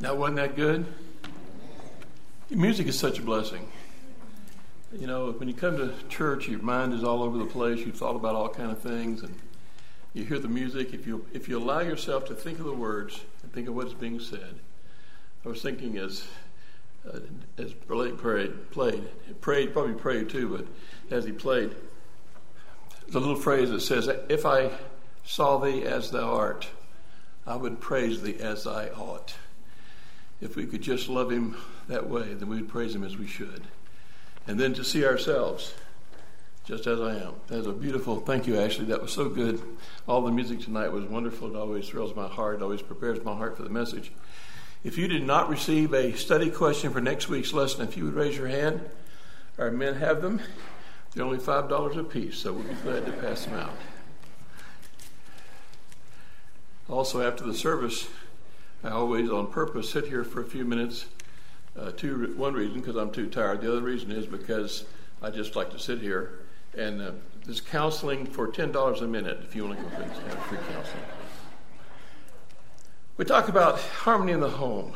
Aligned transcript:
Now, 0.00 0.14
wasn't 0.14 0.36
that 0.36 0.54
good? 0.54 0.86
Music 2.50 2.86
is 2.86 2.96
such 2.96 3.18
a 3.18 3.22
blessing. 3.22 3.68
You 4.92 5.08
know, 5.08 5.32
when 5.32 5.48
you 5.48 5.54
come 5.54 5.76
to 5.76 5.92
church, 6.08 6.46
your 6.46 6.62
mind 6.62 6.92
is 6.92 7.02
all 7.02 7.20
over 7.24 7.36
the 7.36 7.46
place. 7.46 7.80
You've 7.80 7.96
thought 7.96 8.14
about 8.14 8.36
all 8.36 8.48
kind 8.48 8.70
of 8.70 8.78
things, 8.78 9.22
and 9.22 9.34
you 10.14 10.24
hear 10.24 10.38
the 10.38 10.48
music. 10.48 10.94
If 10.94 11.04
you 11.04 11.26
if 11.32 11.48
you 11.48 11.58
allow 11.58 11.80
yourself 11.80 12.26
to 12.26 12.34
think 12.34 12.60
of 12.60 12.64
the 12.64 12.72
words 12.72 13.20
and 13.42 13.52
think 13.52 13.66
of 13.66 13.74
what's 13.74 13.92
being 13.92 14.20
said, 14.20 14.60
I 15.44 15.48
was 15.48 15.62
thinking 15.62 15.98
as 15.98 16.28
uh, 17.12 17.18
as 17.58 17.72
Blake 17.72 18.18
prayed, 18.18 18.70
played, 18.70 19.02
prayed, 19.40 19.72
probably 19.72 19.94
prayed 19.94 20.28
too, 20.30 20.48
but 20.56 21.14
as 21.14 21.24
he 21.24 21.32
played, 21.32 21.74
the 23.08 23.18
little 23.18 23.34
phrase 23.34 23.70
that 23.70 23.80
says, 23.80 24.08
"If 24.28 24.46
I 24.46 24.70
saw 25.24 25.58
thee 25.58 25.82
as 25.82 26.12
thou 26.12 26.36
art, 26.36 26.68
I 27.48 27.56
would 27.56 27.80
praise 27.80 28.22
thee 28.22 28.36
as 28.38 28.64
I 28.64 28.90
ought." 28.90 29.34
If 30.40 30.56
we 30.56 30.66
could 30.66 30.82
just 30.82 31.08
love 31.08 31.30
him 31.30 31.56
that 31.88 32.08
way, 32.08 32.34
then 32.34 32.48
we 32.48 32.56
would 32.56 32.68
praise 32.68 32.94
him 32.94 33.04
as 33.04 33.16
we 33.16 33.26
should 33.26 33.62
and 34.48 34.58
then 34.58 34.72
to 34.74 34.82
see 34.82 35.04
ourselves 35.04 35.74
just 36.64 36.86
as 36.86 37.00
I 37.00 37.16
am. 37.16 37.34
That's 37.46 37.66
a 37.66 37.72
beautiful, 37.72 38.20
thank 38.20 38.46
you, 38.46 38.58
Ashley. 38.58 38.86
That 38.86 39.00
was 39.00 39.12
so 39.12 39.28
good. 39.28 39.62
All 40.06 40.22
the 40.22 40.32
music 40.32 40.60
tonight 40.60 40.90
was 40.90 41.04
wonderful. 41.04 41.54
It 41.54 41.58
always 41.58 41.88
thrills 41.88 42.16
my 42.16 42.26
heart, 42.26 42.56
it 42.56 42.62
always 42.62 42.82
prepares 42.82 43.22
my 43.24 43.36
heart 43.36 43.56
for 43.56 43.62
the 43.62 43.70
message. 43.70 44.10
If 44.84 44.96
you 44.96 45.06
did 45.06 45.24
not 45.24 45.48
receive 45.48 45.92
a 45.92 46.16
study 46.16 46.50
question 46.50 46.92
for 46.92 47.00
next 47.00 47.28
week's 47.28 47.52
lesson, 47.52 47.86
if 47.86 47.96
you 47.96 48.04
would 48.04 48.14
raise 48.14 48.36
your 48.36 48.48
hand, 48.48 48.80
our 49.58 49.70
men 49.70 49.94
have 49.96 50.22
them. 50.22 50.40
They're 51.12 51.24
only 51.24 51.38
$5 51.38 51.98
a 51.98 52.04
piece, 52.04 52.38
so 52.38 52.52
we'll 52.52 52.62
be 52.62 52.74
glad 52.82 53.04
to 53.06 53.12
pass 53.12 53.44
them 53.44 53.54
out. 53.54 53.72
Also, 56.88 57.20
after 57.20 57.44
the 57.44 57.54
service, 57.54 58.08
I 58.84 58.90
always, 58.90 59.28
on 59.30 59.48
purpose, 59.48 59.90
sit 59.90 60.06
here 60.06 60.24
for 60.24 60.40
a 60.40 60.44
few 60.44 60.64
minutes 60.64 61.06
uh, 61.78 61.90
two, 61.92 62.34
one 62.36 62.54
reason 62.54 62.80
because 62.80 62.96
I'm 62.96 63.10
too 63.10 63.28
tired. 63.28 63.60
The 63.60 63.70
other 63.72 63.82
reason 63.82 64.10
is 64.10 64.26
because 64.26 64.84
I 65.22 65.30
just 65.30 65.56
like 65.56 65.70
to 65.70 65.78
sit 65.78 66.00
here. 66.00 66.40
And 66.76 67.00
uh, 67.00 67.10
there's 67.44 67.60
counseling 67.60 68.26
for 68.26 68.48
ten 68.48 68.72
dollars 68.72 69.00
a 69.00 69.06
minute 69.06 69.40
if 69.42 69.56
you 69.56 69.64
want 69.64 69.78
to 69.78 69.84
go 69.84 69.90
have 69.90 70.42
free 70.44 70.58
counseling. 70.58 71.04
We 73.16 73.24
talk 73.24 73.48
about 73.48 73.80
harmony 73.80 74.32
in 74.32 74.40
the 74.40 74.50
home. 74.50 74.92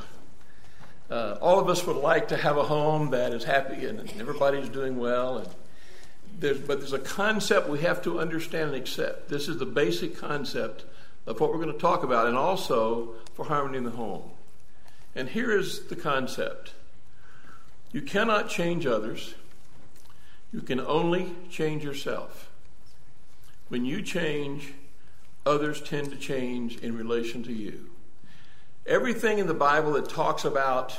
Uh, 1.10 1.38
all 1.40 1.58
of 1.58 1.68
us 1.68 1.84
would 1.86 1.96
like 1.96 2.28
to 2.28 2.36
have 2.36 2.56
a 2.56 2.62
home 2.62 3.10
that 3.10 3.32
is 3.32 3.44
happy 3.44 3.86
and 3.86 4.00
everybody's 4.20 4.68
doing 4.68 4.96
well. 4.96 5.38
And 5.38 5.48
there's, 6.38 6.58
but 6.58 6.78
there's 6.78 6.92
a 6.92 6.98
concept 6.98 7.68
we 7.68 7.80
have 7.80 8.00
to 8.02 8.20
understand 8.20 8.70
and 8.70 8.76
accept. 8.76 9.28
This 9.28 9.48
is 9.48 9.58
the 9.58 9.66
basic 9.66 10.16
concept 10.16 10.84
of 11.26 11.40
what 11.40 11.50
we're 11.50 11.60
going 11.60 11.72
to 11.72 11.78
talk 11.78 12.02
about, 12.02 12.26
and 12.26 12.36
also 12.36 13.14
for 13.34 13.44
harmony 13.44 13.78
in 13.78 13.84
the 13.84 13.90
home. 13.90 14.30
And 15.14 15.28
here 15.28 15.56
is 15.56 15.86
the 15.86 15.96
concept 15.96 16.72
you 17.92 18.00
cannot 18.00 18.48
change 18.48 18.86
others, 18.86 19.34
you 20.50 20.62
can 20.62 20.80
only 20.80 21.34
change 21.50 21.84
yourself. 21.84 22.50
When 23.68 23.84
you 23.84 24.02
change, 24.02 24.72
others 25.44 25.80
tend 25.80 26.10
to 26.10 26.16
change 26.16 26.78
in 26.78 26.96
relation 26.96 27.42
to 27.44 27.52
you. 27.52 27.90
Everything 28.86 29.38
in 29.38 29.46
the 29.46 29.54
Bible 29.54 29.92
that 29.92 30.08
talks 30.08 30.44
about 30.44 30.98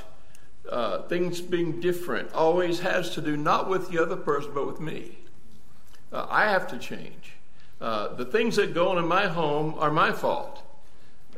uh, 0.69 1.01
things 1.03 1.41
being 1.41 1.81
different 1.81 2.31
always 2.33 2.79
has 2.79 3.09
to 3.11 3.21
do 3.21 3.35
not 3.35 3.69
with 3.69 3.89
the 3.89 4.01
other 4.01 4.15
person, 4.15 4.51
but 4.53 4.65
with 4.65 4.79
me. 4.79 5.17
Uh, 6.11 6.25
I 6.29 6.45
have 6.45 6.67
to 6.69 6.77
change. 6.77 7.33
Uh, 7.83 8.15
the 8.15 8.25
things 8.25 8.55
that 8.55 8.73
go 8.73 8.89
on 8.89 8.97
in 8.97 9.05
my 9.05 9.27
home 9.27 9.75
are 9.77 9.91
my 9.91 10.11
fault. 10.11 10.63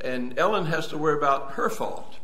And 0.01 0.39
Ellen 0.39 0.67
has 0.67 0.88
to 0.88 0.97
worry 0.97 1.17
about 1.17 1.53
her 1.53 1.69
fault 1.69 2.15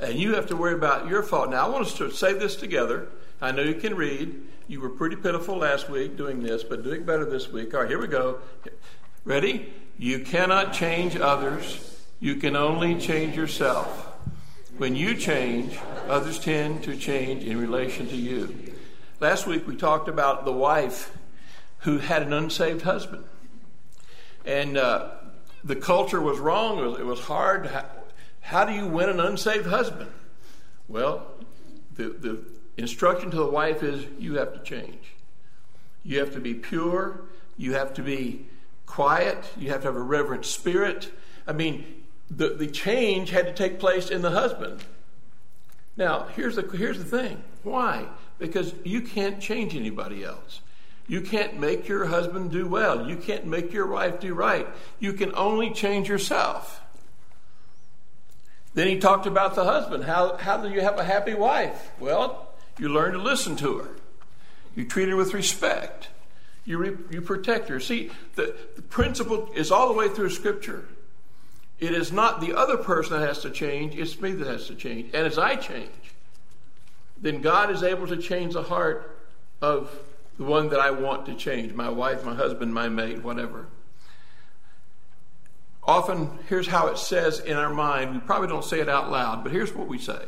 and 0.00 0.18
you 0.18 0.34
have 0.34 0.46
to 0.46 0.56
worry 0.56 0.74
about 0.74 1.08
your 1.08 1.22
fault. 1.22 1.50
Now, 1.50 1.66
I 1.66 1.68
want 1.68 1.86
us 1.86 1.94
to 1.94 2.10
say 2.10 2.32
this 2.32 2.56
together. 2.56 3.08
I 3.40 3.52
know 3.52 3.62
you 3.62 3.74
can 3.74 3.96
read. 3.96 4.34
You 4.68 4.80
were 4.80 4.90
pretty 4.90 5.16
pitiful 5.16 5.56
last 5.56 5.88
week 5.88 6.16
doing 6.16 6.42
this, 6.42 6.62
but 6.62 6.84
doing 6.84 7.04
better 7.04 7.24
this 7.24 7.50
week. 7.50 7.74
All 7.74 7.80
right, 7.80 7.88
here 7.88 8.00
we 8.00 8.06
go. 8.06 8.38
Ready? 9.24 9.72
You 9.98 10.20
cannot 10.20 10.72
change 10.72 11.16
others, 11.16 12.04
you 12.20 12.36
can 12.36 12.54
only 12.54 13.00
change 13.00 13.36
yourself. 13.36 14.06
When 14.76 14.94
you 14.94 15.16
change, 15.16 15.76
others 16.08 16.38
tend 16.38 16.84
to 16.84 16.96
change 16.96 17.42
in 17.42 17.58
relation 17.58 18.06
to 18.08 18.16
you. 18.16 18.74
Last 19.18 19.46
week 19.46 19.66
we 19.66 19.74
talked 19.74 20.08
about 20.08 20.44
the 20.44 20.52
wife 20.52 21.16
who 21.78 21.98
had 21.98 22.22
an 22.22 22.32
unsaved 22.32 22.82
husband. 22.82 23.24
And 24.48 24.78
uh, 24.78 25.10
the 25.62 25.76
culture 25.76 26.22
was 26.22 26.38
wrong. 26.38 26.78
It 26.78 26.86
was, 26.86 27.00
it 27.00 27.04
was 27.06 27.20
hard. 27.20 27.70
How 28.40 28.64
do 28.64 28.72
you 28.72 28.86
win 28.86 29.10
an 29.10 29.20
unsaved 29.20 29.66
husband? 29.66 30.10
Well, 30.88 31.26
the, 31.96 32.08
the 32.08 32.42
instruction 32.78 33.30
to 33.30 33.36
the 33.36 33.46
wife 33.46 33.82
is 33.82 34.06
you 34.18 34.36
have 34.36 34.54
to 34.54 34.60
change. 34.60 35.12
You 36.02 36.20
have 36.20 36.32
to 36.32 36.40
be 36.40 36.54
pure. 36.54 37.20
You 37.58 37.74
have 37.74 37.92
to 37.94 38.02
be 38.02 38.46
quiet. 38.86 39.44
You 39.58 39.68
have 39.68 39.82
to 39.82 39.88
have 39.88 39.96
a 39.96 40.00
reverent 40.00 40.46
spirit. 40.46 41.12
I 41.46 41.52
mean, 41.52 41.84
the, 42.30 42.48
the 42.48 42.68
change 42.68 43.28
had 43.28 43.44
to 43.48 43.52
take 43.52 43.78
place 43.78 44.08
in 44.08 44.22
the 44.22 44.30
husband. 44.30 44.82
Now, 45.98 46.28
here's 46.34 46.56
the, 46.56 46.62
here's 46.62 46.96
the 46.96 47.04
thing. 47.04 47.42
Why? 47.64 48.06
Because 48.38 48.72
you 48.82 49.02
can't 49.02 49.42
change 49.42 49.76
anybody 49.76 50.24
else. 50.24 50.62
You 51.08 51.22
can't 51.22 51.58
make 51.58 51.88
your 51.88 52.04
husband 52.04 52.52
do 52.52 52.68
well. 52.68 53.08
You 53.08 53.16
can't 53.16 53.46
make 53.46 53.72
your 53.72 53.86
wife 53.86 54.20
do 54.20 54.34
right. 54.34 54.68
You 55.00 55.14
can 55.14 55.34
only 55.34 55.72
change 55.72 56.08
yourself. 56.08 56.82
Then 58.74 58.86
he 58.86 58.98
talked 58.98 59.26
about 59.26 59.54
the 59.54 59.64
husband. 59.64 60.04
How, 60.04 60.36
how 60.36 60.58
do 60.58 60.68
you 60.68 60.82
have 60.82 60.98
a 60.98 61.04
happy 61.04 61.34
wife? 61.34 61.90
Well, 61.98 62.48
you 62.78 62.90
learn 62.90 63.14
to 63.14 63.18
listen 63.18 63.56
to 63.56 63.78
her, 63.78 63.88
you 64.76 64.84
treat 64.84 65.08
her 65.08 65.16
with 65.16 65.34
respect, 65.34 66.08
you, 66.64 66.78
re, 66.78 66.96
you 67.10 67.22
protect 67.22 67.70
her. 67.70 67.80
See, 67.80 68.10
the, 68.36 68.54
the 68.76 68.82
principle 68.82 69.50
is 69.56 69.72
all 69.72 69.88
the 69.88 69.94
way 69.94 70.08
through 70.08 70.30
Scripture. 70.30 70.86
It 71.80 71.92
is 71.92 72.12
not 72.12 72.40
the 72.40 72.56
other 72.56 72.76
person 72.76 73.18
that 73.18 73.26
has 73.26 73.40
to 73.40 73.50
change, 73.50 73.96
it's 73.96 74.20
me 74.20 74.32
that 74.32 74.46
has 74.46 74.66
to 74.66 74.74
change. 74.74 75.06
And 75.14 75.26
as 75.26 75.38
I 75.38 75.56
change, 75.56 75.88
then 77.20 77.40
God 77.40 77.70
is 77.70 77.82
able 77.82 78.06
to 78.08 78.16
change 78.16 78.52
the 78.52 78.62
heart 78.62 79.18
of 79.60 79.90
the 80.38 80.44
one 80.44 80.68
that 80.70 80.80
I 80.80 80.92
want 80.92 81.26
to 81.26 81.34
change 81.34 81.74
my 81.74 81.90
wife, 81.90 82.24
my 82.24 82.34
husband, 82.34 82.72
my 82.72 82.88
mate, 82.88 83.22
whatever. 83.22 83.66
Often, 85.82 86.38
here's 86.48 86.68
how 86.68 86.86
it 86.86 86.98
says 86.98 87.40
in 87.40 87.56
our 87.56 87.72
mind. 87.72 88.12
We 88.12 88.20
probably 88.20 88.48
don't 88.48 88.64
say 88.64 88.80
it 88.80 88.88
out 88.88 89.10
loud, 89.10 89.42
but 89.42 89.52
here's 89.52 89.74
what 89.74 89.88
we 89.88 89.98
say 89.98 90.22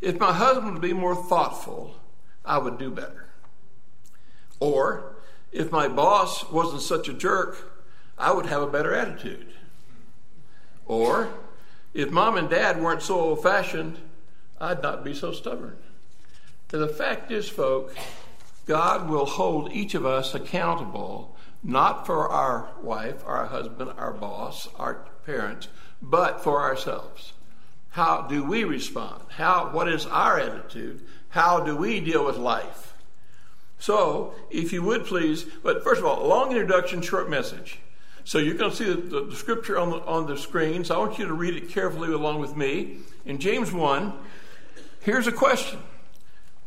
If 0.00 0.20
my 0.20 0.32
husband 0.32 0.74
would 0.74 0.82
be 0.82 0.92
more 0.92 1.16
thoughtful, 1.16 1.96
I 2.44 2.58
would 2.58 2.78
do 2.78 2.90
better. 2.90 3.26
Or, 4.60 5.16
if 5.50 5.72
my 5.72 5.88
boss 5.88 6.48
wasn't 6.50 6.82
such 6.82 7.08
a 7.08 7.12
jerk, 7.12 7.72
I 8.16 8.32
would 8.32 8.46
have 8.46 8.62
a 8.62 8.66
better 8.66 8.94
attitude. 8.94 9.52
Or, 10.86 11.30
if 11.94 12.10
mom 12.10 12.36
and 12.36 12.48
dad 12.48 12.80
weren't 12.80 13.02
so 13.02 13.18
old 13.18 13.42
fashioned, 13.42 13.98
I'd 14.60 14.82
not 14.82 15.04
be 15.04 15.14
so 15.14 15.32
stubborn. 15.32 15.76
And 16.72 16.82
the 16.82 16.88
fact 16.88 17.32
is, 17.32 17.48
folks, 17.48 17.94
God 18.66 19.08
will 19.08 19.26
hold 19.26 19.72
each 19.72 19.94
of 19.94 20.04
us 20.04 20.34
accountable 20.34 21.36
not 21.62 22.06
for 22.06 22.28
our 22.28 22.68
wife, 22.80 23.22
our 23.26 23.46
husband, 23.46 23.90
our 23.96 24.12
boss, 24.12 24.68
our 24.76 25.06
parents, 25.24 25.68
but 26.00 26.42
for 26.42 26.60
ourselves. 26.60 27.32
How 27.90 28.22
do 28.22 28.44
we 28.44 28.62
respond? 28.64 29.22
How, 29.30 29.70
what 29.72 29.88
is 29.88 30.06
our 30.06 30.38
attitude? 30.38 31.02
How 31.30 31.60
do 31.60 31.76
we 31.76 32.00
deal 32.00 32.24
with 32.24 32.36
life? 32.36 32.94
So, 33.78 34.34
if 34.50 34.72
you 34.72 34.82
would 34.82 35.06
please, 35.06 35.44
but 35.62 35.82
first 35.82 36.00
of 36.00 36.06
all, 36.06 36.26
long 36.26 36.50
introduction, 36.50 37.02
short 37.02 37.28
message. 37.28 37.78
So 38.24 38.38
you're 38.38 38.54
going 38.54 38.70
to 38.70 38.76
see 38.76 38.84
the, 38.84 39.24
the, 39.24 39.36
scripture 39.36 39.78
on 39.78 39.90
the, 39.90 39.96
on 40.04 40.26
the 40.26 40.36
screen, 40.36 40.84
so 40.84 40.96
I 40.96 40.98
want 40.98 41.18
you 41.18 41.26
to 41.26 41.34
read 41.34 41.54
it 41.54 41.68
carefully 41.68 42.12
along 42.12 42.40
with 42.40 42.56
me. 42.56 42.98
In 43.24 43.38
James 43.38 43.72
1, 43.72 44.12
here's 45.00 45.26
a 45.26 45.32
question 45.32 45.78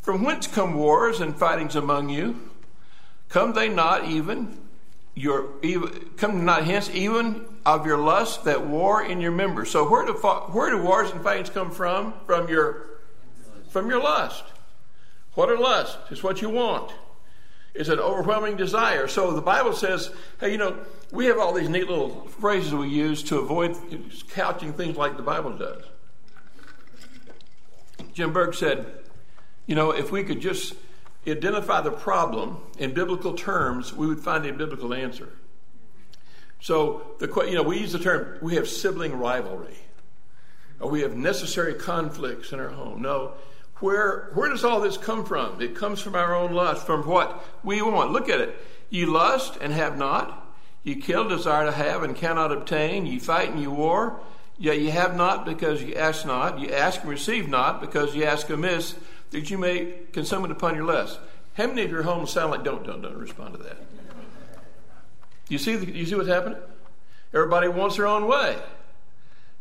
From 0.10 0.24
whence 0.24 0.48
come 0.48 0.74
wars 0.74 1.20
and 1.20 1.38
fightings 1.38 1.76
among 1.76 2.10
you? 2.10 2.50
Come 3.28 3.54
they 3.54 3.70
not 3.70 4.06
even 4.06 4.58
your 5.14 5.54
come 6.18 6.46
not 6.46 6.64
hence 6.64 6.90
even 6.90 7.46
of 7.64 7.86
your 7.86 8.00
lust 8.00 8.44
that 8.46 8.66
war 8.66 9.06
in 9.06 9.22
your 9.22 9.32
members. 9.32 9.70
So 9.70 9.88
where 9.88 10.08
do 10.08 10.14
where 10.14 10.72
do 10.72 10.82
wars 10.82 11.12
and 11.12 11.22
fightings 11.22 11.52
come 11.52 11.70
from? 11.70 12.16
From 12.26 12.50
your 12.50 12.88
from 13.70 13.88
your 13.88 14.02
lust. 14.02 14.46
What 15.36 15.52
are 15.52 15.60
lust? 15.60 16.00
It's 16.10 16.24
what 16.24 16.42
you 16.42 16.50
want. 16.50 16.92
It's 17.76 17.90
an 17.90 18.00
overwhelming 18.00 18.56
desire. 18.56 19.08
So 19.08 19.34
the 19.34 19.44
Bible 19.44 19.74
says, 19.74 20.10
hey, 20.40 20.52
you 20.52 20.58
know, 20.58 20.76
we 21.12 21.26
have 21.26 21.38
all 21.38 21.54
these 21.54 21.70
neat 21.70 21.88
little 21.88 22.26
phrases 22.40 22.74
we 22.74 22.88
use 22.88 23.22
to 23.26 23.38
avoid 23.38 23.78
couching 24.32 24.74
things 24.74 24.98
like 24.98 25.18
the 25.18 25.24
Bible 25.24 25.56
does. 25.56 25.84
Jim 28.12 28.34
Berg 28.34 28.56
said, 28.56 28.99
you 29.70 29.76
know, 29.76 29.92
if 29.92 30.12
we 30.12 30.24
could 30.24 30.42
just 30.42 30.74
identify 31.28 31.80
the 31.82 31.92
problem 31.92 32.58
in 32.80 32.92
biblical 32.92 33.34
terms, 33.34 33.94
we 33.94 34.08
would 34.08 34.20
find 34.20 34.44
a 34.48 34.52
biblical 34.52 34.96
answer. 34.96 35.30
So 36.60 37.04
the 37.20 37.28
you 37.48 37.54
know 37.54 37.62
we 37.62 37.78
use 37.78 37.92
the 37.92 38.00
term 38.00 38.40
we 38.42 38.56
have 38.56 38.68
sibling 38.68 39.16
rivalry. 39.16 39.78
or 40.80 40.90
we 40.90 41.02
have 41.02 41.16
necessary 41.16 41.76
conflicts 41.76 42.52
in 42.52 42.60
our 42.60 42.70
home. 42.70 43.04
No. 43.04 43.34
Where, 43.80 44.32
where 44.34 44.50
does 44.50 44.66
all 44.66 44.82
this 44.82 44.98
come 44.98 45.24
from? 45.24 45.62
It 45.62 45.76
comes 45.76 46.02
from 46.02 46.16
our 46.16 46.34
own 46.34 46.52
lust, 46.52 46.88
from 46.88 47.08
what 47.08 47.46
we 47.64 47.80
want. 47.84 48.12
Look 48.12 48.28
at 48.28 48.42
it. 48.42 48.58
You 48.90 49.06
lust 49.06 49.56
and 49.62 49.72
have 49.72 50.00
not. 50.00 50.48
You 50.84 50.96
kill, 50.96 51.30
desire 51.30 51.68
to 51.68 51.72
have, 51.72 52.02
and 52.02 52.16
cannot 52.16 52.52
obtain. 52.52 53.06
You 53.06 53.20
fight 53.20 53.52
and 53.52 53.62
you 53.62 53.70
war. 53.70 54.20
Yet 54.58 54.80
you 54.80 54.90
have 54.92 55.16
not 55.16 55.46
because 55.46 55.84
you 55.84 55.94
ask 55.94 56.26
not. 56.26 56.60
You 56.60 56.72
ask 56.72 57.02
and 57.02 57.10
receive 57.10 57.48
not 57.48 57.80
because 57.80 58.16
you 58.16 58.26
ask 58.26 58.50
amiss, 58.50 58.96
that 59.32 59.50
you 59.50 59.58
may 59.58 59.94
consume 60.12 60.46
it 60.46 60.52
upon 60.52 60.76
your 60.76 60.86
lust. 60.86 61.20
How 61.54 61.68
many 61.68 61.84
of 61.84 61.92
your 61.92 62.04
homes 62.04 62.32
sound 62.32 62.52
like 62.52 62.64
don't, 62.64 62.86
don't, 62.86 63.02
don't 63.02 63.18
respond 63.18 63.56
to 63.56 63.64
that? 63.64 63.78
You 65.50 65.58
see, 65.58 65.74
you 65.74 66.06
see 66.06 66.16
what's 66.16 66.30
happening? 66.30 66.60
Everybody 67.34 67.68
wants 67.68 67.98
their 67.98 68.08
own 68.08 68.28
way. 68.28 68.58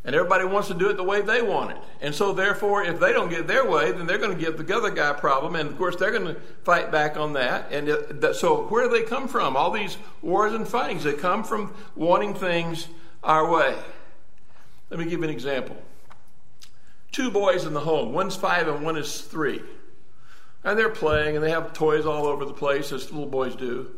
And 0.05 0.15
everybody 0.15 0.45
wants 0.45 0.69
to 0.69 0.75
do 0.75 0.89
it 0.89 0.97
the 0.97 1.03
way 1.03 1.21
they 1.21 1.43
want 1.43 1.73
it. 1.73 1.77
And 2.01 2.15
so, 2.15 2.33
therefore, 2.33 2.85
if 2.85 3.01
they 3.01 3.13
don't 3.13 3.29
get 3.29 3.47
their 3.47 3.69
way, 3.69 3.91
then 3.91 4.07
they're 4.07 4.19
going 4.19 4.37
to 4.37 4.43
give 4.43 4.65
the 4.65 4.77
other 4.77 4.91
guy 4.91 5.11
a 5.11 5.15
problem. 5.15 5.57
And 5.57 5.69
of 5.69 5.77
course, 5.77 5.97
they're 5.97 6.13
going 6.13 6.35
to 6.35 6.41
fight 6.63 6.93
back 6.93 7.17
on 7.17 7.33
that. 7.33 7.71
And 7.73 7.89
it, 7.89 8.35
so, 8.37 8.67
where 8.69 8.89
do 8.89 8.91
they 8.91 9.03
come 9.03 9.29
from? 9.29 9.57
All 9.57 9.71
these 9.71 9.99
wars 10.23 10.55
and 10.55 10.67
fightings, 10.67 11.03
they 11.03 11.15
come 11.15 11.43
from 11.43 11.75
wanting 11.97 12.33
things 12.33 12.89
our 13.25 13.51
way. 13.51 13.77
Let 14.89 15.01
me 15.01 15.05
give 15.05 15.19
you 15.19 15.25
an 15.25 15.31
example. 15.31 15.77
Two 17.13 17.31
boys 17.31 17.65
in 17.65 17.73
the 17.73 17.81
home, 17.81 18.13
one's 18.13 18.37
five 18.37 18.69
and 18.69 18.85
one 18.85 18.97
is 18.97 19.21
three. 19.23 19.63
And 20.65 20.79
they're 20.79 20.91
playing 20.91 21.37
and 21.37 21.45
they 21.45 21.51
have 21.51 21.73
toys 21.73 22.05
all 22.05 22.27
over 22.27 22.45
the 22.45 22.53
place, 22.53 22.93
as 22.93 23.11
little 23.11 23.27
boys 23.27 23.55
do. 23.57 23.91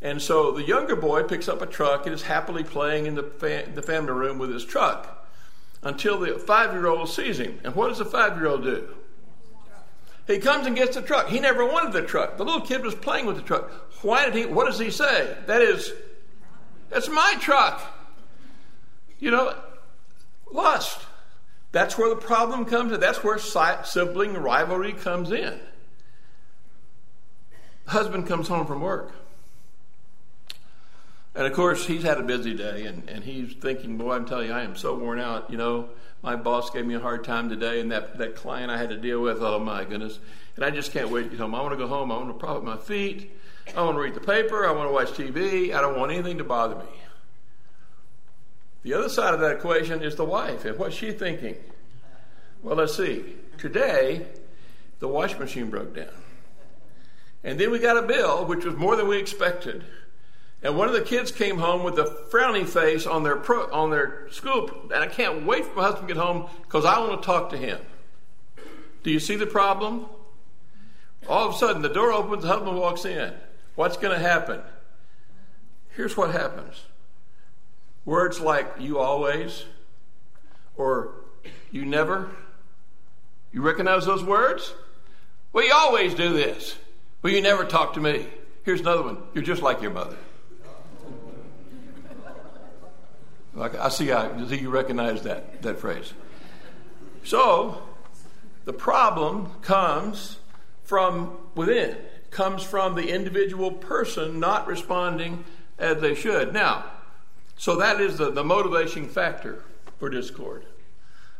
And 0.00 0.20
so 0.20 0.50
the 0.52 0.64
younger 0.64 0.96
boy 0.96 1.22
picks 1.22 1.48
up 1.48 1.62
a 1.62 1.66
truck 1.66 2.06
and 2.06 2.14
is 2.14 2.22
happily 2.22 2.64
playing 2.64 3.06
in 3.06 3.14
the, 3.14 3.70
the 3.74 3.82
family 3.82 4.12
room 4.12 4.38
with 4.38 4.50
his 4.50 4.64
truck 4.64 5.28
until 5.82 6.18
the 6.18 6.38
five 6.38 6.72
year 6.72 6.86
old 6.86 7.08
sees 7.08 7.38
him. 7.38 7.60
And 7.64 7.74
what 7.74 7.88
does 7.88 7.98
the 7.98 8.04
five 8.04 8.36
year 8.36 8.48
old 8.48 8.64
do? 8.64 8.88
He 10.26 10.38
comes 10.38 10.66
and 10.66 10.76
gets 10.76 10.94
the 10.96 11.02
truck. 11.02 11.28
He 11.28 11.40
never 11.40 11.64
wanted 11.66 11.92
the 11.92 12.02
truck. 12.02 12.36
The 12.36 12.44
little 12.44 12.60
kid 12.60 12.82
was 12.82 12.94
playing 12.94 13.26
with 13.26 13.36
the 13.36 13.42
truck. 13.42 13.70
Why 14.02 14.24
did 14.24 14.34
he? 14.34 14.46
What 14.46 14.66
does 14.66 14.78
he 14.78 14.90
say? 14.90 15.36
That 15.46 15.62
is, 15.62 15.92
that's 16.90 17.08
my 17.08 17.34
truck. 17.40 17.82
You 19.18 19.30
know, 19.32 19.54
lust. 20.52 21.01
That's 21.72 21.96
where 21.96 22.10
the 22.10 22.20
problem 22.20 22.66
comes 22.66 22.92
in. 22.92 23.00
That's 23.00 23.24
where 23.24 23.38
sibling 23.38 24.34
rivalry 24.34 24.92
comes 24.92 25.32
in. 25.32 25.58
husband 27.86 28.26
comes 28.26 28.48
home 28.48 28.66
from 28.66 28.80
work. 28.80 29.12
And 31.34 31.46
of 31.46 31.54
course, 31.54 31.86
he's 31.86 32.02
had 32.02 32.18
a 32.18 32.22
busy 32.22 32.54
day, 32.54 32.84
and, 32.84 33.08
and 33.08 33.24
he's 33.24 33.54
thinking, 33.54 33.96
Boy, 33.96 34.12
I'm 34.12 34.26
telling 34.26 34.48
you, 34.48 34.52
I 34.52 34.62
am 34.62 34.76
so 34.76 34.94
worn 34.94 35.18
out. 35.18 35.50
You 35.50 35.56
know, 35.56 35.88
my 36.22 36.36
boss 36.36 36.68
gave 36.68 36.84
me 36.84 36.94
a 36.94 37.00
hard 37.00 37.24
time 37.24 37.48
today, 37.48 37.80
and 37.80 37.90
that, 37.90 38.18
that 38.18 38.36
client 38.36 38.70
I 38.70 38.76
had 38.76 38.90
to 38.90 38.98
deal 38.98 39.20
with, 39.22 39.38
oh 39.40 39.58
my 39.58 39.84
goodness. 39.84 40.18
And 40.56 40.64
I 40.64 40.70
just 40.70 40.92
can't 40.92 41.08
wait 41.08 41.24
to 41.24 41.28
get 41.30 41.38
home. 41.40 41.54
I 41.54 41.62
want 41.62 41.72
to 41.72 41.78
go 41.78 41.86
home. 41.86 42.12
I 42.12 42.16
want 42.16 42.28
to 42.28 42.34
prop 42.34 42.58
up 42.58 42.62
my 42.62 42.76
feet. 42.76 43.34
I 43.74 43.82
want 43.82 43.96
to 43.96 44.02
read 44.02 44.14
the 44.14 44.20
paper. 44.20 44.66
I 44.66 44.72
want 44.72 44.90
to 44.90 44.92
watch 44.92 45.08
TV. 45.12 45.72
I 45.74 45.80
don't 45.80 45.98
want 45.98 46.12
anything 46.12 46.36
to 46.38 46.44
bother 46.44 46.76
me. 46.76 46.84
The 48.82 48.94
other 48.94 49.08
side 49.08 49.34
of 49.34 49.40
that 49.40 49.56
equation 49.56 50.02
is 50.02 50.16
the 50.16 50.24
wife, 50.24 50.64
and 50.64 50.78
what's 50.78 50.96
she 50.96 51.12
thinking? 51.12 51.56
Well, 52.62 52.76
let's 52.76 52.96
see. 52.96 53.36
Today, 53.58 54.26
the 54.98 55.08
washing 55.08 55.38
machine 55.38 55.70
broke 55.70 55.94
down. 55.94 56.08
And 57.44 57.58
then 57.58 57.70
we 57.70 57.78
got 57.78 57.96
a 57.96 58.02
bill, 58.06 58.44
which 58.44 58.64
was 58.64 58.76
more 58.76 58.96
than 58.96 59.08
we 59.08 59.18
expected. 59.18 59.84
And 60.62 60.76
one 60.76 60.88
of 60.88 60.94
the 60.94 61.02
kids 61.02 61.32
came 61.32 61.58
home 61.58 61.82
with 61.82 61.98
a 61.98 62.04
frowny 62.30 62.66
face 62.66 63.06
on 63.06 63.24
their 63.24 63.36
pro, 63.36 63.70
on 63.72 63.90
their 63.90 64.28
school, 64.30 64.70
and 64.92 65.02
I 65.02 65.08
can't 65.08 65.44
wait 65.44 65.66
for 65.66 65.74
my 65.74 65.82
husband 65.82 66.08
to 66.08 66.14
get 66.14 66.22
home 66.22 66.48
because 66.62 66.84
I 66.84 66.98
want 67.00 67.20
to 67.20 67.26
talk 67.26 67.50
to 67.50 67.56
him. 67.56 67.80
Do 69.02 69.10
you 69.10 69.18
see 69.18 69.34
the 69.34 69.46
problem? 69.46 70.06
All 71.28 71.48
of 71.48 71.54
a 71.54 71.58
sudden, 71.58 71.82
the 71.82 71.88
door 71.88 72.12
opens, 72.12 72.42
the 72.42 72.48
husband 72.48 72.76
walks 72.76 73.04
in. 73.04 73.32
What's 73.74 73.96
going 73.96 74.16
to 74.16 74.22
happen? 74.24 74.60
Here's 75.90 76.16
what 76.16 76.30
happens 76.30 76.76
words 78.04 78.40
like 78.40 78.74
you 78.78 78.98
always 78.98 79.64
or 80.76 81.14
you 81.70 81.84
never. 81.84 82.30
You 83.52 83.62
recognize 83.62 84.06
those 84.06 84.24
words? 84.24 84.74
Well, 85.52 85.64
you 85.64 85.72
always 85.74 86.14
do 86.14 86.32
this. 86.32 86.76
Well, 87.20 87.32
you 87.32 87.42
never 87.42 87.64
talk 87.64 87.94
to 87.94 88.00
me. 88.00 88.26
Here's 88.64 88.80
another 88.80 89.02
one. 89.02 89.18
You're 89.34 89.44
just 89.44 89.62
like 89.62 89.82
your 89.82 89.90
mother. 89.90 90.16
Like 93.54 93.74
I 93.74 93.90
see, 93.90 94.10
I 94.10 94.46
see 94.46 94.60
you 94.60 94.70
recognize 94.70 95.22
that 95.22 95.60
that 95.62 95.78
phrase. 95.78 96.14
So, 97.24 97.82
the 98.64 98.72
problem 98.72 99.50
comes 99.60 100.38
from 100.84 101.36
within. 101.54 101.96
Comes 102.30 102.62
from 102.62 102.94
the 102.94 103.10
individual 103.10 103.70
person 103.70 104.40
not 104.40 104.66
responding 104.66 105.44
as 105.78 106.00
they 106.00 106.14
should. 106.14 106.54
Now, 106.54 106.84
so 107.56 107.76
that 107.76 108.00
is 108.00 108.18
the, 108.18 108.30
the 108.30 108.44
motivation 108.44 109.08
factor 109.08 109.64
for 109.98 110.08
discord. 110.08 110.66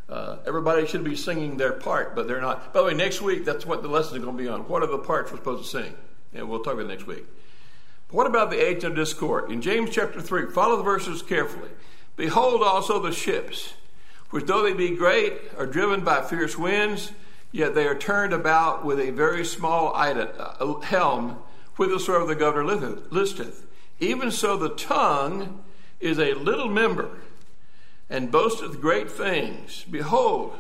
Uh, 0.09 0.37
everybody 0.47 0.87
should 0.87 1.05
be 1.05 1.17
singing 1.17 1.57
their 1.57 1.73
part, 1.73 2.15
but 2.15 2.29
they're 2.29 2.41
not. 2.41 2.73
By 2.73 2.81
the 2.81 2.87
way, 2.89 2.95
next 2.95 3.23
week, 3.23 3.45
that's 3.45 3.65
what 3.65 3.83
the 3.83 3.89
lesson 3.89 4.19
is 4.19 4.25
going 4.25 4.37
to 4.37 4.43
be 4.43 4.49
on. 4.49 4.69
What 4.69 4.83
are 4.83 4.87
the 4.87 4.99
parts 4.99 5.31
we're 5.31 5.39
supposed 5.39 5.65
to 5.65 5.83
sing? 5.83 5.95
And 6.35 6.49
we'll 6.49 6.61
talk 6.61 6.75
about 6.75 6.85
it 6.85 6.89
next 6.89 7.07
week. 7.07 7.25
But 8.09 8.17
what 8.17 8.27
about 8.27 8.51
the 8.51 8.63
age 8.63 8.85
of 8.85 8.95
discord? 8.95 9.51
In 9.51 9.63
James 9.63 9.91
chapter 9.91 10.21
3, 10.21 10.51
follow 10.51 10.77
the 10.77 10.83
verses 10.83 11.23
carefully. 11.23 11.71
Behold 12.17 12.63
also 12.63 13.01
the 13.01 13.13
ships, 13.13 13.75
which 14.31 14.47
though 14.47 14.63
they 14.63 14.75
be 14.75 14.97
great, 14.97 15.35
are 15.57 15.67
driven 15.67 16.05
by 16.05 16.23
fierce 16.23 16.59
winds, 16.59 17.13
yet 17.51 17.75
they 17.75 17.87
are 17.87 17.97
turned 17.97 18.33
about 18.33 18.85
with 18.85 19.01
a 19.01 19.11
very 19.11 19.45
small 19.45 19.95
uh, 19.95 20.81
helm, 20.81 21.43
whithersoever 21.77 22.27
the 22.27 22.35
governor 22.35 22.77
listeth. 23.11 23.67
Even 23.99 24.31
so, 24.31 24.57
the 24.57 24.71
tongue 24.71 25.63
is 26.03 26.19
a 26.19 26.35
little 26.35 26.69
member, 26.69 27.11
and 28.11 28.31
boasteth 28.31 28.81
great 28.81 29.11
things. 29.11 29.85
Behold, 29.91 30.55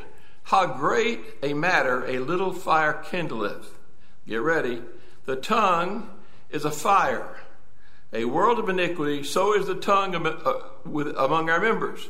how 0.44 0.66
great 0.66 1.20
a 1.42 1.52
matter 1.52 2.06
a 2.06 2.18
little 2.18 2.52
fire 2.52 3.02
kindleth. 3.04 3.66
Get 4.26 4.40
ready. 4.40 4.82
The 5.26 5.36
tongue 5.36 6.08
is 6.50 6.64
a 6.64 6.70
fire 6.70 7.36
a 8.12 8.24
world 8.26 8.58
of 8.58 8.68
iniquity, 8.68 9.22
so 9.22 9.54
is 9.54 9.66
the 9.66 9.74
tongue 9.74 10.14
uh, 10.14 11.12
among 11.16 11.48
our 11.48 11.60
members. 11.60 12.08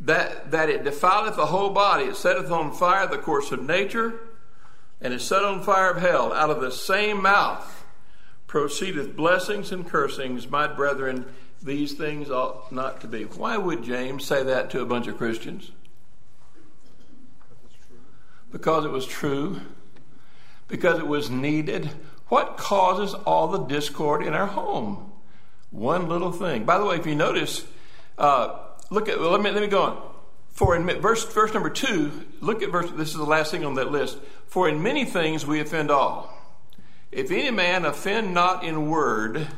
That, 0.00 0.50
that 0.50 0.68
it 0.68 0.84
defileth 0.84 1.36
the 1.36 1.46
whole 1.46 1.70
body, 1.70 2.04
it 2.04 2.16
setteth 2.16 2.50
on 2.50 2.72
fire 2.72 3.06
the 3.06 3.16
course 3.16 3.52
of 3.52 3.62
nature, 3.62 4.20
and 5.00 5.14
is 5.14 5.24
set 5.24 5.42
on 5.42 5.62
fire 5.62 5.90
of 5.90 6.02
hell. 6.02 6.32
Out 6.32 6.50
of 6.50 6.60
the 6.60 6.70
same 6.70 7.22
mouth 7.22 7.84
proceedeth 8.46 9.16
blessings 9.16 9.72
and 9.72 9.88
cursings. 9.88 10.48
My 10.48 10.66
brethren, 10.66 11.24
these 11.64 11.94
things 11.94 12.30
ought 12.30 12.70
not 12.70 13.00
to 13.00 13.08
be. 13.08 13.24
Why 13.24 13.56
would 13.56 13.82
James 13.82 14.24
say 14.24 14.42
that 14.42 14.70
to 14.70 14.82
a 14.82 14.86
bunch 14.86 15.06
of 15.06 15.16
Christians? 15.16 15.72
Because 18.52 18.84
it 18.84 18.90
was 18.90 19.06
true. 19.06 19.60
Because 20.68 20.98
it 20.98 21.06
was 21.06 21.30
needed. 21.30 21.90
What 22.28 22.58
causes 22.58 23.14
all 23.14 23.48
the 23.48 23.64
discord 23.64 24.24
in 24.24 24.34
our 24.34 24.46
home? 24.46 25.10
One 25.70 26.08
little 26.08 26.32
thing. 26.32 26.64
By 26.64 26.78
the 26.78 26.84
way, 26.84 26.96
if 26.96 27.06
you 27.06 27.14
notice, 27.14 27.64
uh, 28.18 28.58
look 28.90 29.08
at, 29.08 29.18
well, 29.18 29.30
let 29.30 29.40
me, 29.40 29.50
let 29.50 29.62
me 29.62 29.66
go 29.66 29.82
on. 29.82 30.10
For 30.50 30.76
in 30.76 30.86
verse, 31.00 31.24
verse 31.32 31.52
number 31.52 31.70
two, 31.70 32.12
look 32.40 32.62
at 32.62 32.70
verse, 32.70 32.90
this 32.92 33.08
is 33.08 33.16
the 33.16 33.24
last 33.24 33.50
thing 33.50 33.64
on 33.64 33.74
that 33.74 33.90
list. 33.90 34.18
For 34.46 34.68
in 34.68 34.82
many 34.82 35.04
things 35.04 35.46
we 35.46 35.60
offend 35.60 35.90
all. 35.90 36.32
If 37.10 37.30
any 37.30 37.50
man 37.50 37.84
offend 37.84 38.34
not 38.34 38.64
in 38.64 38.88
word, 38.88 39.48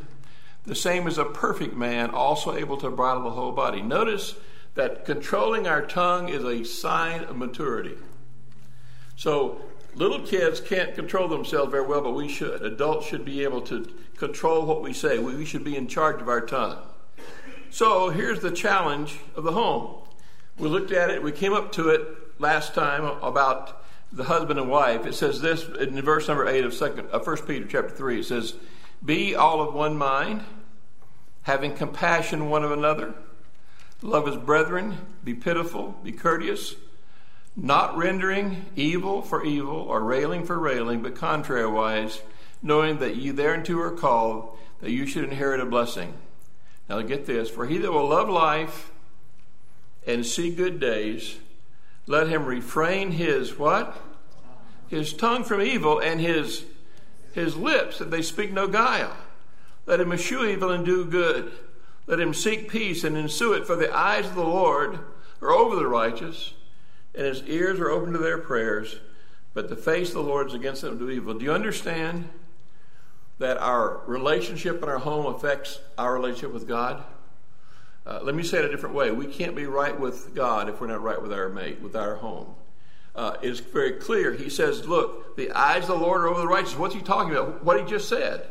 the 0.67 0.75
same 0.75 1.07
as 1.07 1.17
a 1.17 1.25
perfect 1.25 1.75
man, 1.75 2.11
also 2.11 2.55
able 2.55 2.77
to 2.79 2.91
bridle 2.91 3.23
the 3.23 3.31
whole 3.31 3.53
body. 3.53 3.81
Notice 3.81 4.35
that 4.75 5.05
controlling 5.05 5.67
our 5.67 5.83
tongue 5.83 6.29
is 6.29 6.45
a 6.45 6.65
sign 6.65 7.25
of 7.25 7.37
maturity. 7.37 7.97
So 9.17 9.63
little 9.95 10.21
kids 10.21 10.61
can't 10.61 10.95
control 10.95 11.29
themselves 11.29 11.71
very 11.71 11.87
well, 11.87 12.03
but 12.03 12.13
we 12.13 12.29
should. 12.29 12.63
Adults 12.63 13.07
should 13.07 13.25
be 13.25 13.43
able 13.43 13.63
to 13.63 13.91
control 14.19 14.67
what 14.67 14.83
we 14.83 14.93
say. 14.93 15.19
We 15.19 15.45
should 15.47 15.65
be 15.65 15.77
in 15.77 15.87
charge 15.87 16.21
of 16.21 16.29
our 16.29 16.43
tongue. 16.43 16.79
So 17.71 18.11
here's 18.11 18.41
the 18.41 18.51
challenge 18.51 19.19
of 19.35 19.45
the 19.45 19.53
home. 19.53 20.03
We 20.59 20.69
looked 20.69 20.93
at 20.93 21.11
it, 21.11 21.23
we 21.23 21.33
came 21.33 21.53
up 21.53 21.73
to 21.73 21.91
it 21.91 22.03
last 22.39 22.75
time 22.75 23.05
about 23.05 23.85
the 24.13 24.25
husband 24.25 24.59
and 24.59 24.71
wife. 24.71 25.05
It 25.05 25.15
says 25.15 25.41
this 25.41 25.65
in 25.65 26.01
verse 26.03 26.29
number 26.29 26.47
8 26.47 26.65
of 26.65 26.75
second 26.75 27.07
uh, 27.07 27.19
of 27.19 27.27
1 27.27 27.37
Peter 27.47 27.67
chapter 27.67 27.91
3. 27.91 28.21
It 28.21 28.25
says, 28.25 28.55
Be 29.07 29.37
all 29.37 29.61
of 29.61 29.73
one 29.73 29.97
mind, 29.97 30.43
having 31.43 31.75
compassion 31.75 32.51
one 32.51 32.65
of 32.65 32.73
another, 32.73 33.15
love 34.03 34.27
as 34.27 34.37
brethren, 34.37 34.99
be 35.23 35.33
pitiful, 35.33 35.97
be 36.03 36.11
courteous, 36.11 36.75
not 37.55 37.97
rendering 37.97 38.67
evil 38.75 39.23
for 39.23 39.45
evil 39.45 39.77
or 39.77 40.03
railing 40.03 40.45
for 40.45 40.59
railing, 40.59 41.03
but 41.03 41.15
contrariwise 41.15 42.21
knowing 42.63 42.99
that 42.99 43.15
you 43.15 43.33
thereunto 43.33 43.79
are 43.79 43.93
called, 43.93 44.59
that 44.81 44.91
you 44.91 45.07
should 45.07 45.25
inherit 45.25 45.61
a 45.61 45.67
blessing. 45.67 46.13
Now 46.89 47.01
get 47.03 47.27
this 47.27 47.49
for 47.49 47.67
he 47.67 47.79
that 47.79 47.93
will 47.93 48.09
love 48.09 48.29
life 48.29 48.91
and 50.07 50.27
see 50.27 50.55
good 50.55 50.81
days, 50.81 51.39
Let 52.07 52.29
him 52.29 52.45
refrain 52.45 53.13
his 53.13 53.59
what? 53.59 54.01
His 54.89 55.13
tongue 55.13 55.45
from 55.45 55.63
evil 55.63 55.99
and 55.99 56.21
his 56.21 56.65
his 57.37 57.55
lips 57.55 57.99
that 57.99 58.11
they 58.11 58.23
speak 58.23 58.51
no 58.51 58.67
guile. 58.67 59.15
Let 59.85 60.01
him 60.01 60.11
eschew 60.13 60.45
evil 60.45 60.71
and 60.71 60.85
do 60.85 61.05
good. 61.05 61.53
Let 62.07 62.19
him 62.19 62.33
seek 62.33 62.69
peace 62.71 63.05
and 63.05 63.17
ensue 63.17 63.53
it. 63.53 63.67
For 63.67 63.77
the 63.77 63.95
eyes 63.95 64.27
of 64.27 64.35
the 64.35 64.43
Lord 64.43 64.99
are 65.43 65.51
over 65.51 65.77
the 65.77 65.87
righteous, 65.87 66.55
and 67.15 67.27
his 67.27 67.43
ears 67.43 67.79
are 67.79 67.91
open 67.91 68.13
to 68.15 68.19
their 68.19 68.39
prayers. 68.39 68.97
But 69.53 69.69
the 69.69 69.77
face 69.77 70.09
of 70.09 70.15
the 70.15 70.23
Lord 70.23 70.49
is 70.49 70.55
against 70.55 70.83
them 70.83 70.99
to 70.99 71.07
do 71.07 71.11
evil. 71.11 71.35
Do 71.35 71.45
you 71.45 71.53
understand 71.53 72.29
that 73.39 73.59
our 73.59 74.01
relationship 74.07 74.83
in 74.83 74.89
our 74.89 74.99
home 74.99 75.27
affects 75.27 75.79
our 75.99 76.15
relationship 76.15 76.55
with 76.55 76.67
God? 76.67 77.05
Uh, 78.07 78.21
let 78.23 78.35
me 78.35 78.43
say 78.45 78.59
it 78.59 78.65
a 78.65 78.71
different 78.71 78.95
way. 78.95 79.11
We 79.11 79.27
can't 79.27 79.55
be 79.55 79.67
right 79.67 79.99
with 79.99 80.35
God 80.35 80.71
if 80.71 80.81
we're 80.81 80.87
not 80.87 81.03
right 81.03 81.21
with 81.21 81.35
our 81.35 81.51
mate, 81.51 81.83
with 81.83 81.97
our 81.97 82.15
home. 82.15 82.55
Uh, 83.17 83.39
it's 83.41 83.61
very 83.61 83.93
clear. 83.93 84.35
He 84.35 84.51
says, 84.51 84.87
Look, 84.87 85.37
the 85.37 85.51
eyes 85.53 85.85
of 85.85 85.89
the 85.89 85.97
Lord 85.97 86.21
are 86.21 86.29
over 86.29 86.41
the 86.41 86.47
righteous. 86.47 86.77
What's 86.77 86.95
he 86.95 87.01
talking 87.01 87.33
about? 87.33 87.65
What 87.65 87.81
he 87.81 87.87
just 87.87 88.09
said 88.09 88.47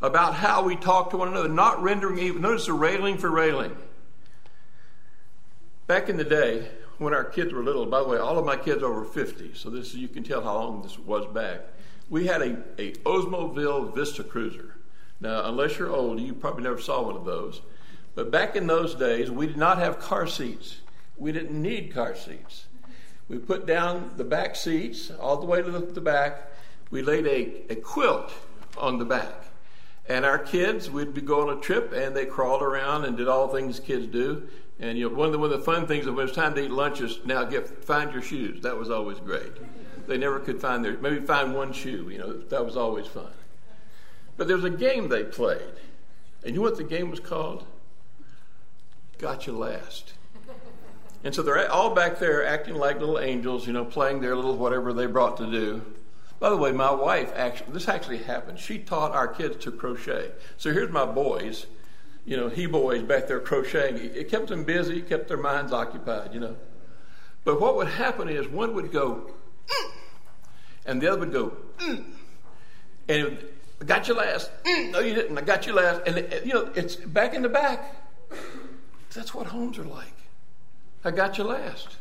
about 0.00 0.34
how 0.34 0.62
we 0.62 0.76
talk 0.76 1.10
to 1.10 1.16
one 1.16 1.28
another, 1.28 1.48
not 1.48 1.82
rendering 1.82 2.18
evil. 2.18 2.40
Notice 2.40 2.66
the 2.66 2.72
railing 2.72 3.18
for 3.18 3.30
railing. 3.30 3.76
Back 5.86 6.08
in 6.08 6.16
the 6.16 6.24
day, 6.24 6.68
when 6.98 7.12
our 7.12 7.24
kids 7.24 7.52
were 7.52 7.64
little, 7.64 7.84
by 7.84 8.00
the 8.00 8.08
way, 8.08 8.18
all 8.18 8.38
of 8.38 8.46
my 8.46 8.56
kids 8.56 8.82
are 8.82 8.86
over 8.86 9.04
50, 9.04 9.54
so 9.54 9.70
this 9.70 9.92
you 9.92 10.08
can 10.08 10.22
tell 10.22 10.42
how 10.42 10.54
long 10.54 10.82
this 10.82 10.98
was 10.98 11.26
back. 11.34 11.60
We 12.08 12.26
had 12.26 12.42
a, 12.42 12.58
a 12.78 12.92
Oldsmobile 12.92 13.94
Vista 13.94 14.22
Cruiser. 14.22 14.76
Now, 15.20 15.44
unless 15.46 15.78
you're 15.78 15.90
old, 15.90 16.20
you 16.20 16.32
probably 16.32 16.62
never 16.62 16.80
saw 16.80 17.02
one 17.02 17.16
of 17.16 17.24
those. 17.24 17.60
But 18.14 18.30
back 18.30 18.56
in 18.56 18.66
those 18.66 18.94
days, 18.94 19.30
we 19.30 19.46
did 19.46 19.56
not 19.56 19.78
have 19.78 19.98
car 19.98 20.26
seats. 20.26 20.78
We 21.16 21.32
didn't 21.32 21.60
need 21.60 21.92
car 21.92 22.16
seats. 22.16 22.66
We 23.30 23.38
put 23.38 23.64
down 23.64 24.10
the 24.16 24.24
back 24.24 24.56
seats 24.56 25.12
all 25.20 25.36
the 25.36 25.46
way 25.46 25.62
to 25.62 25.70
the, 25.70 26.00
back. 26.00 26.50
We 26.90 27.00
laid 27.00 27.26
a, 27.28 27.72
a 27.72 27.76
quilt 27.76 28.32
on 28.76 28.98
the 28.98 29.04
back. 29.04 29.44
And 30.08 30.24
our 30.24 30.38
kids, 30.38 30.90
we'd 30.90 31.14
be 31.14 31.20
going 31.20 31.48
on 31.48 31.58
a 31.58 31.60
trip, 31.60 31.92
and 31.92 32.16
they 32.16 32.26
crawled 32.26 32.60
around 32.60 33.04
and 33.04 33.16
did 33.16 33.28
all 33.28 33.46
the 33.46 33.56
things 33.56 33.78
kids 33.78 34.08
do. 34.08 34.48
And 34.80 34.98
you 34.98 35.08
know, 35.08 35.14
one 35.14 35.26
of 35.26 35.32
the, 35.32 35.38
one 35.38 35.52
of 35.52 35.58
the 35.60 35.64
fun 35.64 35.86
things 35.86 36.06
when 36.06 36.18
it 36.18 36.20
was 36.20 36.32
time 36.32 36.54
to 36.56 36.64
eat 36.64 36.72
lunch 36.72 37.00
is 37.00 37.20
now 37.24 37.44
get 37.44 37.84
find 37.84 38.12
your 38.12 38.20
shoes. 38.20 38.62
That 38.62 38.76
was 38.76 38.90
always 38.90 39.20
great. 39.20 39.52
They 40.08 40.18
never 40.18 40.40
could 40.40 40.60
find 40.60 40.84
their 40.84 40.98
maybe 40.98 41.24
find 41.24 41.54
one 41.54 41.72
shoe. 41.72 42.08
You 42.10 42.18
know, 42.18 42.32
that 42.32 42.64
was 42.64 42.76
always 42.76 43.06
fun. 43.06 43.30
But 44.36 44.48
there 44.48 44.56
was 44.56 44.64
a 44.64 44.70
game 44.70 45.08
they 45.08 45.22
played, 45.22 45.60
and 46.42 46.54
you 46.54 46.56
know 46.56 46.62
what 46.62 46.78
the 46.78 46.82
game 46.82 47.10
was 47.10 47.20
called? 47.20 47.64
Gotcha 49.18 49.52
last. 49.52 50.14
And 51.22 51.34
so 51.34 51.42
they're 51.42 51.70
all 51.70 51.94
back 51.94 52.18
there 52.18 52.46
acting 52.46 52.74
like 52.74 52.98
little 52.98 53.18
angels, 53.18 53.66
you 53.66 53.72
know, 53.72 53.84
playing 53.84 54.20
their 54.20 54.34
little 54.34 54.56
whatever 54.56 54.92
they 54.92 55.06
brought 55.06 55.36
to 55.38 55.50
do. 55.50 55.82
By 56.38 56.48
the 56.48 56.56
way, 56.56 56.72
my 56.72 56.90
wife 56.90 57.30
actually, 57.36 57.72
this 57.72 57.88
actually 57.88 58.18
happened. 58.18 58.58
She 58.58 58.78
taught 58.78 59.12
our 59.12 59.28
kids 59.28 59.62
to 59.64 59.70
crochet. 59.70 60.30
So 60.56 60.72
here's 60.72 60.90
my 60.90 61.04
boys, 61.04 61.66
you 62.24 62.36
know, 62.36 62.48
he 62.48 62.64
boys 62.64 63.02
back 63.02 63.28
there 63.28 63.40
crocheting. 63.40 63.98
It 64.14 64.30
kept 64.30 64.48
them 64.48 64.64
busy, 64.64 65.02
kept 65.02 65.28
their 65.28 65.36
minds 65.36 65.72
occupied, 65.72 66.32
you 66.32 66.40
know. 66.40 66.56
But 67.44 67.60
what 67.60 67.76
would 67.76 67.88
happen 67.88 68.28
is 68.28 68.48
one 68.48 68.74
would 68.74 68.90
go, 68.90 69.30
mm, 69.66 69.90
and 70.86 71.02
the 71.02 71.08
other 71.08 71.20
would 71.20 71.32
go, 71.32 71.56
mm, 71.78 72.04
and 73.08 73.38
I 73.80 73.84
got 73.84 74.08
you 74.08 74.14
last. 74.14 74.50
Mm, 74.64 74.92
no, 74.92 75.00
you 75.00 75.14
didn't. 75.14 75.36
I 75.36 75.40
got 75.40 75.66
you 75.66 75.72
last. 75.72 76.02
And, 76.06 76.18
it, 76.18 76.44
you 76.44 76.52
know, 76.52 76.70
it's 76.74 76.96
back 76.96 77.34
in 77.34 77.42
the 77.42 77.48
back. 77.48 77.96
That's 79.14 79.34
what 79.34 79.46
homes 79.46 79.78
are 79.78 79.84
like. 79.84 80.19
I 81.04 81.10
got 81.10 81.38
you 81.38 81.44
last. 81.44 81.96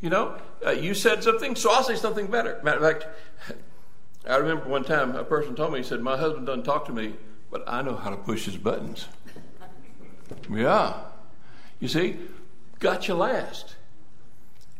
You 0.00 0.10
know, 0.10 0.38
uh, 0.64 0.70
you 0.70 0.94
said 0.94 1.22
something, 1.22 1.56
so 1.56 1.70
I'll 1.70 1.82
say 1.82 1.96
something 1.96 2.26
better. 2.26 2.60
Matter 2.62 2.84
of 2.84 2.92
fact, 2.92 3.06
I 4.28 4.36
remember 4.36 4.68
one 4.68 4.84
time 4.84 5.14
a 5.16 5.24
person 5.24 5.54
told 5.54 5.72
me, 5.72 5.78
he 5.78 5.84
said, 5.84 6.00
My 6.00 6.16
husband 6.16 6.46
doesn't 6.46 6.64
talk 6.64 6.86
to 6.86 6.92
me, 6.92 7.14
but 7.50 7.64
I 7.66 7.82
know 7.82 7.96
how 7.96 8.10
to 8.10 8.16
push 8.16 8.44
his 8.44 8.56
buttons. 8.56 9.08
yeah. 10.50 10.94
You 11.80 11.88
see, 11.88 12.16
got 12.80 13.08
you 13.08 13.14
last. 13.14 13.76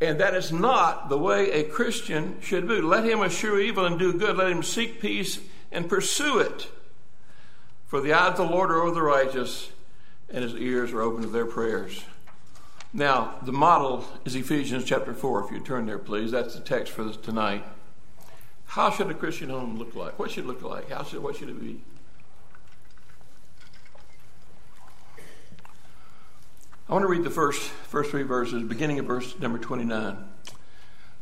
And 0.01 0.21
that 0.21 0.35
is 0.35 0.53
not 0.53 1.09
the 1.09 1.19
way 1.19 1.51
a 1.53 1.65
Christian 1.65 2.41
should 2.41 2.69
be. 2.69 2.81
Let 2.81 3.05
him 3.05 3.21
eschew 3.21 3.59
evil 3.59 3.87
and 3.87 3.99
do 3.99 4.13
good. 4.13 4.37
Let 4.37 4.51
him 4.51 4.63
seek 4.63 5.01
peace 5.01 5.39
and 5.71 5.89
pursue 5.89 6.39
it. 6.39 6.69
For 7.87 8.01
the 8.01 8.13
eyes 8.13 8.39
of 8.39 8.49
the 8.49 8.55
Lord 8.55 8.71
are 8.71 8.83
over 8.83 8.95
the 8.95 9.03
righteous, 9.03 9.71
and 10.29 10.43
his 10.43 10.55
ears 10.55 10.93
are 10.93 11.01
open 11.01 11.23
to 11.23 11.29
their 11.29 11.47
prayers. 11.47 12.05
Now, 12.97 13.35
the 13.43 13.53
model 13.53 14.05
is 14.25 14.37
Ephesians 14.37 14.85
chapter 14.85 15.13
4. 15.13 15.47
If 15.47 15.51
you 15.51 15.59
turn 15.59 15.87
there, 15.87 15.99
please. 15.99 16.31
That's 16.31 16.55
the 16.55 16.61
text 16.61 16.93
for 16.93 17.03
this 17.03 17.17
tonight. 17.17 17.65
How 18.67 18.93
should 18.93 19.11
a 19.11 19.15
Christian 19.15 19.51
home 19.51 19.77
look 19.77 19.97
like? 19.97 20.17
What 20.17 20.31
should 20.31 20.45
it 20.45 20.47
look 20.47 20.63
like? 20.63 20.91
How 20.91 21.03
should, 21.03 21.21
what 21.21 21.35
should 21.35 21.49
it 21.49 21.61
be? 21.61 21.81
I 26.89 26.93
want 26.93 27.03
to 27.03 27.09
read 27.09 27.25
the 27.25 27.31
first, 27.31 27.63
first 27.63 28.13
three 28.13 28.23
verses, 28.23 28.63
beginning 28.63 29.01
of 29.01 29.07
verse 29.07 29.41
number 29.41 29.59
29. 29.59 30.17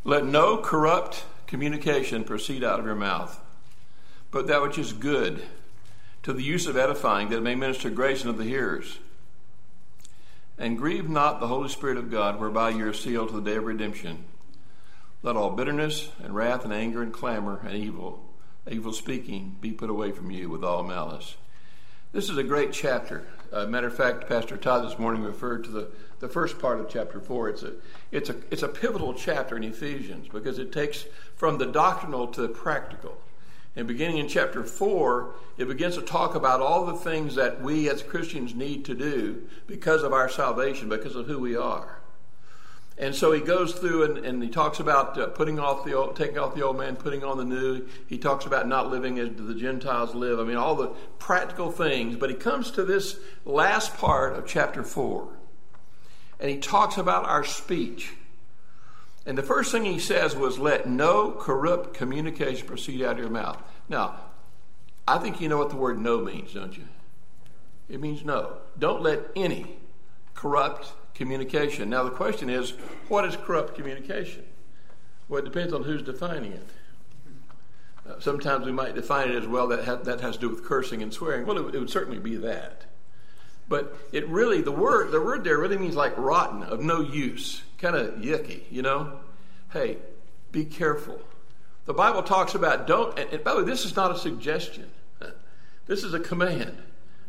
Let 0.04 0.26
no 0.26 0.58
corrupt 0.58 1.24
communication 1.46 2.24
proceed 2.24 2.62
out 2.62 2.80
of 2.80 2.84
your 2.84 2.96
mouth, 2.96 3.40
but 4.30 4.46
that 4.46 4.60
which 4.60 4.76
is 4.76 4.92
good, 4.92 5.42
to 6.22 6.34
the 6.34 6.42
use 6.42 6.66
of 6.66 6.76
edifying, 6.76 7.30
that 7.30 7.38
it 7.38 7.42
may 7.42 7.54
minister 7.54 7.88
grace 7.88 8.26
unto 8.26 8.36
the 8.36 8.44
hearers. 8.44 8.98
And 10.58 10.78
grieve 10.78 11.08
not 11.08 11.40
the 11.40 11.48
Holy 11.48 11.68
Spirit 11.68 11.96
of 11.96 12.10
God, 12.10 12.38
whereby 12.38 12.70
you 12.70 12.86
are 12.86 12.92
sealed 12.92 13.30
to 13.30 13.40
the 13.40 13.50
day 13.50 13.56
of 13.56 13.64
redemption. 13.64 14.24
Let 15.22 15.36
all 15.36 15.50
bitterness 15.50 16.10
and 16.22 16.34
wrath 16.34 16.64
and 16.64 16.72
anger 16.72 17.02
and 17.02 17.12
clamor 17.12 17.60
and 17.64 17.76
evil, 17.76 18.22
evil 18.70 18.92
speaking, 18.92 19.56
be 19.60 19.72
put 19.72 19.90
away 19.90 20.12
from 20.12 20.30
you 20.30 20.48
with 20.48 20.62
all 20.62 20.82
malice. 20.82 21.36
This 22.12 22.28
is 22.28 22.36
a 22.36 22.44
great 22.44 22.72
chapter. 22.72 23.26
Uh, 23.52 23.66
matter 23.66 23.86
of 23.86 23.96
fact, 23.96 24.28
Pastor 24.28 24.56
Todd 24.56 24.84
this 24.84 24.98
morning 24.98 25.22
referred 25.22 25.64
to 25.64 25.70
the, 25.70 25.88
the 26.20 26.28
first 26.28 26.58
part 26.58 26.78
of 26.78 26.88
chapter 26.88 27.20
four. 27.20 27.48
It's 27.48 27.62
a, 27.62 27.72
it's, 28.10 28.28
a, 28.28 28.36
it's 28.50 28.62
a 28.62 28.68
pivotal 28.68 29.14
chapter 29.14 29.56
in 29.56 29.64
Ephesians 29.64 30.28
because 30.28 30.58
it 30.58 30.72
takes 30.72 31.06
from 31.36 31.58
the 31.58 31.66
doctrinal 31.66 32.26
to 32.28 32.42
the 32.42 32.48
practical. 32.48 33.16
And 33.74 33.88
beginning 33.88 34.18
in 34.18 34.28
chapter 34.28 34.64
4, 34.64 35.34
it 35.56 35.66
begins 35.66 35.94
to 35.94 36.02
talk 36.02 36.34
about 36.34 36.60
all 36.60 36.84
the 36.84 36.96
things 36.96 37.36
that 37.36 37.62
we 37.62 37.88
as 37.88 38.02
Christians 38.02 38.54
need 38.54 38.84
to 38.84 38.94
do 38.94 39.48
because 39.66 40.02
of 40.02 40.12
our 40.12 40.28
salvation, 40.28 40.90
because 40.90 41.16
of 41.16 41.26
who 41.26 41.38
we 41.38 41.56
are. 41.56 42.02
And 42.98 43.14
so 43.14 43.32
he 43.32 43.40
goes 43.40 43.72
through 43.72 44.04
and, 44.04 44.18
and 44.18 44.42
he 44.42 44.50
talks 44.50 44.78
about 44.78 45.18
uh, 45.18 45.28
putting 45.28 45.58
off 45.58 45.84
the 45.84 45.94
old, 45.94 46.14
taking 46.14 46.38
off 46.38 46.54
the 46.54 46.62
old 46.62 46.76
man, 46.76 46.96
putting 46.96 47.24
on 47.24 47.38
the 47.38 47.44
new. 47.44 47.86
He 48.06 48.18
talks 48.18 48.44
about 48.44 48.68
not 48.68 48.90
living 48.90 49.18
as 49.18 49.30
the 49.34 49.54
Gentiles 49.54 50.14
live. 50.14 50.38
I 50.38 50.44
mean, 50.44 50.58
all 50.58 50.74
the 50.74 50.88
practical 51.18 51.70
things. 51.70 52.16
But 52.16 52.28
he 52.28 52.36
comes 52.36 52.70
to 52.72 52.84
this 52.84 53.18
last 53.46 53.96
part 53.96 54.34
of 54.34 54.46
chapter 54.46 54.84
4. 54.84 55.28
And 56.40 56.50
he 56.50 56.58
talks 56.58 56.98
about 56.98 57.24
our 57.24 57.44
speech. 57.44 58.12
And 59.24 59.38
the 59.38 59.42
first 59.42 59.70
thing 59.70 59.84
he 59.84 59.98
says 59.98 60.34
was, 60.34 60.58
Let 60.58 60.88
no 60.88 61.30
corrupt 61.30 61.94
communication 61.94 62.66
proceed 62.66 63.02
out 63.02 63.12
of 63.12 63.18
your 63.18 63.30
mouth. 63.30 63.62
Now, 63.88 64.16
I 65.06 65.18
think 65.18 65.40
you 65.40 65.48
know 65.48 65.58
what 65.58 65.70
the 65.70 65.76
word 65.76 65.98
no 65.98 66.20
means, 66.20 66.54
don't 66.54 66.76
you? 66.76 66.84
It 67.88 68.00
means 68.00 68.24
no. 68.24 68.58
Don't 68.78 69.02
let 69.02 69.20
any 69.36 69.76
corrupt 70.34 70.92
communication. 71.14 71.90
Now, 71.90 72.04
the 72.04 72.10
question 72.10 72.48
is, 72.48 72.70
what 73.08 73.24
is 73.24 73.36
corrupt 73.36 73.74
communication? 73.74 74.44
Well, 75.28 75.40
it 75.40 75.44
depends 75.44 75.72
on 75.72 75.84
who's 75.84 76.02
defining 76.02 76.52
it. 76.52 76.68
Uh, 78.08 78.18
sometimes 78.18 78.66
we 78.66 78.72
might 78.72 78.94
define 78.94 79.30
it 79.30 79.36
as 79.36 79.46
well 79.46 79.68
that 79.68 79.84
ha- 79.84 79.96
that 79.96 80.20
has 80.20 80.34
to 80.34 80.40
do 80.40 80.48
with 80.48 80.64
cursing 80.64 81.02
and 81.02 81.14
swearing. 81.14 81.46
Well, 81.46 81.58
it, 81.58 81.74
it 81.74 81.78
would 81.78 81.90
certainly 81.90 82.18
be 82.18 82.36
that. 82.36 82.84
But 83.68 83.96
it 84.10 84.26
really, 84.28 84.60
the 84.60 84.72
word, 84.72 85.12
the 85.12 85.20
word 85.20 85.44
there 85.44 85.58
really 85.58 85.78
means 85.78 85.94
like 85.94 86.16
rotten, 86.18 86.64
of 86.64 86.80
no 86.80 87.00
use, 87.00 87.62
kind 87.82 87.96
of 87.96 88.14
yucky, 88.14 88.62
you 88.70 88.80
know? 88.80 89.18
Hey, 89.72 89.98
be 90.52 90.64
careful. 90.64 91.20
The 91.84 91.92
Bible 91.92 92.22
talks 92.22 92.54
about 92.54 92.86
don't, 92.86 93.18
and, 93.18 93.42
by 93.42 93.54
the 93.54 93.58
way, 93.58 93.64
this 93.64 93.84
is 93.84 93.96
not 93.96 94.12
a 94.12 94.18
suggestion. 94.18 94.88
This 95.86 96.04
is 96.04 96.14
a 96.14 96.20
command. 96.20 96.78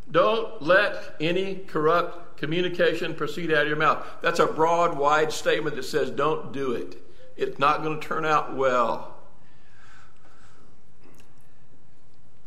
Don't 0.10 0.62
let 0.62 1.16
any 1.20 1.56
corrupt 1.56 2.38
communication 2.38 3.16
proceed 3.16 3.52
out 3.52 3.64
of 3.64 3.68
your 3.68 3.78
mouth. 3.78 4.06
That's 4.22 4.40
a 4.40 4.46
broad, 4.46 4.96
wide 4.96 5.34
statement 5.34 5.76
that 5.76 5.84
says 5.84 6.12
don't 6.12 6.54
do 6.54 6.74
it. 6.74 6.98
It's 7.36 7.58
not 7.58 7.82
going 7.82 8.00
to 8.00 8.08
turn 8.08 8.24
out 8.24 8.56
well. 8.56 9.16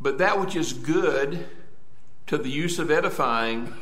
But 0.01 0.19
that 0.19 0.39
which 0.39 0.55
is 0.55 0.73
good 0.73 1.47
to 2.29 2.39
the 2.39 2.51
use 2.51 2.79
of 2.79 2.91
edifying, 2.91 3.75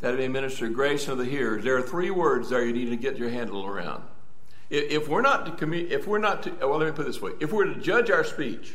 that 0.00 0.14
it 0.14 0.18
may 0.18 0.28
minister 0.28 0.68
grace 0.68 1.08
unto 1.08 1.22
the 1.22 1.30
hearers. 1.30 1.64
There 1.64 1.76
are 1.76 1.82
three 1.82 2.10
words 2.10 2.48
there 2.48 2.64
you 2.64 2.72
need 2.72 2.90
to 2.90 2.96
get 2.96 3.18
your 3.18 3.30
handle 3.30 3.66
around. 3.66 4.04
If 4.70 5.08
we're 5.08 5.22
not 5.22 5.46
to 5.46 5.52
commu- 5.52 5.90
if 5.90 6.06
we're 6.06 6.18
not 6.18 6.44
to, 6.44 6.50
well, 6.60 6.78
let 6.78 6.86
me 6.86 6.92
put 6.92 7.06
this 7.06 7.20
way: 7.20 7.32
if 7.40 7.52
we're 7.52 7.64
to 7.64 7.80
judge 7.80 8.10
our 8.10 8.24
speech, 8.24 8.74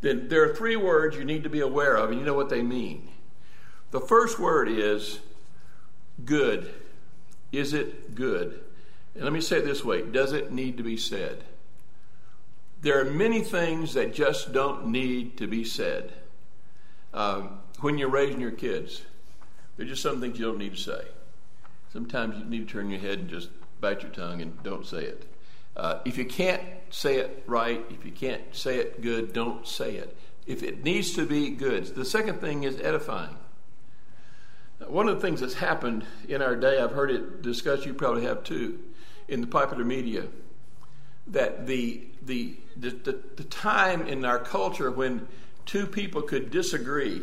then 0.00 0.28
there 0.28 0.42
are 0.42 0.54
three 0.54 0.76
words 0.76 1.16
you 1.16 1.24
need 1.24 1.44
to 1.44 1.50
be 1.50 1.60
aware 1.60 1.96
of, 1.96 2.10
and 2.10 2.18
you 2.18 2.26
know 2.26 2.34
what 2.34 2.48
they 2.48 2.62
mean. 2.62 3.08
The 3.90 4.00
first 4.00 4.38
word 4.38 4.68
is 4.68 5.20
good. 6.24 6.72
Is 7.52 7.72
it 7.72 8.14
good? 8.14 8.60
And 9.14 9.24
let 9.24 9.32
me 9.32 9.40
say 9.40 9.58
it 9.58 9.64
this 9.64 9.84
way 9.84 10.02
does 10.02 10.32
it 10.32 10.52
need 10.52 10.76
to 10.76 10.82
be 10.82 10.96
said? 10.96 11.44
There 12.82 13.00
are 13.00 13.04
many 13.04 13.42
things 13.42 13.94
that 13.94 14.14
just 14.14 14.52
don't 14.52 14.86
need 14.86 15.36
to 15.38 15.46
be 15.46 15.64
said. 15.64 16.12
Um, 17.12 17.58
when 17.80 17.98
you're 17.98 18.08
raising 18.08 18.40
your 18.40 18.52
kids, 18.52 19.02
there's 19.80 19.92
just 19.92 20.02
some 20.02 20.20
things 20.20 20.38
you 20.38 20.44
don't 20.44 20.58
need 20.58 20.76
to 20.76 20.82
say. 20.82 21.06
Sometimes 21.90 22.38
you 22.38 22.44
need 22.44 22.68
to 22.68 22.74
turn 22.74 22.90
your 22.90 23.00
head 23.00 23.20
and 23.20 23.30
just 23.30 23.48
bite 23.80 24.02
your 24.02 24.10
tongue 24.10 24.42
and 24.42 24.62
don't 24.62 24.84
say 24.84 25.04
it. 25.04 25.24
Uh, 25.74 26.00
if 26.04 26.18
you 26.18 26.26
can't 26.26 26.62
say 26.90 27.16
it 27.16 27.42
right, 27.46 27.82
if 27.88 28.04
you 28.04 28.12
can't 28.12 28.42
say 28.54 28.76
it 28.76 29.00
good, 29.00 29.32
don't 29.32 29.66
say 29.66 29.92
it. 29.94 30.14
If 30.46 30.62
it 30.62 30.84
needs 30.84 31.14
to 31.14 31.24
be 31.24 31.48
good. 31.48 31.86
The 31.86 32.04
second 32.04 32.42
thing 32.42 32.64
is 32.64 32.78
edifying. 32.78 33.36
One 34.86 35.08
of 35.08 35.14
the 35.14 35.22
things 35.22 35.40
that's 35.40 35.54
happened 35.54 36.04
in 36.28 36.42
our 36.42 36.56
day, 36.56 36.78
I've 36.78 36.92
heard 36.92 37.10
it 37.10 37.40
discussed, 37.40 37.86
you 37.86 37.94
probably 37.94 38.24
have 38.24 38.44
too, 38.44 38.80
in 39.28 39.40
the 39.40 39.46
popular 39.46 39.86
media, 39.86 40.26
that 41.28 41.66
the, 41.66 42.02
the, 42.20 42.54
the, 42.76 42.90
the, 42.90 43.18
the 43.36 43.44
time 43.44 44.06
in 44.06 44.26
our 44.26 44.40
culture 44.40 44.90
when 44.90 45.26
two 45.64 45.86
people 45.86 46.20
could 46.20 46.50
disagree 46.50 47.22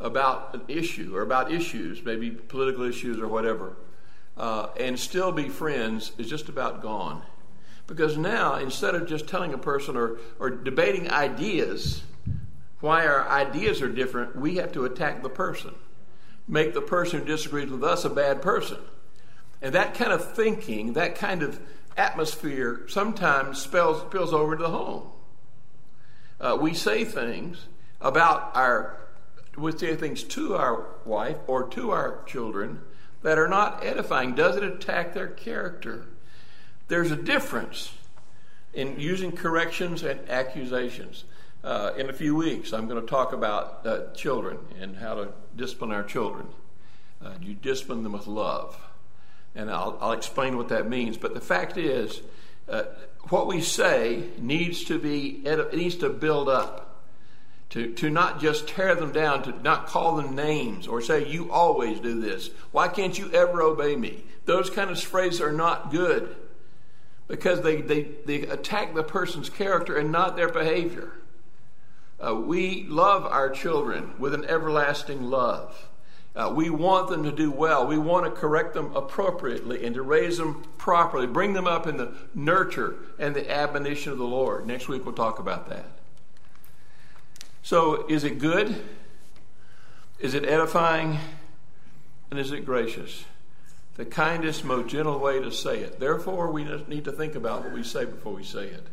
about 0.00 0.54
an 0.54 0.62
issue 0.68 1.14
or 1.14 1.22
about 1.22 1.52
issues, 1.52 2.02
maybe 2.04 2.30
political 2.30 2.84
issues 2.84 3.18
or 3.18 3.28
whatever, 3.28 3.76
uh, 4.36 4.68
and 4.78 4.98
still 4.98 5.32
be 5.32 5.48
friends 5.48 6.12
is 6.18 6.28
just 6.28 6.48
about 6.48 6.82
gone. 6.82 7.22
Because 7.86 8.16
now, 8.16 8.56
instead 8.56 8.94
of 8.94 9.08
just 9.08 9.28
telling 9.28 9.54
a 9.54 9.58
person 9.58 9.96
or, 9.96 10.18
or 10.38 10.50
debating 10.50 11.10
ideas, 11.10 12.02
why 12.80 13.06
our 13.06 13.28
ideas 13.28 13.82
are 13.82 13.88
different, 13.88 14.36
we 14.36 14.56
have 14.56 14.72
to 14.72 14.84
attack 14.84 15.22
the 15.22 15.30
person, 15.30 15.74
make 16.46 16.74
the 16.74 16.82
person 16.82 17.20
who 17.20 17.26
disagrees 17.26 17.70
with 17.70 17.82
us 17.82 18.04
a 18.04 18.10
bad 18.10 18.42
person. 18.42 18.78
And 19.60 19.74
that 19.74 19.94
kind 19.94 20.12
of 20.12 20.34
thinking, 20.34 20.92
that 20.92 21.16
kind 21.16 21.42
of 21.42 21.58
atmosphere 21.96 22.82
sometimes 22.88 23.60
spills, 23.60 24.02
spills 24.02 24.32
over 24.32 24.56
to 24.56 24.62
the 24.62 24.70
home. 24.70 25.10
Uh, 26.40 26.56
we 26.60 26.74
say 26.74 27.04
things 27.04 27.66
about 28.00 28.54
our, 28.54 28.96
we 29.58 29.72
say 29.72 29.96
things 29.96 30.22
to 30.24 30.56
our 30.56 30.86
wife 31.04 31.36
or 31.46 31.68
to 31.68 31.90
our 31.90 32.22
children 32.26 32.80
that 33.22 33.38
are 33.38 33.48
not 33.48 33.84
edifying. 33.84 34.34
Does 34.34 34.56
it 34.56 34.62
attack 34.62 35.14
their 35.14 35.28
character? 35.28 36.06
There's 36.88 37.10
a 37.10 37.16
difference 37.16 37.92
in 38.72 38.98
using 38.98 39.32
corrections 39.32 40.02
and 40.02 40.20
accusations. 40.28 41.24
Uh, 41.64 41.92
in 41.96 42.08
a 42.08 42.12
few 42.12 42.36
weeks, 42.36 42.72
I'm 42.72 42.86
going 42.86 43.00
to 43.00 43.06
talk 43.06 43.32
about 43.32 43.84
uh, 43.84 44.12
children 44.14 44.58
and 44.80 44.96
how 44.96 45.14
to 45.14 45.28
discipline 45.56 45.90
our 45.90 46.04
children. 46.04 46.46
Uh, 47.22 47.32
you 47.42 47.54
discipline 47.54 48.04
them 48.04 48.12
with 48.12 48.28
love 48.28 48.80
and 49.54 49.70
I'll, 49.70 49.98
I'll 50.00 50.12
explain 50.12 50.56
what 50.56 50.68
that 50.68 50.88
means. 50.88 51.16
But 51.16 51.34
the 51.34 51.40
fact 51.40 51.76
is, 51.76 52.22
uh, 52.68 52.84
what 53.28 53.46
we 53.46 53.60
say 53.60 54.24
needs 54.38 54.84
to 54.84 54.98
be 54.98 55.42
it 55.44 55.74
needs 55.74 55.96
to 55.96 56.08
build 56.08 56.48
up. 56.48 56.87
To, 57.70 57.92
to 57.94 58.08
not 58.08 58.40
just 58.40 58.66
tear 58.66 58.94
them 58.94 59.12
down, 59.12 59.42
to 59.42 59.62
not 59.62 59.88
call 59.88 60.16
them 60.16 60.34
names 60.34 60.86
or 60.86 61.02
say, 61.02 61.28
You 61.28 61.52
always 61.52 62.00
do 62.00 62.18
this. 62.18 62.50
Why 62.72 62.88
can't 62.88 63.18
you 63.18 63.30
ever 63.32 63.60
obey 63.60 63.94
me? 63.94 64.24
Those 64.46 64.70
kind 64.70 64.90
of 64.90 64.98
phrases 64.98 65.42
are 65.42 65.52
not 65.52 65.90
good 65.90 66.34
because 67.26 67.60
they, 67.60 67.82
they, 67.82 68.08
they 68.24 68.40
attack 68.42 68.94
the 68.94 69.02
person's 69.02 69.50
character 69.50 69.96
and 69.96 70.10
not 70.10 70.34
their 70.34 70.48
behavior. 70.48 71.12
Uh, 72.18 72.34
we 72.34 72.84
love 72.88 73.24
our 73.26 73.50
children 73.50 74.14
with 74.18 74.34
an 74.34 74.44
everlasting 74.46 75.24
love. 75.24 75.88
Uh, 76.34 76.52
we 76.54 76.70
want 76.70 77.10
them 77.10 77.24
to 77.24 77.32
do 77.32 77.50
well. 77.50 77.86
We 77.86 77.98
want 77.98 78.24
to 78.24 78.30
correct 78.30 78.74
them 78.74 78.94
appropriately 78.96 79.84
and 79.84 79.94
to 79.94 80.02
raise 80.02 80.38
them 80.38 80.64
properly, 80.78 81.26
bring 81.26 81.52
them 81.52 81.66
up 81.66 81.86
in 81.86 81.96
the 81.96 82.14
nurture 82.34 82.96
and 83.18 83.34
the 83.34 83.50
admonition 83.50 84.12
of 84.12 84.18
the 84.18 84.24
Lord. 84.24 84.66
Next 84.66 84.88
week 84.88 85.04
we'll 85.04 85.14
talk 85.14 85.38
about 85.38 85.68
that. 85.68 85.97
So, 87.62 88.06
is 88.08 88.24
it 88.24 88.38
good? 88.38 88.82
Is 90.18 90.34
it 90.34 90.44
edifying? 90.44 91.18
And 92.30 92.38
is 92.38 92.52
it 92.52 92.64
gracious? 92.64 93.24
The 93.96 94.04
kindest, 94.04 94.64
most 94.64 94.88
gentle 94.88 95.18
way 95.18 95.40
to 95.40 95.50
say 95.50 95.80
it. 95.80 95.98
Therefore, 95.98 96.50
we 96.50 96.64
need 96.86 97.04
to 97.04 97.12
think 97.12 97.34
about 97.34 97.64
what 97.64 97.72
we 97.72 97.82
say 97.82 98.04
before 98.04 98.34
we 98.34 98.44
say 98.44 98.66
it. 98.66 98.86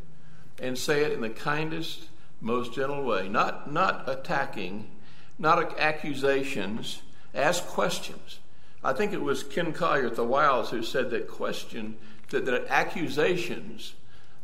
And 0.60 0.78
say 0.78 1.04
it 1.04 1.12
in 1.12 1.22
the 1.22 1.30
kindest, 1.30 2.06
most 2.42 2.74
gentle 2.74 3.04
way. 3.04 3.28
Not, 3.28 3.72
not 3.72 4.10
attacking, 4.10 4.90
not 5.38 5.80
accusations 5.80 7.02
Ask 7.36 7.68
questions. 7.68 8.40
I 8.82 8.94
think 8.94 9.12
it 9.12 9.22
was 9.22 9.44
Ken 9.44 9.74
Collier 9.74 10.08
at 10.08 10.16
the 10.16 10.24
Wilds 10.24 10.70
who 10.70 10.82
said 10.82 11.10
that 11.10 11.28
question, 11.28 11.98
that, 12.30 12.46
that 12.46 12.68
accusations 12.70 13.94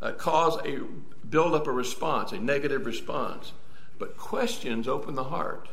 uh, 0.02 0.12
cause 0.12 0.60
a 0.66 0.82
build 1.28 1.56
up 1.56 1.68
a 1.68 1.72
response, 1.72 2.34
a 2.34 2.40
negative 2.40 2.86
response, 2.86 3.54
but 4.02 4.18
questions 4.18 4.88
open 4.88 5.14
the 5.14 5.26
heart. 5.26 5.70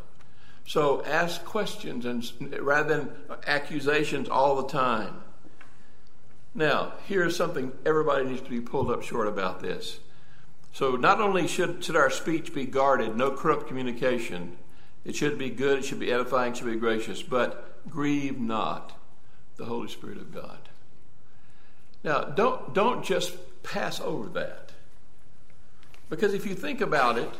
So 0.67 1.03
ask 1.05 1.43
questions 1.47 2.05
and 2.05 2.31
rather 2.61 2.95
than 2.95 3.11
accusations 3.47 4.29
all 4.29 4.61
the 4.61 4.69
time. 4.69 5.23
Now, 6.55 6.93
here's 7.07 7.35
something 7.35 7.73
everybody 7.87 8.27
needs 8.27 8.43
to 8.43 8.51
be 8.51 8.61
pulled 8.61 8.91
up 8.91 9.03
short 9.03 9.29
about 9.29 9.61
this. 9.61 10.01
So, 10.75 10.95
not 10.97 11.23
only 11.23 11.49
should, 11.49 11.83
should 11.83 11.97
our 11.97 12.11
speech 12.11 12.53
be 12.53 12.67
guarded, 12.67 13.17
no 13.17 13.31
corrupt 13.31 13.67
communication, 13.67 14.59
it 15.07 15.17
should 15.17 15.39
be 15.39 15.49
good, 15.49 15.79
it 15.79 15.85
should 15.87 15.99
be 15.99 16.13
edifying, 16.13 16.53
it 16.53 16.59
should 16.59 16.67
be 16.67 16.77
gracious, 16.77 17.23
but 17.23 17.81
grieve 17.89 18.39
not 18.39 18.93
the 19.57 19.65
Holy 19.65 19.89
Spirit 19.89 20.19
of 20.19 20.35
God. 20.35 20.59
Now, 22.05 22.25
don't, 22.25 22.75
don't 22.75 23.03
just 23.03 23.35
pass 23.63 24.01
over 24.01 24.29
that. 24.39 24.73
Because 26.11 26.35
if 26.35 26.47
you 26.47 26.55
think 26.55 26.83
about 26.83 27.17
it, 27.17 27.31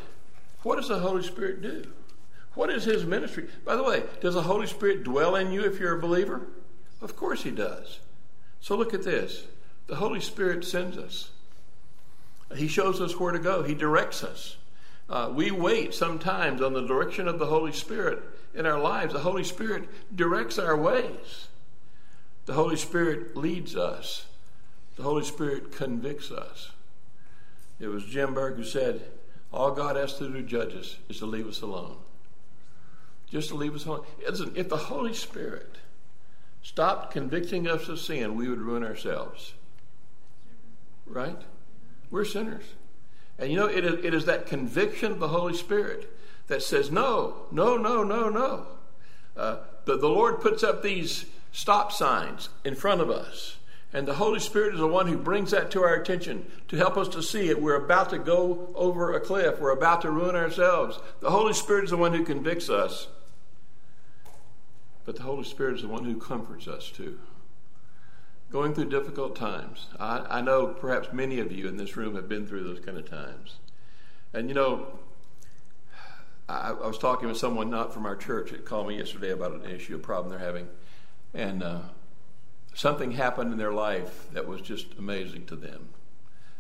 what 0.63 0.77
does 0.77 0.89
the 0.89 0.99
Holy 0.99 1.23
Spirit 1.23 1.63
do? 1.63 1.85
What 2.55 2.71
is 2.71 2.85
His 2.85 3.05
ministry? 3.05 3.49
By 3.65 3.77
the 3.77 3.85
way, 3.85 4.03
does 4.21 4.35
the 4.35 4.43
Holy 4.43 4.67
Spirit 4.67 5.05
dwell 5.05 5.37
in 5.37 5.53
you 5.53 5.65
if 5.65 5.79
you're 5.79 5.97
a 5.97 6.01
believer? 6.01 6.49
Of 7.01 7.17
course 7.17 7.43
He 7.43 7.51
does. 7.51 8.01
So 8.61 8.77
look 8.77 8.95
at 8.95 9.05
this 9.05 9.45
the 9.87 9.97
Holy 9.97 10.21
Spirit 10.21 10.65
sends 10.65 10.99
us, 10.99 11.31
He 12.55 12.69
shows 12.69 13.01
us 13.01 13.19
where 13.19 13.33
to 13.33 13.39
go, 13.39 13.63
He 13.63 13.75
directs 13.75 14.25
us. 14.25 14.57
Uh, 15.09 15.31
we 15.33 15.51
wait 15.51 15.95
sometimes 15.95 16.61
on 16.61 16.75
the 16.75 16.87
direction 16.87 17.29
of 17.29 17.39
the 17.39 17.47
Holy 17.47 17.73
Spirit 17.73 18.23
in 18.55 18.67
our 18.67 18.79
lives. 18.79 19.15
The 19.15 19.21
Holy 19.21 19.45
Spirit 19.45 19.89
directs 20.15 20.59
our 20.59 20.77
ways. 20.77 21.49
The 22.45 22.53
Holy 22.53 22.77
Spirit 22.77 23.35
leads 23.37 23.75
us. 23.75 24.27
The 24.97 25.03
Holy 25.05 25.25
Spirit 25.25 25.73
convicts 25.73 26.31
us. 26.31 26.73
It 27.81 27.87
was 27.87 28.05
Jim 28.05 28.35
Berg 28.35 28.57
who 28.57 28.65
said, 28.65 29.03
All 29.53 29.71
God 29.71 29.97
has 29.97 30.15
to 30.19 30.29
do 30.29 30.35
to 30.35 30.43
judge 30.43 30.75
us 30.75 30.97
is 31.09 31.19
to 31.19 31.27
leave 31.27 31.47
us 31.47 31.63
alone. 31.63 31.97
Just 33.31 33.49
to 33.49 33.55
leave 33.55 33.75
us 33.75 33.87
alone. 33.87 34.05
Listen, 34.27 34.53
if 34.55 34.69
the 34.69 34.77
Holy 34.77 35.15
Spirit 35.15 35.77
stopped 36.63 37.13
convicting 37.13 37.67
us 37.67 37.89
of 37.89 37.99
sin, 37.99 38.37
we 38.37 38.49
would 38.49 38.61
ruin 38.61 38.85
ourselves. 38.85 39.55
Right? 41.07 41.41
We're 42.11 42.25
sinners. 42.25 42.65
And 43.39 43.51
you 43.51 43.57
know, 43.57 43.67
it 43.67 43.85
is, 43.85 44.05
it 44.05 44.15
is 44.15 44.25
that 44.27 44.47
conviction 44.47 45.13
of 45.13 45.21
the 45.21 45.29
Holy 45.29 45.55
Spirit 45.55 46.13
that 46.49 46.63
says, 46.63 46.91
no, 46.91 47.47
no, 47.51 47.77
no, 47.77 48.03
no, 48.03 48.29
no. 48.29 48.67
Uh, 49.37 49.59
the, 49.85 49.97
the 49.97 50.09
Lord 50.09 50.41
puts 50.41 50.63
up 50.63 50.83
these 50.83 51.27
stop 51.53 51.93
signs 51.93 52.49
in 52.65 52.75
front 52.75 53.01
of 53.01 53.11
us. 53.11 53.57
And 53.93 54.07
the 54.07 54.15
Holy 54.15 54.41
Spirit 54.41 54.75
is 54.75 54.81
the 54.81 54.87
one 54.87 55.07
who 55.07 55.17
brings 55.17 55.51
that 55.53 55.71
to 55.71 55.83
our 55.83 55.95
attention 55.95 56.45
to 56.69 56.77
help 56.77 56.97
us 56.99 57.09
to 57.09 57.23
see 57.23 57.49
it. 57.49 57.63
We're 57.63 57.83
about 57.83 58.11
to 58.11 58.19
go 58.19 58.71
over 58.75 59.15
a 59.15 59.21
cliff. 59.21 59.59
We're 59.59 59.71
about 59.73 60.03
to 60.03 60.11
ruin 60.11 60.37
ourselves. 60.37 60.99
The 61.21 61.31
Holy 61.31 61.55
Spirit 61.55 61.85
is 61.85 61.91
the 61.91 61.97
one 61.97 62.13
who 62.13 62.25
convicts 62.25 62.69
us. 62.69 63.09
But 65.07 65.17
the 65.17 65.23
Holy 65.23 65.45
Spirit 65.45 65.77
is 65.77 65.83
the 65.83 65.89
one 65.89 66.05
who 66.05 66.19
comforts 66.19 66.69
us 66.69 66.91
too 66.91 67.19
going 68.51 68.75
through 68.75 68.89
difficult 68.89 69.37
times. 69.37 69.87
I, 69.99 70.25
I, 70.31 70.41
know 70.41 70.69
perhaps 70.69 71.13
many 71.13 71.39
of 71.39 71.53
you 71.53 71.69
in 71.69 71.77
this 71.77 71.97
room 71.97 72.15
have 72.15 72.29
been 72.29 72.47
through 72.47 72.65
those 72.65 72.81
kind 72.81 72.97
of 72.97 73.09
times. 73.09 73.57
And 74.33 74.49
you 74.49 74.55
know, 74.55 74.99
I, 76.49 76.71
I 76.71 76.87
was 76.87 76.99
talking 76.99 77.29
with 77.29 77.37
someone 77.37 77.69
not 77.69 77.93
from 77.93 78.07
our 78.07 78.17
church 78.17 78.51
that 78.51 78.65
called 78.65 78.89
me 78.89 78.99
yesterday 78.99 79.31
about 79.31 79.53
an 79.53 79.67
issue, 79.67 79.97
a 79.97 79.99
problem 79.99 80.31
they're 80.31 80.39
having. 80.39 80.69
And 81.35 81.63
uh, 81.63 81.81
something 82.75 83.13
happened 83.13 83.53
in 83.53 83.59
their 83.59 83.73
life 83.73 84.29
that 84.33 84.47
was 84.47 84.61
just 84.61 84.95
amazing 84.99 85.47
to 85.47 85.57
them. 85.57 85.89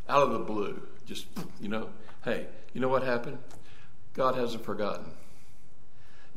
Out 0.09 0.23
of 0.23 0.33
the 0.33 0.39
blue. 0.39 0.83
Just, 1.07 1.27
you 1.61 1.69
know, 1.69 1.91
hey, 2.25 2.47
you 2.73 2.81
know 2.81 2.89
what 2.89 3.03
happened? 3.03 3.39
God 4.15 4.35
hasn't 4.35 4.65
forgotten 4.65 5.13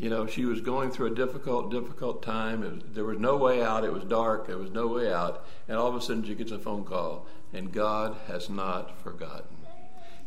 you 0.02 0.10
know, 0.10 0.26
she 0.26 0.46
was 0.46 0.62
going 0.62 0.90
through 0.90 1.12
a 1.12 1.16
difficult, 1.16 1.70
difficult 1.70 2.24
time. 2.24 2.62
Was, 2.62 2.82
there 2.94 3.06
was 3.06 3.20
no 3.20 3.38
way 3.38 3.62
out. 3.62 3.84
It 3.84 3.94
was 3.94 4.04
dark. 4.04 4.48
There 4.48 4.58
was 4.58 4.72
no 4.72 4.88
way 4.88 5.14
out. 5.14 5.46
And 5.68 5.78
all 5.78 5.88
of 5.88 5.96
a 5.96 6.02
sudden, 6.02 6.24
she 6.24 6.34
gets 6.34 6.52
a 6.52 6.58
phone 6.58 6.84
call, 6.84 7.28
and 7.54 7.72
God 7.72 8.18
has 8.28 8.50
not 8.50 9.00
forgotten. 9.02 9.58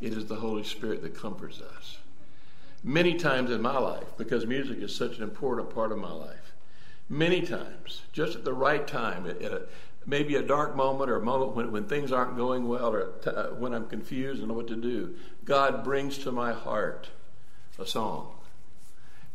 It 0.00 0.12
is 0.12 0.26
the 0.26 0.36
Holy 0.36 0.62
Spirit 0.62 1.02
that 1.02 1.16
comforts 1.16 1.60
us. 1.60 1.98
Many 2.84 3.14
times 3.14 3.50
in 3.50 3.60
my 3.60 3.76
life, 3.78 4.06
because 4.16 4.46
music 4.46 4.78
is 4.78 4.94
such 4.94 5.16
an 5.16 5.24
important 5.24 5.74
part 5.74 5.90
of 5.90 5.98
my 5.98 6.12
life, 6.12 6.53
many 7.08 7.42
times, 7.42 8.02
just 8.12 8.36
at 8.36 8.44
the 8.44 8.52
right 8.52 8.86
time, 8.86 9.26
at 9.26 9.42
a, 9.42 9.62
maybe 10.06 10.36
a 10.36 10.42
dark 10.42 10.76
moment 10.76 11.10
or 11.10 11.16
a 11.16 11.22
moment 11.22 11.54
when, 11.54 11.72
when 11.72 11.84
things 11.84 12.12
aren't 12.12 12.36
going 12.36 12.68
well 12.68 12.92
or 12.92 13.12
t- 13.22 13.30
uh, 13.30 13.48
when 13.54 13.72
I'm 13.72 13.86
confused 13.86 14.40
and 14.40 14.48
know 14.48 14.54
what 14.54 14.68
to 14.68 14.76
do, 14.76 15.14
God 15.44 15.84
brings 15.84 16.18
to 16.18 16.32
my 16.32 16.52
heart 16.52 17.08
a 17.78 17.86
song. 17.86 18.32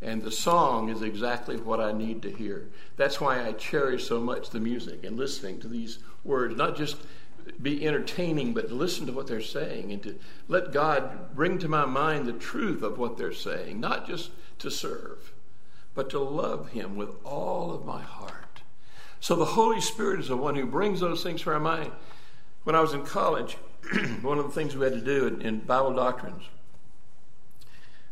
And 0.01 0.23
the 0.23 0.31
song 0.31 0.89
is 0.89 1.01
exactly 1.01 1.57
what 1.57 1.81
I 1.81 1.91
need 1.91 2.21
to 2.21 2.31
hear. 2.31 2.69
That's 2.95 3.19
why 3.19 3.45
I 3.45 3.51
cherish 3.51 4.07
so 4.07 4.21
much 4.21 4.49
the 4.49 4.59
music 4.59 5.03
and 5.03 5.17
listening 5.17 5.59
to 5.59 5.67
these 5.67 5.99
words, 6.23 6.55
not 6.55 6.77
just 6.77 6.97
be 7.61 7.85
entertaining, 7.85 8.53
but 8.53 8.69
to 8.69 8.75
listen 8.75 9.05
to 9.07 9.11
what 9.11 9.27
they're 9.27 9.41
saying 9.41 9.91
and 9.91 10.01
to 10.03 10.17
let 10.47 10.71
God 10.71 11.35
bring 11.35 11.57
to 11.59 11.67
my 11.67 11.85
mind 11.85 12.25
the 12.25 12.33
truth 12.33 12.81
of 12.81 12.97
what 12.97 13.17
they're 13.17 13.33
saying, 13.33 13.79
not 13.79 14.07
just 14.07 14.31
to 14.59 14.71
serve, 14.71 15.33
but 15.95 16.09
to 16.11 16.19
love 16.19 16.69
Him 16.69 16.95
with 16.95 17.15
all 17.23 17.73
of 17.73 17.85
my 17.85 18.01
heart. 18.01 18.61
So 19.19 19.35
the 19.35 19.45
Holy 19.45 19.81
Spirit 19.81 20.19
is 20.19 20.29
the 20.29 20.37
one 20.37 20.55
who 20.55 20.65
brings 20.65 20.99
those 20.99 21.23
things 21.23 21.41
to 21.41 21.51
our 21.51 21.59
mind. 21.59 21.91
When 22.63 22.75
I 22.75 22.81
was 22.81 22.93
in 22.93 23.03
college, 23.05 23.57
one 24.21 24.37
of 24.37 24.45
the 24.45 24.51
things 24.51 24.75
we 24.75 24.83
had 24.83 24.93
to 24.93 25.01
do 25.01 25.27
in, 25.27 25.41
in 25.41 25.59
Bible 25.59 25.93
doctrines, 25.93 26.43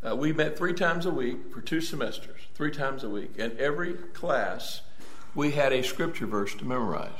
uh, 0.07 0.15
we 0.15 0.31
met 0.33 0.57
three 0.57 0.73
times 0.73 1.05
a 1.05 1.11
week 1.11 1.51
for 1.51 1.61
two 1.61 1.81
semesters, 1.81 2.39
three 2.53 2.71
times 2.71 3.03
a 3.03 3.09
week. 3.09 3.31
And 3.37 3.57
every 3.57 3.93
class, 3.93 4.81
we 5.33 5.51
had 5.51 5.73
a 5.73 5.83
scripture 5.83 6.27
verse 6.27 6.53
to 6.55 6.65
memorize. 6.65 7.11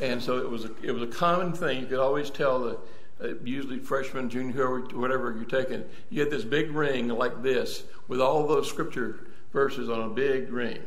And 0.00 0.22
so 0.22 0.38
it 0.38 0.48
was 0.48 0.64
a, 0.64 0.70
it 0.82 0.92
was 0.92 1.02
a 1.02 1.06
common 1.06 1.52
thing. 1.52 1.80
You 1.80 1.86
could 1.86 1.98
always 1.98 2.30
tell 2.30 2.60
the 2.60 2.78
uh, 3.20 3.34
usually 3.44 3.78
freshman, 3.78 4.30
junior, 4.30 4.80
whatever 4.80 5.34
you're 5.34 5.44
taking. 5.44 5.84
You 6.10 6.20
had 6.20 6.30
this 6.30 6.44
big 6.44 6.70
ring 6.70 7.08
like 7.08 7.42
this 7.42 7.82
with 8.06 8.20
all 8.20 8.46
those 8.46 8.68
scripture 8.68 9.27
verses 9.52 9.88
on 9.88 10.00
a 10.00 10.08
big 10.08 10.52
ring. 10.52 10.78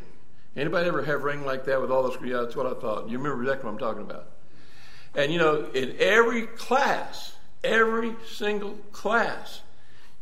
Anybody 0.55 0.87
ever 0.87 1.03
have 1.03 1.21
a 1.21 1.23
ring 1.23 1.45
like 1.45 1.65
that 1.65 1.79
with 1.79 1.91
all 1.91 2.03
those? 2.03 2.17
Yeah, 2.23 2.41
that's 2.41 2.55
what 2.55 2.65
I 2.65 2.73
thought. 2.79 3.09
You 3.09 3.17
remember 3.17 3.43
exactly 3.43 3.65
what 3.65 3.73
I'm 3.73 3.79
talking 3.79 4.01
about. 4.01 4.27
And 5.15 5.31
you 5.31 5.39
know, 5.39 5.65
in 5.73 5.95
every 5.99 6.47
class, 6.47 7.35
every 7.63 8.15
single 8.27 8.73
class, 8.91 9.61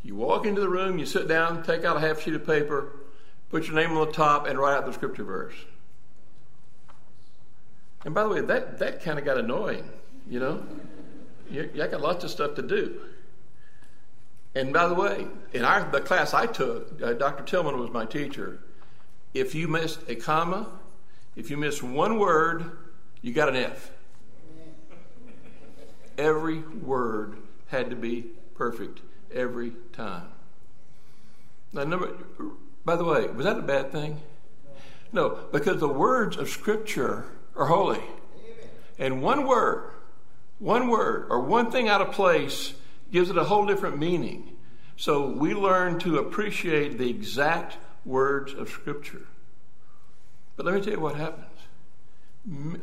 you 0.03 0.15
walk 0.15 0.45
into 0.45 0.61
the 0.61 0.69
room, 0.69 0.97
you 0.99 1.05
sit 1.05 1.27
down, 1.27 1.63
take 1.63 1.83
out 1.83 1.97
a 1.97 1.99
half 1.99 2.21
sheet 2.21 2.33
of 2.33 2.45
paper, 2.45 2.95
put 3.49 3.65
your 3.65 3.75
name 3.75 3.91
on 3.91 4.07
the 4.07 4.13
top, 4.13 4.47
and 4.47 4.57
write 4.57 4.77
out 4.77 4.85
the 4.85 4.93
scripture 4.93 5.23
verse. 5.23 5.55
And 8.05 8.13
by 8.13 8.23
the 8.23 8.29
way, 8.29 8.41
that, 8.41 8.79
that 8.79 9.03
kind 9.03 9.19
of 9.19 9.25
got 9.25 9.37
annoying, 9.37 9.87
you 10.29 10.39
know? 10.39 10.63
You 11.51 11.65
got 11.65 11.99
lots 11.99 12.23
of 12.23 12.29
stuff 12.29 12.55
to 12.55 12.61
do. 12.61 13.01
And 14.55 14.73
by 14.73 14.87
the 14.87 14.95
way, 14.95 15.27
in 15.53 15.63
our, 15.63 15.89
the 15.89 16.01
class 16.01 16.33
I 16.33 16.47
took, 16.47 17.01
uh, 17.01 17.13
Dr. 17.13 17.43
Tillman 17.43 17.77
was 17.77 17.91
my 17.91 18.05
teacher. 18.05 18.59
If 19.33 19.53
you 19.53 19.67
missed 19.67 19.99
a 20.07 20.15
comma, 20.15 20.67
if 21.35 21.51
you 21.51 21.57
missed 21.57 21.83
one 21.83 22.17
word, 22.17 22.71
you 23.21 23.31
got 23.31 23.49
an 23.49 23.55
F. 23.55 23.91
Every 26.17 26.59
word 26.59 27.37
had 27.67 27.89
to 27.91 27.95
be 27.95 28.25
perfect 28.55 29.01
every 29.33 29.73
time. 29.93 30.27
Now, 31.71 31.83
number, 31.83 32.15
by 32.83 32.95
the 32.95 33.05
way, 33.05 33.27
was 33.27 33.45
that 33.45 33.57
a 33.57 33.61
bad 33.61 33.91
thing? 33.91 34.19
No, 35.11 35.39
because 35.51 35.79
the 35.79 35.87
words 35.87 36.37
of 36.37 36.49
Scripture 36.49 37.25
are 37.55 37.67
holy. 37.67 38.01
And 38.97 39.21
one 39.21 39.47
word, 39.47 39.91
one 40.57 40.89
word, 40.89 41.27
or 41.29 41.39
one 41.39 41.71
thing 41.71 41.87
out 41.87 42.01
of 42.01 42.11
place 42.11 42.73
gives 43.11 43.29
it 43.29 43.37
a 43.37 43.43
whole 43.43 43.65
different 43.65 43.97
meaning. 43.97 44.55
So 44.97 45.27
we 45.27 45.53
learn 45.53 45.99
to 45.99 46.17
appreciate 46.17 46.97
the 46.97 47.09
exact 47.09 47.77
words 48.05 48.53
of 48.53 48.69
Scripture. 48.69 49.25
But 50.55 50.65
let 50.65 50.75
me 50.75 50.81
tell 50.81 50.93
you 50.93 50.99
what 50.99 51.15
happens. 51.15 51.45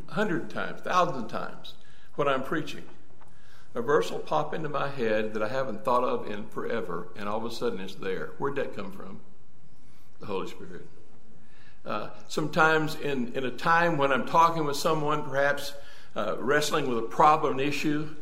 Hundred 0.09 0.49
times, 0.49 0.81
thousand 0.81 1.27
times, 1.27 1.73
when 2.15 2.27
I'm 2.27 2.43
preaching, 2.43 2.83
a 3.75 3.81
verse 3.81 4.09
will 4.09 4.19
pop 4.19 4.53
into 4.53 4.69
my 4.69 4.89
head 4.89 5.33
that 5.33 5.43
I 5.43 5.47
haven't 5.47 5.85
thought 5.85 6.03
of 6.03 6.29
in 6.31 6.47
forever, 6.47 7.09
and 7.15 7.29
all 7.29 7.37
of 7.37 7.45
a 7.45 7.53
sudden 7.53 7.79
it's 7.79 7.95
there. 7.95 8.31
Where'd 8.37 8.55
that 8.55 8.75
come 8.75 8.91
from? 8.91 9.19
The 10.19 10.25
Holy 10.25 10.47
Spirit. 10.47 10.87
Uh, 11.85 12.09
sometimes 12.27 12.95
in, 12.95 13.33
in 13.33 13.45
a 13.45 13.51
time 13.51 13.97
when 13.97 14.11
I'm 14.11 14.25
talking 14.25 14.65
with 14.65 14.77
someone, 14.77 15.23
perhaps 15.23 15.73
uh, 16.15 16.35
wrestling 16.39 16.89
with 16.89 16.97
a 16.97 17.07
problem 17.07 17.59
issue, 17.59 18.15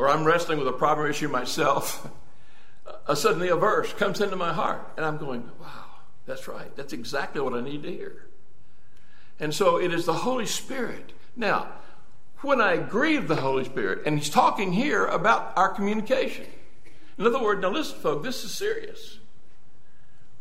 or 0.00 0.08
I'm 0.08 0.24
wrestling 0.24 0.58
with 0.58 0.66
a 0.66 0.72
problem 0.72 1.10
issue 1.10 1.28
myself, 1.28 2.08
uh, 3.06 3.14
suddenly 3.14 3.48
a 3.48 3.56
verse 3.56 3.92
comes 3.92 4.22
into 4.22 4.34
my 4.34 4.50
heart, 4.50 4.80
and 4.96 5.04
I'm 5.04 5.18
going, 5.18 5.50
wow, 5.60 5.84
that's 6.24 6.48
right. 6.48 6.74
That's 6.74 6.94
exactly 6.94 7.42
what 7.42 7.52
I 7.52 7.60
need 7.60 7.82
to 7.82 7.90
hear. 7.90 8.24
And 9.38 9.54
so 9.54 9.78
it 9.78 9.92
is 9.92 10.06
the 10.06 10.14
Holy 10.14 10.46
Spirit. 10.46 11.12
Now, 11.36 11.68
when 12.38 12.62
I 12.62 12.78
grieve 12.78 13.28
the 13.28 13.36
Holy 13.36 13.64
Spirit, 13.64 14.04
and 14.06 14.18
he's 14.18 14.30
talking 14.30 14.72
here 14.72 15.04
about 15.04 15.52
our 15.54 15.68
communication. 15.68 16.46
In 17.18 17.26
other 17.26 17.42
words, 17.42 17.60
now 17.60 17.68
listen, 17.68 17.98
folks, 18.00 18.24
this 18.24 18.42
is 18.42 18.52
serious 18.52 19.18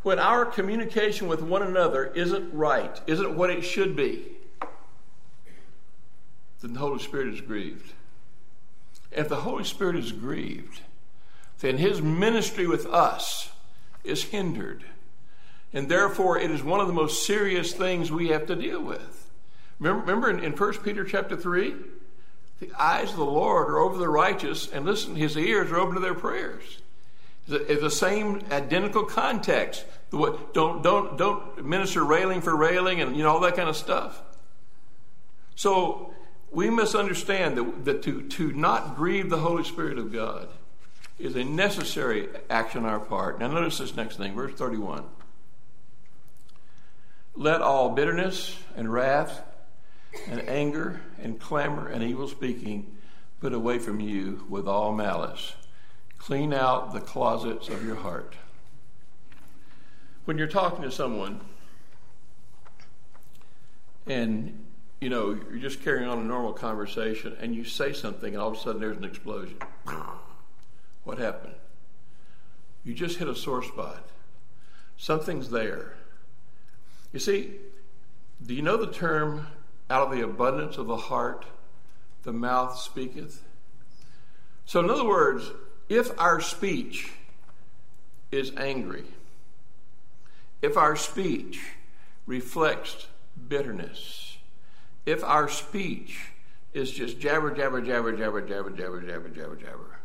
when 0.04 0.19
our 0.19 0.45
communication 0.45 1.28
with 1.28 1.41
one 1.41 1.63
another 1.63 2.06
isn't 2.06 2.54
right, 2.54 3.02
isn't 3.08 3.36
what 3.36 3.50
it 3.50 3.63
should 3.63 3.98
be, 3.98 4.26
then 6.62 6.72
the 6.72 6.80
Holy 6.80 7.00
Spirit 7.00 7.34
is 7.34 7.41
grieved. 7.41 7.91
If 9.12 9.30
the 9.30 9.38
Holy 9.38 9.63
Spirit 9.63 9.95
is 9.95 10.12
grieved, 10.12 10.82
then 11.60 11.78
his 11.78 12.02
ministry 12.02 12.67
with 12.67 12.86
us 12.86 13.52
is 14.04 14.24
hindered. 14.26 14.86
And 15.74 15.89
therefore, 15.89 16.39
it 16.39 16.52
is 16.52 16.63
one 16.63 16.80
of 16.80 16.88
the 16.88 16.93
most 16.93 17.26
serious 17.26 17.74
things 17.74 18.12
we 18.12 18.30
have 18.30 18.48
to 18.48 18.56
deal 18.56 18.82
with. 18.82 19.30
Remember, 19.80 20.30
in, 20.30 20.43
in 20.43 20.54
1 20.54 20.74
Peter 20.80 21.04
chapter 21.04 21.36
3? 21.36 21.76
The 22.60 22.72
eyes 22.78 23.12
of 23.12 23.17
the 23.17 23.26
Lord 23.26 23.69
are 23.69 23.80
over 23.80 23.98
the 23.98 24.10
righteous, 24.10 24.69
and 24.69 24.86
listen, 24.86 25.15
his 25.15 25.38
ears 25.38 25.72
are 25.72 25.80
open 25.80 25.95
to 25.95 26.02
their 26.02 26.15
prayers 26.15 26.80
the, 27.50 27.80
the 27.82 27.89
same 27.89 28.41
identical 28.52 29.04
context. 29.04 29.84
Don't, 30.12 30.54
don't, 30.54 31.17
don't 31.17 31.65
minister 31.65 32.04
railing 32.06 32.41
for 32.41 32.56
railing 32.56 33.02
and 33.02 33.15
you 33.15 33.24
know 33.24 33.32
all 33.32 33.39
that 33.41 33.56
kind 33.56 33.67
of 33.67 33.76
stuff. 33.76 34.22
So 35.56 36.13
we 36.52 36.70
must 36.70 36.96
understand 36.96 37.58
that, 37.58 37.86
that 37.86 38.04
to, 38.04 38.28
to 38.28 38.52
not 38.54 38.96
grieve 38.96 39.30
the 39.30 39.40
Holy 39.40 39.64
Spirit 39.64 39.98
of 39.98 40.12
God 40.12 40.50
is 41.18 41.36
a 41.36 41.44
necessary 41.44 42.30
action 42.50 42.86
on 42.86 42.90
our 42.90 43.00
part. 43.00 43.40
Now 43.40 43.48
notice 43.48 43.78
this 43.78 43.96
next 43.96 44.18
thing, 44.18 44.36
verse 44.36 44.54
31. 44.54 45.04
Let 47.36 47.62
all 47.62 47.90
bitterness 47.90 48.58
and 48.76 48.92
wrath 48.92 49.42
and 50.28 50.42
anger 50.48 51.02
and 51.22 51.40
clamor 51.40 51.88
and 51.88 52.04
evil 52.04 52.28
speaking 52.28 52.98
put 53.40 53.54
away 53.54 53.80
from 53.80 54.00
you 54.00 54.46
with 54.50 54.68
all 54.68 54.94
malice 54.94 55.54
Clean 56.20 56.54
out 56.54 56.94
the 56.94 57.00
closets 57.00 57.70
of 57.70 57.84
your 57.84 57.96
heart. 57.96 58.36
When 60.26 60.38
you're 60.38 60.48
talking 60.48 60.84
to 60.84 60.92
someone 60.92 61.40
and 64.06 64.66
you 65.00 65.10
know, 65.10 65.38
you're 65.50 65.60
just 65.60 65.82
carrying 65.82 66.10
on 66.10 66.20
a 66.20 66.24
normal 66.24 66.54
conversation 66.54 67.36
and 67.40 67.56
you 67.56 67.64
say 67.64 67.94
something 67.94 68.34
and 68.34 68.42
all 68.42 68.50
of 68.50 68.58
a 68.58 68.60
sudden 68.60 68.82
there's 68.82 68.98
an 68.98 69.06
explosion. 69.06 69.58
What 71.04 71.18
happened? 71.18 71.56
You 72.84 72.94
just 72.94 73.18
hit 73.18 73.28
a 73.28 73.36
sore 73.36 73.64
spot. 73.64 74.08
Something's 74.98 75.50
there. 75.50 75.96
You 77.14 77.20
see, 77.20 77.52
do 78.46 78.54
you 78.54 78.62
know 78.62 78.78
the 78.78 78.92
term 78.92 79.48
out 79.90 80.08
of 80.08 80.12
the 80.12 80.22
abundance 80.24 80.78
of 80.78 80.88
the 80.88 80.98
heart 80.98 81.46
the 82.24 82.34
mouth 82.34 82.78
speaketh? 82.78 83.42
So, 84.66 84.82
in 84.82 84.90
other 84.90 85.06
words, 85.06 85.52
if 85.88 86.18
our 86.20 86.40
speech 86.42 87.12
is 88.32 88.52
angry, 88.56 89.06
if 90.62 90.78
our 90.78 90.96
speech 90.96 91.60
reflects 92.28 93.08
bitterness, 93.48 94.29
if 95.06 95.24
our 95.24 95.50
speech 95.50 96.20
is 96.74 96.92
just 96.92 97.20
jabber, 97.20 97.52
jabber, 97.52 97.82
jabber, 97.82 98.16
jabber, 98.16 98.42
jabber, 98.42 98.70
jabber, 98.72 99.02
jabber, 99.02 99.30
jabber, 99.30 99.56
jabber. 99.56 100.00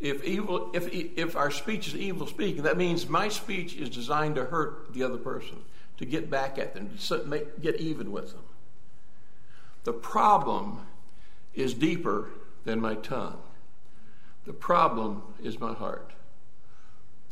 If 0.00 0.24
evil, 0.24 0.70
if 0.74 0.88
if 0.92 1.36
our 1.36 1.50
speech 1.50 1.88
is 1.88 1.96
evil 1.96 2.26
speaking, 2.26 2.64
that 2.64 2.76
means 2.76 3.08
my 3.08 3.28
speech 3.28 3.76
is 3.76 3.88
designed 3.88 4.34
to 4.36 4.44
hurt 4.44 4.92
the 4.92 5.02
other 5.02 5.16
person, 5.16 5.58
to 5.98 6.04
get 6.04 6.30
back 6.30 6.58
at 6.58 6.74
them, 6.74 6.90
to 7.08 7.24
make, 7.24 7.60
get 7.60 7.80
even 7.80 8.12
with 8.12 8.32
them. 8.32 8.42
The 9.84 9.92
problem 9.92 10.86
is 11.54 11.74
deeper 11.74 12.30
than 12.64 12.80
my 12.80 12.94
tongue. 12.96 13.40
The 14.46 14.52
problem 14.52 15.22
is 15.42 15.58
my 15.60 15.72
heart. 15.72 16.12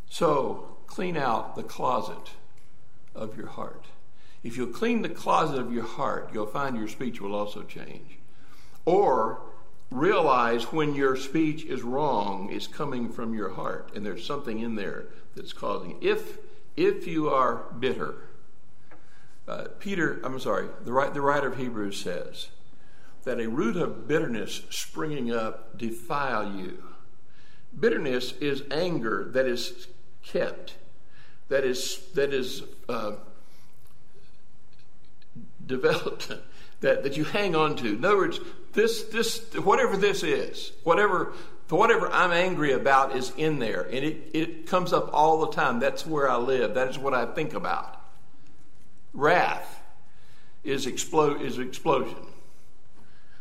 So 0.08 0.76
clean 0.86 1.16
out 1.16 1.56
the 1.56 1.62
closet 1.62 2.30
of 3.14 3.36
your 3.36 3.48
heart. 3.48 3.86
If 4.42 4.56
you'll 4.56 4.66
clean 4.68 5.02
the 5.02 5.08
closet 5.08 5.58
of 5.58 5.72
your 5.72 5.84
heart, 5.84 6.30
you'll 6.32 6.46
find 6.46 6.76
your 6.76 6.88
speech 6.88 7.20
will 7.20 7.34
also 7.34 7.62
change. 7.62 8.18
Or 8.84 9.40
realize 9.90 10.72
when 10.72 10.94
your 10.94 11.16
speech 11.16 11.64
is 11.64 11.82
wrong, 11.82 12.50
it's 12.50 12.66
coming 12.66 13.08
from 13.08 13.34
your 13.34 13.50
heart, 13.50 13.92
and 13.94 14.04
there's 14.04 14.26
something 14.26 14.58
in 14.58 14.74
there 14.74 15.06
that's 15.36 15.52
causing 15.52 15.92
it. 15.92 16.02
If 16.02 16.38
if 16.76 17.06
you 17.06 17.28
are 17.28 17.64
bitter, 17.78 18.14
Uh, 19.48 19.66
Peter, 19.80 20.20
I'm 20.24 20.38
sorry, 20.38 20.68
the, 20.84 21.10
the 21.12 21.20
writer 21.20 21.48
of 21.48 21.58
Hebrews 21.58 22.00
says 22.00 22.50
that 23.24 23.40
a 23.40 23.48
root 23.48 23.76
of 23.76 24.06
bitterness 24.06 24.62
springing 24.70 25.32
up 25.32 25.76
defile 25.76 26.54
you. 26.56 26.82
Bitterness 27.78 28.32
is 28.40 28.62
anger 28.70 29.28
that 29.32 29.46
is 29.46 29.88
kept, 30.22 30.76
that 31.48 31.64
is 31.64 32.08
that 32.14 32.32
is 32.32 32.62
uh, 32.88 33.12
developed, 35.72 36.30
that, 36.80 37.02
that 37.02 37.16
you 37.16 37.24
hang 37.24 37.56
on 37.56 37.76
to. 37.76 37.94
In 37.94 38.04
other 38.04 38.16
words, 38.16 38.38
this 38.72 39.04
this 39.04 39.54
whatever 39.56 39.96
this 39.96 40.22
is, 40.22 40.72
whatever 40.84 41.32
whatever 41.68 42.10
I'm 42.10 42.32
angry 42.32 42.72
about 42.72 43.16
is 43.16 43.32
in 43.36 43.58
there, 43.58 43.82
and 43.82 44.04
it, 44.04 44.30
it 44.34 44.66
comes 44.66 44.92
up 44.92 45.10
all 45.12 45.40
the 45.40 45.52
time. 45.52 45.80
That's 45.80 46.06
where 46.06 46.30
I 46.30 46.36
live. 46.36 46.74
That 46.74 46.88
is 46.88 46.98
what 46.98 47.14
I 47.14 47.26
think 47.26 47.54
about. 47.54 47.98
Wrath 49.14 49.80
is 50.64 50.86
explode 50.86 51.40
is 51.40 51.58
explosion. 51.58 52.16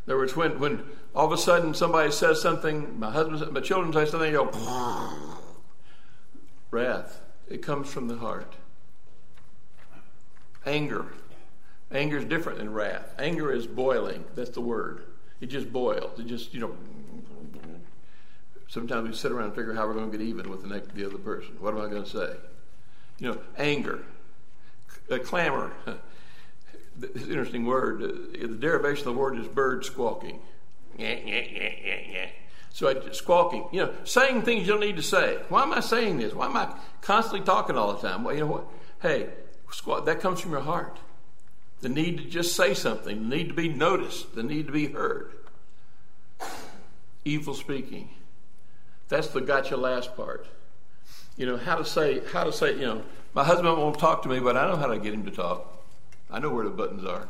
In 0.08 0.14
other 0.14 0.18
words, 0.18 0.36
when, 0.36 0.60
when 0.60 0.84
all 1.14 1.28
of 1.28 1.32
a 1.32 1.38
sudden 1.38 1.74
somebody 1.74 2.12
says 2.12 2.42
something, 2.42 3.00
my 3.00 3.12
husband, 3.12 3.52
my 3.52 3.60
children 3.60 3.94
say 3.94 4.10
something, 4.10 4.32
you 4.32 4.50
go, 4.52 5.38
wrath. 6.72 7.22
It 7.48 7.62
comes 7.62 7.92
from 7.92 8.08
the 8.08 8.16
heart. 8.18 8.56
Anger. 10.66 11.06
Anger 11.92 12.18
is 12.18 12.26
different 12.26 12.60
than 12.60 12.74
wrath. 12.74 13.14
Anger 13.20 13.52
is 13.52 13.68
boiling. 13.68 14.24
That's 14.36 14.52
the 14.52 14.62
word. 14.62 15.04
It 15.42 15.48
just 15.48 15.72
boils. 15.74 16.20
It 16.20 16.28
just, 16.28 16.54
you 16.54 16.62
know, 16.62 16.76
sometimes 18.68 19.10
we 19.10 19.16
sit 19.16 19.32
around 19.32 19.48
and 19.48 19.56
figure 19.56 19.74
how 19.74 19.88
we're 19.88 19.94
going 19.94 20.12
to 20.12 20.18
get 20.18 20.26
even 20.26 20.50
with 20.50 20.62
the, 20.62 20.68
next, 20.68 20.94
the 20.96 21.06
other 21.06 21.18
person. 21.18 21.56
What 21.60 21.74
am 21.74 21.82
I 21.82 21.90
going 21.90 22.04
to 22.04 22.10
say? 22.10 22.36
You 23.20 23.32
know, 23.32 23.42
anger, 23.58 24.04
a 25.10 25.20
clamor. 25.20 25.72
This 26.94 27.24
interesting 27.24 27.66
word. 27.66 28.04
Uh, 28.04 28.48
the 28.48 28.58
derivation 28.60 29.08
of 29.08 29.16
the 29.16 29.20
word 29.20 29.40
is 29.40 29.48
bird 29.48 29.86
squawking. 29.86 30.42
So 32.74 32.90
I, 32.90 33.12
squawking, 33.12 33.68
you 33.72 33.86
know, 33.86 33.94
saying 34.04 34.42
things 34.42 34.68
you 34.68 34.74
don't 34.74 34.82
need 34.82 34.98
to 34.98 35.02
say. 35.02 35.40
Why 35.48 35.64
am 35.64 35.74
I 35.74 35.80
saying 35.80 36.18
this? 36.18 36.34
Why 36.34 36.48
am 36.48 36.58
I 36.58 36.74
constantly 37.02 37.46
talking 37.46 37.78
all 37.78 37.94
the 37.94 38.08
time? 38.08 38.26
Well, 38.26 38.34
you 38.36 38.42
know 38.42 38.48
what? 38.48 38.66
Hey, 39.02 39.30
that 40.06 40.20
comes 40.20 40.42
from 40.42 40.52
your 40.52 40.62
heart. 40.62 41.00
The 41.82 41.90
need 41.90 42.18
to 42.18 42.24
just 42.26 42.56
say 42.56 42.74
something, 42.74 43.30
the 43.30 43.36
need 43.36 43.50
to 43.50 43.56
be 43.56 43.68
noticed, 43.68 44.36
the 44.36 44.44
need 44.44 44.68
to 44.68 44.72
be 44.72 44.88
heard. 44.88 45.34
Evil 47.26 47.54
speaking. 47.54 48.10
That's 49.10 49.28
the 49.28 49.42
gotcha 49.42 49.76
last 49.76 50.16
part. 50.16 50.48
You 51.38 51.46
know, 51.46 51.58
how 51.58 51.76
to 51.76 51.86
say, 51.86 52.22
how 52.32 52.44
to 52.44 52.54
say, 52.54 52.74
you 52.74 52.86
know, 52.86 53.04
my 53.34 53.44
husband 53.44 53.78
won't 53.78 53.98
talk 53.98 54.22
to 54.24 54.30
me, 54.30 54.40
but 54.40 54.56
I 54.56 54.68
know 54.70 54.76
how 54.76 54.88
to 54.88 55.00
get 55.00 55.14
him 55.14 55.26
to 55.26 55.32
talk. 55.32 55.84
I 56.30 56.40
know 56.40 56.52
where 56.52 56.64
the 56.64 56.72
buttons 56.72 57.04
are. 57.04 57.28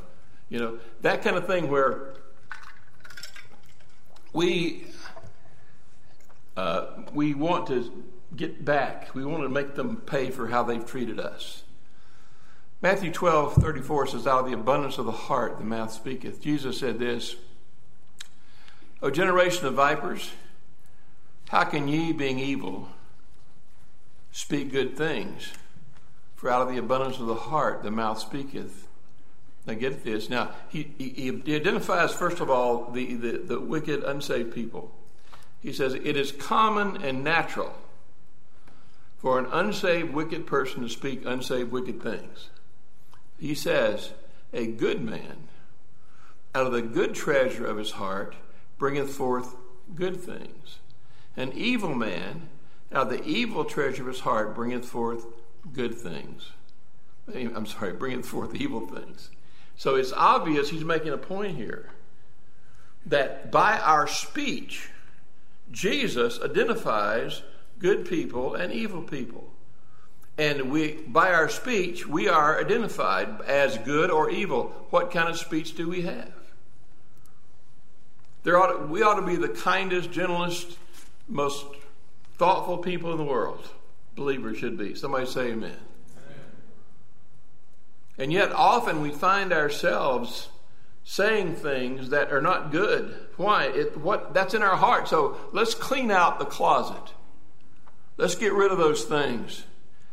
You 0.49 0.59
know, 0.59 0.79
that 1.01 1.23
kind 1.23 1.37
of 1.37 1.47
thing 1.47 1.69
where 1.69 2.15
we 4.33 4.85
uh, 6.57 6.87
we 7.13 7.33
want 7.33 7.67
to 7.67 8.03
get 8.35 8.63
back. 8.63 9.13
We 9.15 9.25
want 9.25 9.43
to 9.43 9.49
make 9.49 9.75
them 9.75 9.97
pay 9.97 10.29
for 10.29 10.47
how 10.47 10.63
they've 10.63 10.85
treated 10.85 11.19
us. 11.19 11.63
Matthew 12.81 13.11
12, 13.11 13.55
34 13.55 14.07
says, 14.07 14.27
Out 14.27 14.39
of 14.39 14.45
the 14.47 14.53
abundance 14.53 14.97
of 14.97 15.05
the 15.05 15.11
heart 15.11 15.59
the 15.59 15.63
mouth 15.63 15.91
speaketh. 15.91 16.41
Jesus 16.41 16.79
said 16.79 16.97
this, 16.97 17.35
O 19.03 19.11
generation 19.11 19.67
of 19.67 19.75
vipers, 19.75 20.31
how 21.49 21.63
can 21.63 21.87
ye, 21.87 22.11
being 22.11 22.39
evil, 22.39 22.89
speak 24.31 24.71
good 24.71 24.97
things? 24.97 25.51
For 26.35 26.49
out 26.49 26.63
of 26.63 26.69
the 26.73 26.79
abundance 26.79 27.19
of 27.19 27.27
the 27.27 27.35
heart 27.35 27.83
the 27.83 27.91
mouth 27.91 28.17
speaketh. 28.17 28.87
Now 29.67 29.75
get 29.75 30.03
this. 30.03 30.27
Now 30.27 30.51
he, 30.69 30.91
he, 30.97 31.39
he 31.45 31.55
identifies 31.55 32.11
first 32.13 32.39
of 32.39 32.49
all 32.49 32.89
the, 32.89 33.13
the, 33.13 33.37
the 33.37 33.59
wicked, 33.59 34.03
unsaved 34.03 34.55
people. 34.55 34.91
He 35.61 35.71
says 35.71 35.93
it 35.93 36.17
is 36.17 36.31
common 36.31 37.03
and 37.03 37.23
natural 37.23 37.75
for 39.19 39.37
an 39.37 39.45
unsaved, 39.51 40.15
wicked 40.15 40.47
person 40.47 40.81
to 40.81 40.89
speak 40.89 41.21
unsaved, 41.25 41.71
wicked 41.71 42.01
things. 42.01 42.49
He 43.41 43.55
says, 43.55 44.11
A 44.53 44.67
good 44.67 45.01
man, 45.01 45.47
out 46.53 46.67
of 46.67 46.73
the 46.73 46.83
good 46.83 47.15
treasure 47.15 47.65
of 47.65 47.75
his 47.75 47.93
heart, 47.93 48.35
bringeth 48.77 49.09
forth 49.09 49.55
good 49.95 50.17
things. 50.17 50.77
An 51.35 51.51
evil 51.53 51.95
man, 51.95 52.49
out 52.91 53.11
of 53.11 53.17
the 53.17 53.23
evil 53.23 53.65
treasure 53.65 54.03
of 54.03 54.07
his 54.09 54.19
heart, 54.19 54.53
bringeth 54.53 54.85
forth 54.85 55.25
good 55.73 55.95
things. 55.95 56.51
Eh, 57.33 57.49
I'm 57.55 57.65
sorry, 57.65 57.93
bringeth 57.93 58.27
forth 58.27 58.53
evil 58.53 58.85
things. 58.85 59.31
So 59.75 59.95
it's 59.95 60.13
obvious 60.13 60.69
he's 60.69 60.85
making 60.85 61.11
a 61.11 61.17
point 61.17 61.55
here 61.57 61.89
that 63.07 63.51
by 63.51 63.79
our 63.79 64.05
speech, 64.05 64.89
Jesus 65.71 66.39
identifies 66.39 67.41
good 67.79 68.05
people 68.05 68.53
and 68.53 68.71
evil 68.71 69.01
people. 69.01 69.51
And 70.37 70.71
we, 70.71 70.93
by 70.93 71.33
our 71.33 71.49
speech, 71.49 72.07
we 72.07 72.27
are 72.27 72.59
identified 72.59 73.41
as 73.41 73.77
good 73.79 74.09
or 74.09 74.29
evil. 74.29 74.73
What 74.89 75.11
kind 75.11 75.29
of 75.29 75.37
speech 75.37 75.75
do 75.75 75.87
we 75.89 76.03
have? 76.03 76.31
There 78.43 78.57
ought 78.57 78.89
we 78.89 79.03
ought 79.03 79.19
to 79.19 79.25
be 79.25 79.35
the 79.35 79.49
kindest, 79.49 80.11
gentlest, 80.11 80.77
most 81.27 81.65
thoughtful 82.37 82.79
people 82.79 83.11
in 83.11 83.17
the 83.17 83.23
world. 83.23 83.69
Believers 84.15 84.57
should 84.57 84.77
be. 84.77 84.95
Somebody 84.95 85.27
say 85.27 85.51
amen. 85.51 85.69
amen. 85.69 85.77
And 88.17 88.33
yet, 88.33 88.51
often 88.51 89.01
we 89.01 89.11
find 89.11 89.53
ourselves 89.53 90.49
saying 91.03 91.55
things 91.55 92.09
that 92.09 92.31
are 92.31 92.41
not 92.41 92.71
good. 92.71 93.15
Why? 93.37 93.65
It, 93.65 93.97
what, 93.97 94.33
that's 94.33 94.53
in 94.53 94.63
our 94.63 94.75
heart. 94.75 95.07
So 95.07 95.37
let's 95.51 95.73
clean 95.75 96.11
out 96.11 96.39
the 96.39 96.45
closet. 96.45 97.13
Let's 98.17 98.35
get 98.35 98.53
rid 98.53 98.71
of 98.71 98.77
those 98.77 99.03
things. 99.03 99.63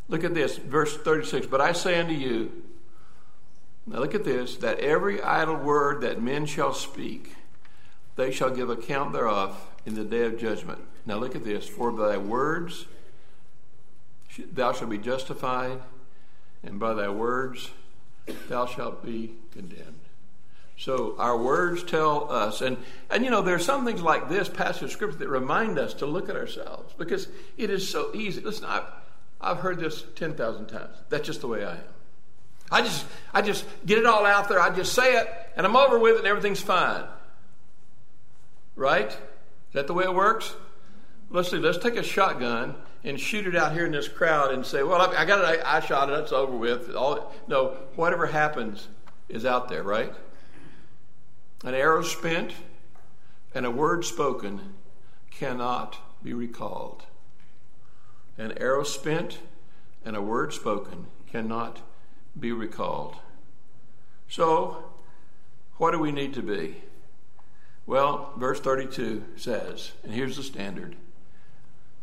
Look 0.09 0.25
at 0.25 0.35
this, 0.35 0.57
verse 0.57 0.97
36. 0.97 1.47
But 1.47 1.61
I 1.61 1.73
say 1.73 2.01
unto 2.01 2.15
you, 2.15 2.51
now 3.87 3.99
look 3.99 4.15
at 4.15 4.25
this, 4.25 4.57
that 4.57 4.81
every 4.81 5.23
idle 5.23 5.57
word 5.57 6.03
that 6.03 6.21
men 6.21 6.47
shall 6.47 6.75
speak, 6.75 7.35
they 8.17 8.31
shall 8.31 8.51
give 8.51 8.69
account 8.71 9.13
thereof 9.13 9.67
in 9.87 9.95
the 9.95 10.05
day 10.05 10.25
of 10.25 10.39
judgment. 10.39 10.81
Now 11.07 11.19
look 11.19 11.35
at 11.35 11.45
this. 11.45 11.67
For 11.67 11.91
by 11.91 12.09
thy 12.09 12.19
words 12.19 12.87
thou 14.53 14.73
shalt 14.73 14.91
be 14.91 14.99
justified, 14.99 15.81
and 16.63 16.79
by 16.79 16.95
thy 16.95 17.09
words 17.09 17.71
thou 18.49 18.67
shalt 18.67 19.05
be 19.05 19.35
condemned. 19.53 20.01
So 20.77 21.17
our 21.19 21.37
words 21.37 21.83
tell 21.83 22.31
us, 22.31 22.61
and, 22.61 22.77
and 23.11 23.25
you 23.25 23.31
know, 23.31 23.43
there 23.43 23.57
are 23.57 23.61
some 23.61 23.85
things 23.85 24.01
like 24.01 24.29
this 24.29 24.49
passage 24.49 24.85
of 24.85 24.93
scripture 24.93 25.19
that 25.19 25.29
remind 25.29 25.79
us 25.79 25.93
to 25.95 26.07
look 26.07 26.29
at 26.29 26.37
ourselves 26.37 26.95
because 26.97 27.29
it 27.57 27.69
is 27.69 27.89
so 27.89 28.15
easy. 28.15 28.41
Listen, 28.41 28.67
I've, 28.67 28.85
I've 29.41 29.59
heard 29.59 29.79
this 29.79 30.05
10,000 30.17 30.67
times. 30.67 30.97
That's 31.09 31.27
just 31.27 31.41
the 31.41 31.49
way 31.49 31.65
I 31.65 31.73
am. 31.73 31.85
I 32.71 32.83
just, 32.83 33.07
I 33.33 33.43
just 33.43 33.65
get 33.87 33.99
it 33.99 34.07
all 34.07 34.27
out 34.27 34.49
there. 34.49 34.61
I 34.61 34.75
just 34.75 34.93
say 34.93 35.17
it, 35.17 35.29
and 35.57 35.65
I'm 35.67 35.77
over 35.77 35.99
with 35.99 36.17
it, 36.17 36.19
and 36.19 36.27
everything's 36.27 36.61
fine. 36.61 37.05
Right? 38.77 39.11
Is 39.11 39.75
that 39.75 39.87
the 39.87 39.95
way 39.95 40.05
it 40.05 40.15
works? 40.15 40.55
Let's 41.31 41.51
see. 41.51 41.59
Let's 41.59 41.79
take 41.79 41.97
a 41.97 42.03
shotgun 42.03 42.75
and 43.05 43.19
shoot 43.19 43.47
it 43.47 43.55
out 43.55 43.73
here 43.73 43.87
in 43.87 43.93
this 43.93 44.09
crowd 44.09 44.53
and 44.53 44.65
say, 44.65 44.83
"Well, 44.83 45.01
I, 45.01 45.23
I 45.23 45.25
got 45.25 45.41
it. 45.41 45.63
I, 45.65 45.77
I, 45.77 45.81
shot 45.81 46.11
it. 46.11 46.15
It's 46.15 46.33
over 46.33 46.57
with." 46.57 46.95
All 46.95 47.33
no, 47.47 47.77
whatever 47.97 48.27
happens 48.27 48.89
is 49.29 49.45
out 49.45 49.69
there, 49.69 49.83
right? 49.83 50.13
An 51.65 51.75
arrow 51.75 52.03
spent 52.03 52.53
and 53.55 53.67
a 53.67 53.71
word 53.71 54.05
spoken 54.05 54.75
cannot 55.31 55.99
be 56.23 56.33
recalled. 56.33 57.05
An 58.39 58.57
arrow 58.59 58.85
spent 58.85 59.41
and 60.05 60.17
a 60.17 60.23
word 60.23 60.53
spoken 60.53 61.07
cannot 61.31 61.81
be 62.39 62.53
recalled. 62.53 63.17
So, 64.29 64.85
what 65.77 65.91
do 65.91 65.99
we 65.99 66.13
need 66.13 66.35
to 66.35 66.43
be? 66.43 66.83
Well, 67.87 68.33
verse 68.37 68.61
32 68.61 69.25
says, 69.37 69.93
and 70.03 70.13
here's 70.13 70.37
the 70.37 70.43
standard 70.43 70.97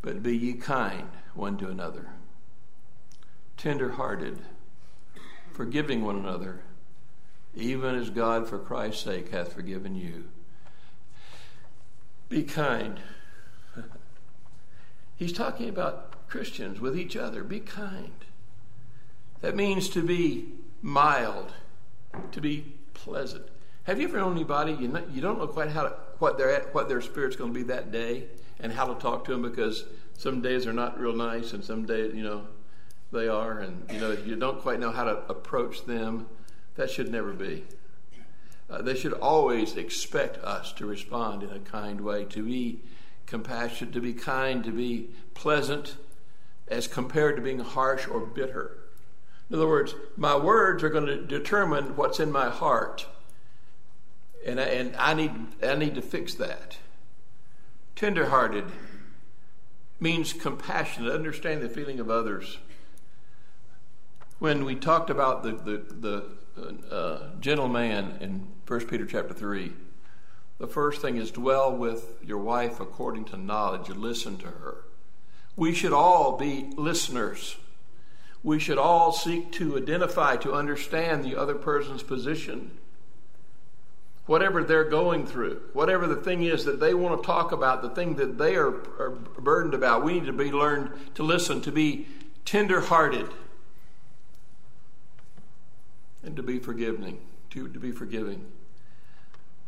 But 0.02 0.22
be 0.22 0.38
ye 0.38 0.54
kind 0.54 1.10
one 1.34 1.58
to 1.58 1.70
another, 1.70 2.10
tender 3.58 3.94
hearted, 3.94 4.40
forgiving 5.54 6.04
one 6.04 6.18
another 6.18 6.62
even 7.56 7.96
as 7.96 8.10
God 8.10 8.48
for 8.48 8.60
Christ's 8.60 9.04
sake 9.04 9.32
hath 9.32 9.54
forgiven 9.54 9.96
you. 9.96 10.26
Be 12.28 12.44
kind. 12.44 13.00
He's 15.16 15.34
talking 15.34 15.70
about 15.70 16.28
Christians 16.28 16.80
with 16.80 16.98
each 16.98 17.16
other. 17.16 17.44
Be 17.44 17.60
kind. 17.60 18.14
That 19.42 19.56
means 19.56 19.90
to 19.90 20.04
be 20.04 20.54
mild, 20.82 21.54
to 22.32 22.42
be 22.42 22.74
pleasant. 22.94 23.48
Have 23.84 24.00
you 24.00 24.08
ever 24.08 24.18
known 24.18 24.34
anybody 24.34 24.74
you, 24.74 24.88
know, 24.88 25.04
you 25.12 25.22
don't 25.22 25.38
know 25.38 25.48
quite 25.48 25.70
how 25.70 25.84
to, 25.84 25.94
what 26.20 26.38
their 26.38 26.62
what 26.72 26.90
their 26.90 27.02
spirit's 27.02 27.36
going 27.36 27.54
to 27.54 27.60
be 27.60 27.64
that 27.64 27.92
day 27.92 28.26
and 28.60 28.72
how 28.72 28.92
to 28.92 29.00
talk 29.00 29.26
to 29.26 29.32
them 29.32 29.44
because 29.44 29.86
some 30.18 30.42
days 30.42 30.66
are 30.66 30.74
not 30.74 31.00
real 31.00 31.14
nice 31.14 31.54
and 31.54 31.64
some 31.64 31.86
days 31.86 32.16
you 32.16 32.24
know 32.24 32.48
they 33.12 33.28
are 33.28 33.60
and 33.60 33.90
you 33.92 34.00
know 34.00 34.12
you 34.12 34.36
don't 34.36 34.62
quite 34.62 34.80
know 34.80 34.92
how 34.92 35.04
to 35.04 35.18
approach 35.30 35.86
them 35.86 36.26
That 36.76 36.90
should 36.90 37.12
never 37.12 37.34
be. 37.34 37.64
Uh, 38.70 38.82
they 38.82 38.96
should 38.96 39.14
always 39.14 39.78
expect 39.78 40.38
us 40.44 40.74
to 40.74 40.86
respond 40.86 41.44
in 41.44 41.52
a 41.52 41.60
kind 41.60 42.02
way, 42.02 42.26
to 42.26 42.44
be 42.44 42.82
compassionate, 43.26 43.94
to 43.94 44.02
be 44.02 44.14
kind, 44.14 44.64
to 44.64 44.72
be 44.72 45.10
pleasant, 45.34 45.98
as 46.68 46.88
compared 46.88 47.36
to 47.36 47.42
being 47.42 47.60
harsh 47.60 48.08
or 48.08 48.20
bitter. 48.20 48.78
In 49.50 49.56
other 49.56 49.68
words, 49.68 49.96
my 50.18 50.36
words 50.36 50.84
are 50.84 50.90
going 50.90 51.06
to 51.06 51.18
determine 51.18 51.96
what's 51.96 52.20
in 52.20 52.32
my 52.32 52.50
heart. 52.50 53.06
And 54.46 54.60
I, 54.60 54.64
and 54.64 54.96
I, 54.96 55.14
need, 55.14 55.32
I 55.64 55.76
need 55.76 55.96
to 55.96 56.02
fix 56.02 56.34
that. 56.36 56.78
Tenderhearted 57.96 58.66
means 60.00 60.34
compassionate, 60.34 61.14
understand 61.14 61.62
the 61.62 61.70
feeling 61.70 62.00
of 62.00 62.10
others. 62.10 62.58
When 64.40 64.66
we 64.66 64.76
talked 64.76 65.10
about 65.10 65.44
the, 65.44 65.52
the, 65.52 66.26
the 66.58 66.94
uh, 66.94 67.30
gentle 67.40 67.68
man 67.68 68.18
in 68.20 68.48
1 68.68 68.88
Peter 68.88 69.06
chapter 69.06 69.34
3, 69.34 69.72
the 70.58 70.68
first 70.68 71.02
thing 71.02 71.18
is 71.18 71.32
dwell 71.32 71.76
with 71.76 72.18
your 72.24 72.38
wife 72.38 72.80
according 72.80 73.26
to 73.26 73.38
knowledge 73.38 73.90
listen 73.90 74.38
to 74.38 74.48
her. 74.48 74.86
We 75.56 75.74
should 75.74 75.94
all 75.94 76.38
be 76.38 76.72
listeners. 76.78 77.58
We 78.44 78.60
should 78.60 78.78
all 78.78 79.12
seek 79.12 79.52
to 79.54 79.78
identify, 79.78 80.38
to 80.38 80.54
understand 80.54 81.24
the 81.24 81.36
other 81.36 81.56
person's 81.56 82.04
position. 82.04 82.78
Whatever 84.28 84.64
they're 84.64 84.90
going 84.90 85.26
through, 85.26 85.62
whatever 85.74 86.08
the 86.08 86.16
thing 86.16 86.44
is 86.44 86.66
that 86.66 86.80
they 86.80 86.94
want 86.94 87.22
to 87.22 87.26
talk 87.26 87.52
about, 87.52 87.82
the 87.82 87.90
thing 87.90 88.16
that 88.16 88.38
they 88.38 88.56
are, 88.56 88.70
are 89.00 89.12
burdened 89.40 89.74
about, 89.74 90.04
we 90.04 90.14
need 90.14 90.26
to 90.26 90.34
be 90.34 90.52
learned 90.52 90.92
to 91.16 91.24
listen, 91.24 91.62
to 91.62 91.72
be 91.72 92.08
tender 92.44 92.82
hearted, 92.82 93.28
and 96.24 96.36
to 96.36 96.44
be 96.44 96.60
forgiving. 96.60 97.20
To, 97.52 97.68
to 97.68 97.80
be 97.80 97.92
forgiving. 97.92 98.46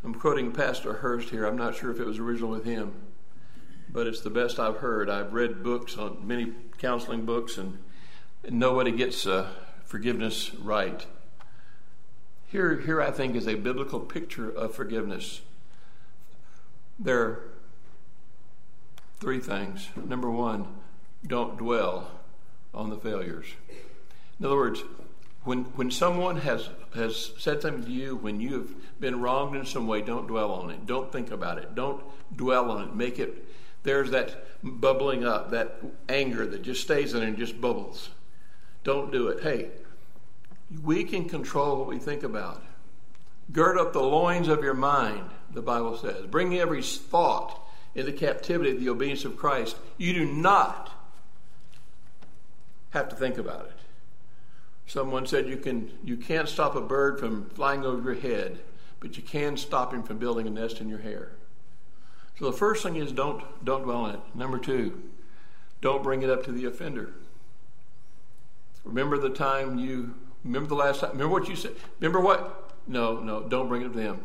I'm 0.04 0.14
quoting 0.14 0.52
Pastor 0.52 0.94
Hurst 0.94 1.30
here. 1.30 1.46
I'm 1.46 1.58
not 1.58 1.76
sure 1.76 1.92
if 1.92 2.00
it 2.00 2.06
was 2.06 2.20
original 2.20 2.50
with 2.50 2.66
him 2.66 2.94
but 3.90 4.08
it's 4.08 4.22
the 4.22 4.30
best 4.30 4.60
I've 4.60 4.78
heard. 4.78 5.10
I've 5.10 5.34
read 5.34 5.64
books 5.64 5.98
on 5.98 6.26
many 6.26 6.54
counseling 6.78 7.26
books, 7.26 7.58
and, 7.58 7.80
nobody 8.50 8.92
gets 8.92 9.26
uh, 9.26 9.50
forgiveness 9.84 10.54
right. 10.56 11.06
Here, 12.48 12.80
here, 12.80 13.02
I 13.02 13.12
think, 13.12 13.36
is 13.36 13.48
a 13.48 13.56
biblical 13.56 14.00
picture 14.00 14.50
of 14.50 14.74
forgiveness. 14.74 15.42
There 16.98 17.22
are 17.22 17.50
three 19.20 19.40
things. 19.40 19.90
Number 19.96 20.30
one, 20.30 20.68
don't 21.26 21.58
dwell 21.58 22.12
on 22.74 22.90
the 22.90 22.98
failures. 22.98 23.48
In 24.40 24.46
other 24.46 24.56
words, 24.56 24.84
when, 25.48 25.64
when 25.76 25.90
someone 25.90 26.36
has, 26.38 26.70
has 26.94 27.32
said 27.38 27.62
something 27.62 27.86
to 27.86 27.90
you, 27.92 28.18
when 28.18 28.42
you 28.42 28.54
have 28.54 29.00
been 29.00 29.22
wronged 29.22 29.56
in 29.56 29.66
some 29.66 29.88
way, 29.88 30.02
don't 30.02 30.28
dwell 30.28 30.52
on 30.52 30.70
it. 30.72 30.86
Don't 30.86 31.10
think 31.10 31.32
about 31.32 31.58
it. 31.58 31.74
Don't 31.74 32.04
dwell 32.36 32.70
on 32.70 32.90
it. 32.90 32.94
Make 32.94 33.18
it 33.18 33.48
there's 33.84 34.12
that 34.12 34.46
bubbling 34.62 35.24
up, 35.24 35.52
that 35.52 35.80
anger 36.10 36.46
that 36.46 36.64
just 36.64 36.82
stays 36.82 37.14
in 37.14 37.24
and 37.24 37.38
just 37.38 37.62
bubbles. 37.62 38.10
Don't 38.84 39.10
do 39.10 39.30
it. 39.30 39.42
Hey, 39.42 39.70
we 40.84 41.06
can 41.06 41.30
control 41.30 41.78
what 41.78 41.88
we 41.88 41.98
think 41.98 42.24
about. 42.24 42.62
Gird 43.54 43.78
up 43.78 43.94
the 43.94 44.04
loins 44.04 44.50
of 44.50 44.62
your 44.62 44.74
mind, 44.74 45.30
the 45.54 45.62
Bible 45.62 45.98
says. 45.98 46.26
Bring 46.26 46.58
every 46.58 46.84
thought 46.84 47.66
into 47.96 48.12
captivity 48.12 48.72
of 48.72 48.82
the 48.82 48.90
obedience 48.90 49.24
of 49.24 49.38
Christ. 49.38 49.78
You 49.98 50.14
do 50.14 50.26
not 50.26 50.92
have 52.90 53.08
to 53.08 53.16
think 53.16 53.38
about 53.38 53.68
it. 53.68 53.77
Someone 54.88 55.28
said 55.28 55.48
you 55.48 55.58
can 55.58 55.92
you 56.04 56.18
can't 56.18 56.50
stop 56.50 56.76
a 56.76 56.82
bird 56.82 57.20
from 57.20 57.50
flying 57.52 57.86
over 57.86 58.14
your 58.14 58.22
head, 58.22 58.60
but 59.00 59.18
you 59.18 59.24
can 59.24 59.58
stop 59.58 59.94
him 59.94 60.02
from 60.02 60.18
building 60.18 60.48
a 60.48 60.50
nest 60.50 60.82
in 60.82 60.90
your 60.90 61.00
hair. 61.00 61.34
So 62.40 62.46
the 62.46 62.58
first 62.58 62.84
thing 62.84 62.96
is 62.96 63.12
don't 63.12 63.44
don't 63.64 63.84
dwell 63.84 63.98
on 63.98 64.16
it. 64.16 64.22
Number 64.34 64.58
two, 64.58 65.04
don't 65.82 66.02
bring 66.02 66.24
it 66.24 66.30
up 66.30 66.44
to 66.46 66.52
the 66.52 66.66
offender. 66.66 67.14
Remember 68.84 69.18
the 69.18 69.30
time 69.30 69.78
you 69.78 70.16
remember 70.48 70.70
the 70.70 70.76
last 70.76 71.02
time 71.02 71.12
remember 71.12 71.34
what 71.34 71.50
you 71.50 71.56
said 71.56 71.74
remember 72.00 72.20
what 72.20 72.72
no 72.88 73.20
no 73.20 73.44
don't 73.44 73.68
bring 73.68 73.82
it 73.82 73.90
to 73.90 73.98
them 73.98 74.20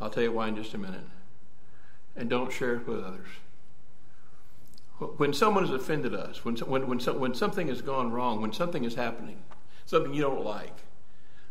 i'll 0.00 0.10
tell 0.10 0.22
you 0.22 0.32
why 0.32 0.48
in 0.48 0.54
just 0.56 0.74
a 0.74 0.78
minute 0.78 1.04
and 2.16 2.28
don't 2.28 2.52
share 2.52 2.76
it 2.76 2.86
with 2.86 3.02
others 3.02 3.28
when 4.98 5.32
someone 5.32 5.64
has 5.64 5.72
offended 5.72 6.14
us 6.14 6.44
when, 6.44 6.56
when, 6.56 6.86
when, 6.86 6.98
when 6.98 7.34
something 7.34 7.68
has 7.68 7.82
gone 7.82 8.10
wrong 8.10 8.40
when 8.40 8.52
something 8.52 8.84
is 8.84 8.94
happening 8.94 9.38
something 9.84 10.14
you 10.14 10.22
don't 10.22 10.44
like 10.44 10.82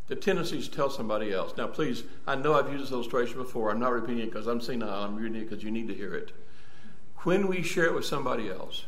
the 0.07 0.15
tendency 0.15 0.59
is 0.59 0.69
to 0.69 0.75
tell 0.75 0.89
somebody 0.89 1.33
else. 1.33 1.57
Now, 1.57 1.67
please, 1.67 2.03
I 2.27 2.35
know 2.35 2.53
I've 2.53 2.71
used 2.71 2.83
this 2.83 2.91
illustration 2.91 3.37
before. 3.37 3.71
I'm 3.71 3.79
not 3.79 3.91
repeating 3.91 4.23
it 4.23 4.31
because 4.31 4.45
I'm 4.45 4.61
saying 4.61 4.83
I'm 4.83 5.15
reading 5.15 5.41
it 5.41 5.49
because 5.49 5.63
you 5.63 5.71
need 5.71 5.87
to 5.87 5.95
hear 5.95 6.13
it. 6.13 6.31
When 7.23 7.47
we 7.47 7.63
share 7.63 7.85
it 7.85 7.95
with 7.95 8.05
somebody 8.05 8.49
else, 8.49 8.85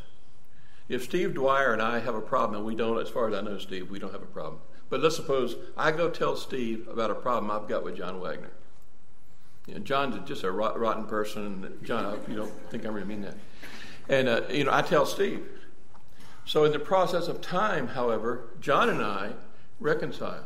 if 0.88 1.02
Steve 1.02 1.34
Dwyer 1.34 1.72
and 1.72 1.82
I 1.82 1.98
have 1.98 2.14
a 2.14 2.20
problem, 2.20 2.58
and 2.58 2.64
we 2.64 2.76
don't, 2.76 3.00
as 3.00 3.08
far 3.08 3.28
as 3.28 3.34
I 3.34 3.40
know, 3.40 3.58
Steve, 3.58 3.90
we 3.90 3.98
don't 3.98 4.12
have 4.12 4.22
a 4.22 4.26
problem. 4.26 4.60
But 4.88 5.00
let's 5.00 5.16
suppose 5.16 5.56
I 5.76 5.90
go 5.90 6.08
tell 6.08 6.36
Steve 6.36 6.86
about 6.88 7.10
a 7.10 7.14
problem 7.14 7.50
I've 7.50 7.68
got 7.68 7.82
with 7.84 7.96
John 7.96 8.20
Wagner. 8.20 8.52
You 9.66 9.74
know, 9.74 9.80
John's 9.80 10.26
just 10.26 10.44
a 10.44 10.52
rot, 10.52 10.78
rotten 10.78 11.04
person, 11.04 11.78
John, 11.82 12.20
you 12.28 12.36
don't 12.36 12.52
think 12.70 12.86
I 12.86 12.88
really 12.88 13.06
mean 13.06 13.22
that. 13.22 13.34
And 14.08 14.28
uh, 14.28 14.42
you 14.50 14.64
know, 14.64 14.72
I 14.72 14.82
tell 14.82 15.06
Steve. 15.06 15.46
So 16.44 16.64
in 16.64 16.72
the 16.72 16.78
process 16.78 17.28
of 17.28 17.40
time, 17.40 17.88
however, 17.88 18.50
John 18.60 18.88
and 18.88 19.02
I 19.02 19.32
reconcile 19.80 20.44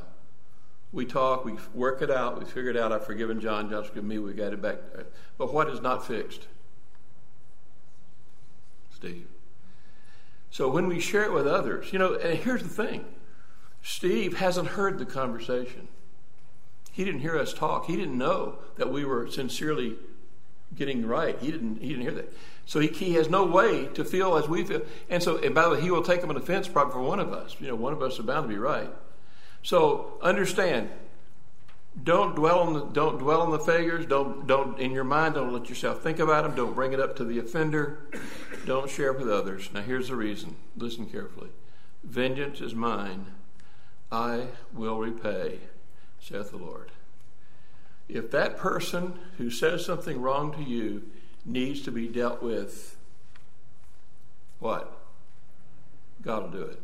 we 0.93 1.07
talk, 1.07 1.45
we 1.45 1.55
work 1.73 2.03
it 2.03 2.11
out, 2.11 2.39
we 2.39 2.45
figure 2.45 2.71
it 2.71 2.77
out. 2.77 2.93
I've 2.93 3.05
forgiven 3.05 3.41
John, 3.41 3.71
John's 3.71 3.89
forgiven 3.89 4.09
me, 4.09 4.19
we 4.19 4.35
got 4.35 4.53
it 4.53 4.61
back. 4.61 4.77
But 5.39 5.53
what 5.53 5.69
is 5.71 5.81
not 5.81 6.07
fixed? 6.07 6.47
Steve. 8.95 9.27
So 10.51 10.69
when 10.69 10.87
we 10.87 11.01
share 11.01 11.25
it 11.25 11.33
with 11.33 11.47
others, 11.47 11.93
you 11.93 11.99
know, 11.99 12.15
and 12.15 12.39
here's 12.39 12.63
the 12.63 12.69
thing 12.69 13.07
Steve 13.83 14.37
hasn't 14.37 14.69
heard 14.69 14.99
the 14.99 15.07
conversation. 15.07 15.89
He 16.93 17.07
didn't 17.07 17.21
hear 17.21 17.39
us 17.39 17.55
talk. 17.55 17.87
He 17.87 17.97
didn't 17.97 18.19
know 18.19 18.59
that 18.77 18.93
we 18.93 19.07
were 19.07 19.27
sincerely 19.27 19.97
getting 20.75 21.07
right. 21.07 21.39
He 21.39 21.51
didn't. 21.51 21.81
He 21.81 21.89
didn't 21.89 22.03
hear 22.03 22.13
that. 22.13 22.33
So 22.67 22.81
he, 22.81 22.89
he 22.89 23.15
has 23.15 23.29
no 23.29 23.45
way 23.45 23.87
to 23.95 24.05
feel 24.05 24.37
as 24.37 24.49
we 24.49 24.65
feel. 24.65 24.83
And 25.11 25.23
so, 25.23 25.37
and 25.39 25.55
by 25.55 25.63
the 25.63 25.71
way, 25.71 25.81
he 25.81 25.91
will 25.91 26.03
take 26.03 26.23
him 26.23 26.31
an 26.31 26.37
offense 26.37 26.69
probably 26.69 26.93
for 26.93 27.03
one 27.03 27.19
of 27.19 27.33
us. 27.33 27.57
You 27.61 27.69
know, 27.69 27.75
one 27.75 27.93
of 27.93 28.03
us 28.03 28.19
are 28.19 28.23
bound 28.23 28.45
to 28.45 28.49
be 28.49 28.59
right. 28.59 28.91
So 29.63 30.19
understand, 30.23 30.91
don't 32.03 32.35
dwell 32.35 32.61
on 32.61 32.73
the 32.73 32.85
don't 32.87 33.19
dwell 33.19 33.43
on 33.43 33.51
the 33.51 33.59
failures. 33.59 34.07
Don't 34.07 34.47
don't 34.47 34.79
in 34.79 34.93
your 34.93 35.05
mind. 35.05 35.35
Don't 35.35 35.53
let 35.53 35.69
yourself 35.69 36.03
think 36.03 36.19
about 36.19 36.45
them. 36.45 36.55
Don't 36.55 36.75
bring 36.75 36.93
it 36.93 37.01
up 37.01 37.17
to 37.17 37.25
the 37.25 37.39
offender. 37.39 37.99
Don't 38.65 38.89
share 38.89 39.13
it 39.13 39.19
with 39.19 39.31
others. 39.31 39.71
Now 39.73 39.83
here's 39.83 40.09
the 40.09 40.17
reason. 40.17 40.57
Listen 40.77 41.07
carefully. 41.07 41.51
Vengeance 42.03 42.61
is 42.61 42.75
mine. 42.75 43.27
I 44.11 44.49
will 44.73 44.99
repay, 44.99 45.61
saith 46.21 46.51
the 46.51 46.59
Lord. 46.59 46.91
If 48.13 48.31
that 48.33 48.59
person 48.59 49.19
who 49.39 49.51
says 49.51 49.87
something 49.87 50.21
wrong 50.21 50.53
to 50.53 50.63
you 50.63 51.03
needs 51.47 51.81
to 51.83 51.91
be 51.91 52.09
dealt 52.09 52.43
with, 52.43 52.97
what? 54.59 55.01
God 56.21 56.43
will 56.43 56.51
do 56.51 56.63
it. 56.63 56.81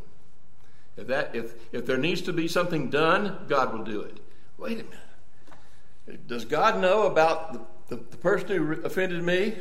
If, 0.97 1.07
that, 1.09 1.35
if, 1.35 1.55
if 1.73 1.85
there 1.85 1.99
needs 1.99 2.23
to 2.23 2.33
be 2.33 2.49
something 2.49 2.89
done, 2.89 3.45
God 3.47 3.73
will 3.73 3.85
do 3.85 4.01
it. 4.01 4.17
Wait 4.57 4.81
a 4.81 4.85
minute. 4.85 6.27
Does 6.27 6.47
God 6.47 6.81
know 6.81 7.07
about 7.07 7.53
the, 7.53 7.97
the, 7.97 8.03
the 8.11 8.17
person 8.17 8.49
who 8.49 8.73
offended 8.83 9.23
me? 9.23 9.55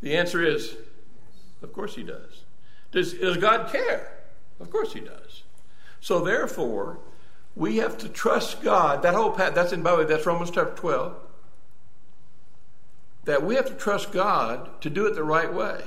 The 0.00 0.16
answer 0.16 0.42
is, 0.42 0.76
of 1.62 1.72
course 1.72 1.96
he 1.96 2.04
does. 2.04 2.44
Does, 2.92 3.14
does 3.14 3.36
God 3.38 3.72
care? 3.72 4.18
Of 4.60 4.70
course 4.70 4.92
he 4.92 5.00
does. 5.00 5.42
So 6.00 6.20
therefore, 6.20 7.00
we 7.56 7.76
have 7.76 7.98
to 7.98 8.08
trust 8.08 8.62
God. 8.62 9.02
That 9.02 9.14
whole 9.14 9.30
path, 9.30 9.54
that's 9.54 9.72
in, 9.72 9.82
by 9.82 9.92
the 9.92 9.98
way, 9.98 10.04
that's 10.04 10.26
Romans 10.26 10.50
chapter 10.50 10.74
12. 10.74 11.14
That 13.24 13.42
we 13.44 13.56
have 13.56 13.66
to 13.66 13.74
trust 13.74 14.12
God 14.12 14.80
to 14.82 14.90
do 14.90 15.06
it 15.06 15.14
the 15.14 15.24
right 15.24 15.52
way 15.52 15.82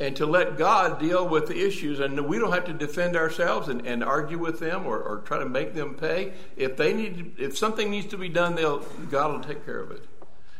and 0.00 0.16
to 0.16 0.24
let 0.24 0.56
God 0.56 0.98
deal 0.98 1.28
with 1.28 1.46
the 1.46 1.66
issues. 1.66 2.00
And 2.00 2.18
we 2.26 2.38
don't 2.38 2.52
have 2.52 2.64
to 2.64 2.72
defend 2.72 3.14
ourselves 3.14 3.68
and, 3.68 3.86
and 3.86 4.02
argue 4.02 4.38
with 4.38 4.58
them 4.58 4.86
or, 4.86 4.98
or, 4.98 5.18
try 5.18 5.38
to 5.38 5.46
make 5.46 5.74
them 5.74 5.94
pay. 5.94 6.32
If 6.56 6.76
they 6.78 6.94
need, 6.94 7.34
if 7.38 7.58
something 7.58 7.90
needs 7.90 8.06
to 8.08 8.16
be 8.16 8.30
done, 8.30 8.54
they'll 8.54 8.78
God 9.10 9.32
will 9.32 9.44
take 9.44 9.64
care 9.66 9.78
of 9.78 9.90
it. 9.90 10.06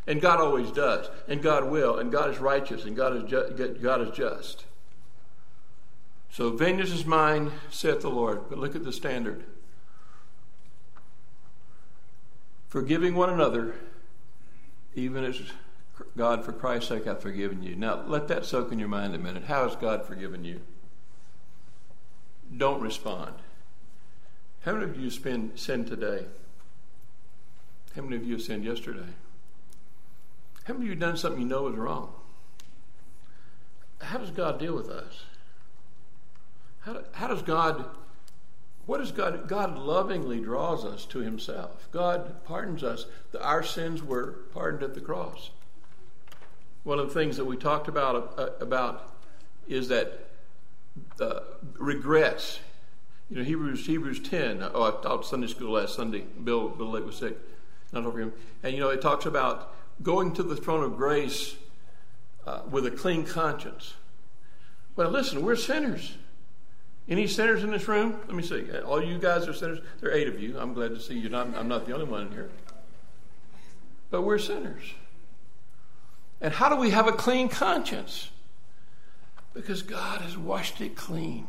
And 0.06 0.20
God 0.20 0.40
always 0.40 0.70
does, 0.70 1.08
and 1.28 1.42
God 1.42 1.70
will, 1.70 1.98
and 1.98 2.10
God 2.10 2.30
is 2.30 2.38
righteous, 2.38 2.84
and 2.84 2.96
God 2.96 3.16
is 3.16 3.30
ju- 3.30 3.78
God 3.80 4.02
is 4.02 4.10
just. 4.10 4.64
So 6.30 6.50
vengeance 6.50 6.90
is 6.90 7.04
mine, 7.04 7.52
saith 7.70 8.00
the 8.00 8.10
Lord. 8.10 8.48
But 8.48 8.58
look 8.58 8.76
at 8.76 8.84
the 8.84 8.92
standard. 8.92 9.44
Forgiving 12.70 13.16
one 13.16 13.30
another, 13.30 13.74
even 14.94 15.24
as 15.24 15.42
God, 16.16 16.44
for 16.44 16.52
Christ's 16.52 16.88
sake, 16.88 17.06
I've 17.06 17.20
forgiven 17.20 17.62
you. 17.64 17.74
Now, 17.74 18.04
let 18.06 18.28
that 18.28 18.46
soak 18.46 18.70
in 18.70 18.78
your 18.78 18.88
mind 18.88 19.14
a 19.14 19.18
minute. 19.18 19.44
How 19.44 19.68
has 19.68 19.76
God 19.76 20.06
forgiven 20.06 20.44
you? 20.44 20.60
Don't 22.56 22.80
respond. 22.80 23.34
How 24.60 24.72
many 24.74 24.84
of 24.84 24.96
you 24.96 25.10
spend, 25.10 25.58
sinned 25.58 25.88
today? 25.88 26.26
How 27.96 28.02
many 28.02 28.16
of 28.16 28.24
you 28.24 28.38
sinned 28.38 28.64
yesterday? 28.64 29.14
How 30.64 30.74
many 30.74 30.86
of 30.86 30.90
you 30.90 30.94
done 30.94 31.16
something 31.16 31.42
you 31.42 31.48
know 31.48 31.66
is 31.66 31.76
wrong? 31.76 32.12
How 34.00 34.18
does 34.18 34.30
God 34.30 34.60
deal 34.60 34.74
with 34.74 34.88
us? 34.88 35.24
How, 36.80 37.02
how 37.12 37.26
does 37.26 37.42
God, 37.42 37.84
what 38.90 38.98
does 38.98 39.12
God, 39.12 39.46
God 39.46 39.78
lovingly 39.78 40.40
draws 40.40 40.84
us 40.84 41.04
to 41.06 41.20
himself. 41.20 41.88
God 41.92 42.42
pardons 42.44 42.82
us. 42.82 43.06
Our 43.40 43.62
sins 43.62 44.02
were 44.02 44.40
pardoned 44.52 44.82
at 44.82 44.94
the 44.94 45.00
cross. 45.00 45.50
One 46.82 46.98
of 46.98 47.06
the 47.06 47.14
things 47.14 47.36
that 47.36 47.44
we 47.44 47.56
talked 47.56 47.86
about, 47.86 48.34
uh, 48.36 48.48
about 48.58 49.14
is 49.68 49.86
that 49.90 50.30
uh, 51.20 51.38
regrets. 51.78 52.58
You 53.30 53.36
know, 53.36 53.44
Hebrews 53.44 53.86
Hebrews 53.86 54.28
10. 54.28 54.68
Oh, 54.74 54.82
I 54.82 55.02
taught 55.02 55.24
Sunday 55.24 55.46
school 55.46 55.70
last 55.74 55.94
Sunday. 55.94 56.22
Bill 56.42 56.68
Bill 56.70 56.90
Lake 56.90 57.06
was 57.06 57.18
sick. 57.18 57.38
Not 57.92 58.06
over 58.06 58.18
him. 58.18 58.32
And 58.64 58.74
you 58.74 58.80
know, 58.80 58.88
it 58.90 59.00
talks 59.00 59.24
about 59.24 59.72
going 60.02 60.32
to 60.32 60.42
the 60.42 60.56
throne 60.56 60.82
of 60.82 60.96
grace 60.96 61.54
uh, 62.44 62.62
with 62.68 62.86
a 62.86 62.90
clean 62.90 63.24
conscience. 63.24 63.94
Well, 64.96 65.10
listen, 65.10 65.44
we're 65.44 65.54
sinners. 65.54 66.16
Any 67.10 67.26
sinners 67.26 67.64
in 67.64 67.72
this 67.72 67.88
room? 67.88 68.20
Let 68.28 68.36
me 68.36 68.42
see. 68.42 68.70
All 68.82 69.02
you 69.02 69.18
guys 69.18 69.48
are 69.48 69.52
sinners. 69.52 69.80
There 70.00 70.10
are 70.10 70.14
eight 70.14 70.28
of 70.28 70.40
you. 70.40 70.56
I'm 70.56 70.72
glad 70.72 70.94
to 70.94 71.00
see 71.00 71.18
you. 71.18 71.28
Not, 71.28 71.56
I'm 71.56 71.66
not 71.66 71.84
the 71.84 71.92
only 71.92 72.06
one 72.06 72.28
in 72.28 72.32
here. 72.32 72.50
But 74.10 74.22
we're 74.22 74.38
sinners. 74.38 74.94
And 76.40 76.54
how 76.54 76.68
do 76.68 76.76
we 76.76 76.90
have 76.90 77.08
a 77.08 77.12
clean 77.12 77.48
conscience? 77.48 78.30
Because 79.52 79.82
God 79.82 80.20
has 80.20 80.38
washed 80.38 80.80
it 80.80 80.94
clean. 80.94 81.48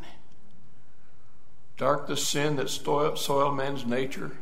Dark 1.78 2.07
the 2.07 2.18
sin 2.18 2.55
that 2.55 2.70
soiled 2.70 3.55
man's 3.55 3.86
nature, 3.86 4.38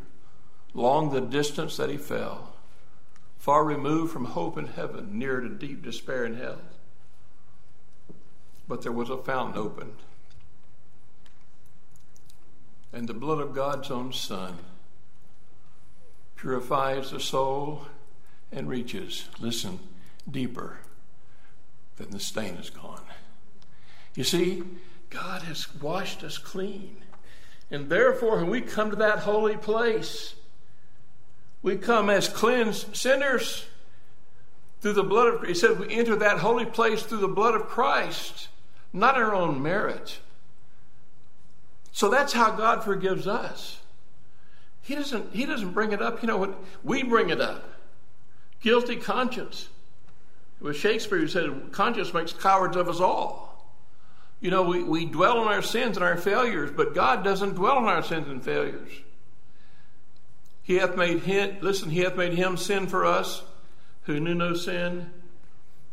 long 0.74 1.12
the 1.12 1.22
distance 1.22 1.76
that 1.78 1.90
he 1.90 1.98
fell, 1.98 2.54
far 3.38 3.66
removed 3.66 4.14
from 4.14 4.26
hope 4.26 4.58
in 4.58 4.68
heaven, 4.68 5.20
near 5.20 5.42
to 5.42 5.50
deep 5.50 5.84
despair 5.84 6.26
in 6.26 6.36
hell. 6.36 6.62
But 8.68 8.82
there 8.82 8.92
was 8.92 9.10
a 9.10 9.18
fountain 9.18 9.58
opened, 9.58 9.96
and 12.92 13.08
the 13.08 13.14
blood 13.14 13.40
of 13.40 13.54
God's 13.54 13.92
own 13.92 14.14
Son 14.14 14.58
purifies 16.36 17.12
the 17.12 17.20
soul 17.20 17.86
and 18.52 18.70
reaches, 18.70 19.28
listen, 19.40 19.80
deeper 20.30 20.78
than 21.98 22.12
the 22.12 22.20
stain 22.20 22.56
is 22.56 22.70
gone. 22.70 23.04
You 24.16 24.24
see, 24.24 24.64
God 25.10 25.44
has 25.44 25.74
washed 25.76 26.24
us 26.24 26.38
clean. 26.38 26.98
And 27.72 27.90
therefore, 27.90 28.38
when 28.38 28.50
we 28.50 28.62
come 28.62 28.90
to 28.90 28.96
that 28.98 29.20
holy 29.20 29.58
place, 29.58 30.36
we 31.62 31.78
come 31.78 32.10
as 32.10 32.28
cleansed 32.28 32.96
sinners 32.96 33.66
through 34.82 34.94
the 34.94 35.04
blood 35.04 35.28
of 35.28 35.44
He 35.44 35.54
said 35.54 35.80
we 35.80 35.94
enter 35.94 36.16
that 36.16 36.40
holy 36.40 36.66
place 36.66 37.04
through 37.04 37.20
the 37.20 37.28
blood 37.28 37.54
of 37.54 37.68
Christ, 37.68 38.48
not 38.94 39.18
our 39.18 39.36
own 39.36 39.62
merit. 39.62 40.20
So 42.00 42.08
that's 42.08 42.32
how 42.32 42.52
God 42.52 42.82
forgives 42.86 43.28
us. 43.28 43.78
He 44.84 44.96
doesn't, 44.96 45.36
he 45.36 45.46
doesn't 45.46 45.72
bring 45.72 45.92
it 45.92 46.02
up, 46.02 46.22
you 46.22 46.30
know, 46.30 46.38
when 46.38 46.56
we 46.82 47.04
bring 47.04 47.30
it 47.30 47.42
up. 47.42 47.62
Guilty 48.62 48.96
conscience. 48.96 49.68
It 50.62 50.64
was 50.64 50.78
Shakespeare 50.78 51.18
who 51.18 51.28
said, 51.28 51.74
conscience 51.74 52.14
makes 52.14 52.32
cowards 52.32 52.78
of 52.78 52.88
us 52.88 53.02
all. 53.02 53.70
You 54.40 54.50
know, 54.50 54.64
we, 54.64 54.82
we 54.82 55.04
dwell 55.04 55.40
on 55.40 55.48
our 55.50 55.62
sins 55.62 55.98
and 55.98 56.06
our 56.06 56.16
failures, 56.16 56.72
but 56.74 56.96
God 56.96 57.22
doesn't 57.22 57.56
dwell 57.56 57.76
on 57.76 57.84
our 57.84 58.02
sins 58.02 58.30
and 58.30 58.42
failures. 58.42 58.94
He 60.64 60.76
hath 60.76 60.96
made 60.96 61.24
him, 61.24 61.58
listen, 61.60 61.90
he 61.90 62.00
hath 62.00 62.16
made 62.16 62.32
him 62.32 62.56
sin 62.56 62.88
for 62.88 63.04
us 63.04 63.44
who 64.04 64.22
knew 64.22 64.36
no 64.36 64.54
sin, 64.54 65.10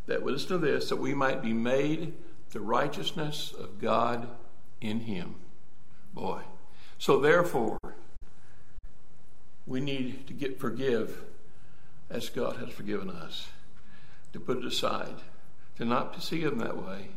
that, 0.07 0.25
listen 0.25 0.51
to 0.51 0.59
this, 0.59 0.89
that 0.89 1.01
we 1.01 1.15
might 1.15 1.43
be 1.43 1.53
made 1.53 2.13
the 2.51 2.61
righteousness 2.61 3.53
of 3.59 3.81
God 3.81 4.29
in 4.81 5.01
him. 5.01 5.35
Boy. 6.17 6.41
So 6.99 7.21
therefore, 7.21 7.79
we 9.67 9.81
need 9.81 10.27
to 10.29 10.33
get 10.33 10.59
forgive 10.59 11.23
as 12.09 12.31
God 12.31 12.57
has 12.57 12.71
forgiven 12.71 13.11
us, 13.11 13.49
to 14.33 14.41
put 14.41 14.57
it 14.57 14.65
aside, 14.65 15.17
to 15.77 15.85
not 15.85 16.23
see 16.23 16.41
Him 16.41 16.57
that 16.59 16.83
way, 16.83 17.11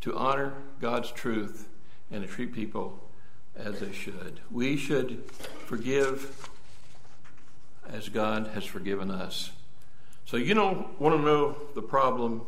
to 0.00 0.16
honor 0.16 0.54
God's 0.80 1.12
truth, 1.12 1.68
and 2.10 2.22
to 2.22 2.28
treat 2.28 2.54
people 2.54 3.06
as 3.54 3.80
they 3.80 3.92
should. 3.92 4.40
We 4.50 4.78
should 4.78 5.22
forgive 5.66 6.48
as 7.86 8.08
God 8.08 8.46
has 8.54 8.64
forgiven 8.64 9.10
us. 9.10 9.50
So, 10.24 10.38
you 10.38 10.54
don't 10.54 10.98
want 10.98 11.16
to 11.16 11.22
know 11.22 11.56
the 11.74 11.82
problem 11.82 12.46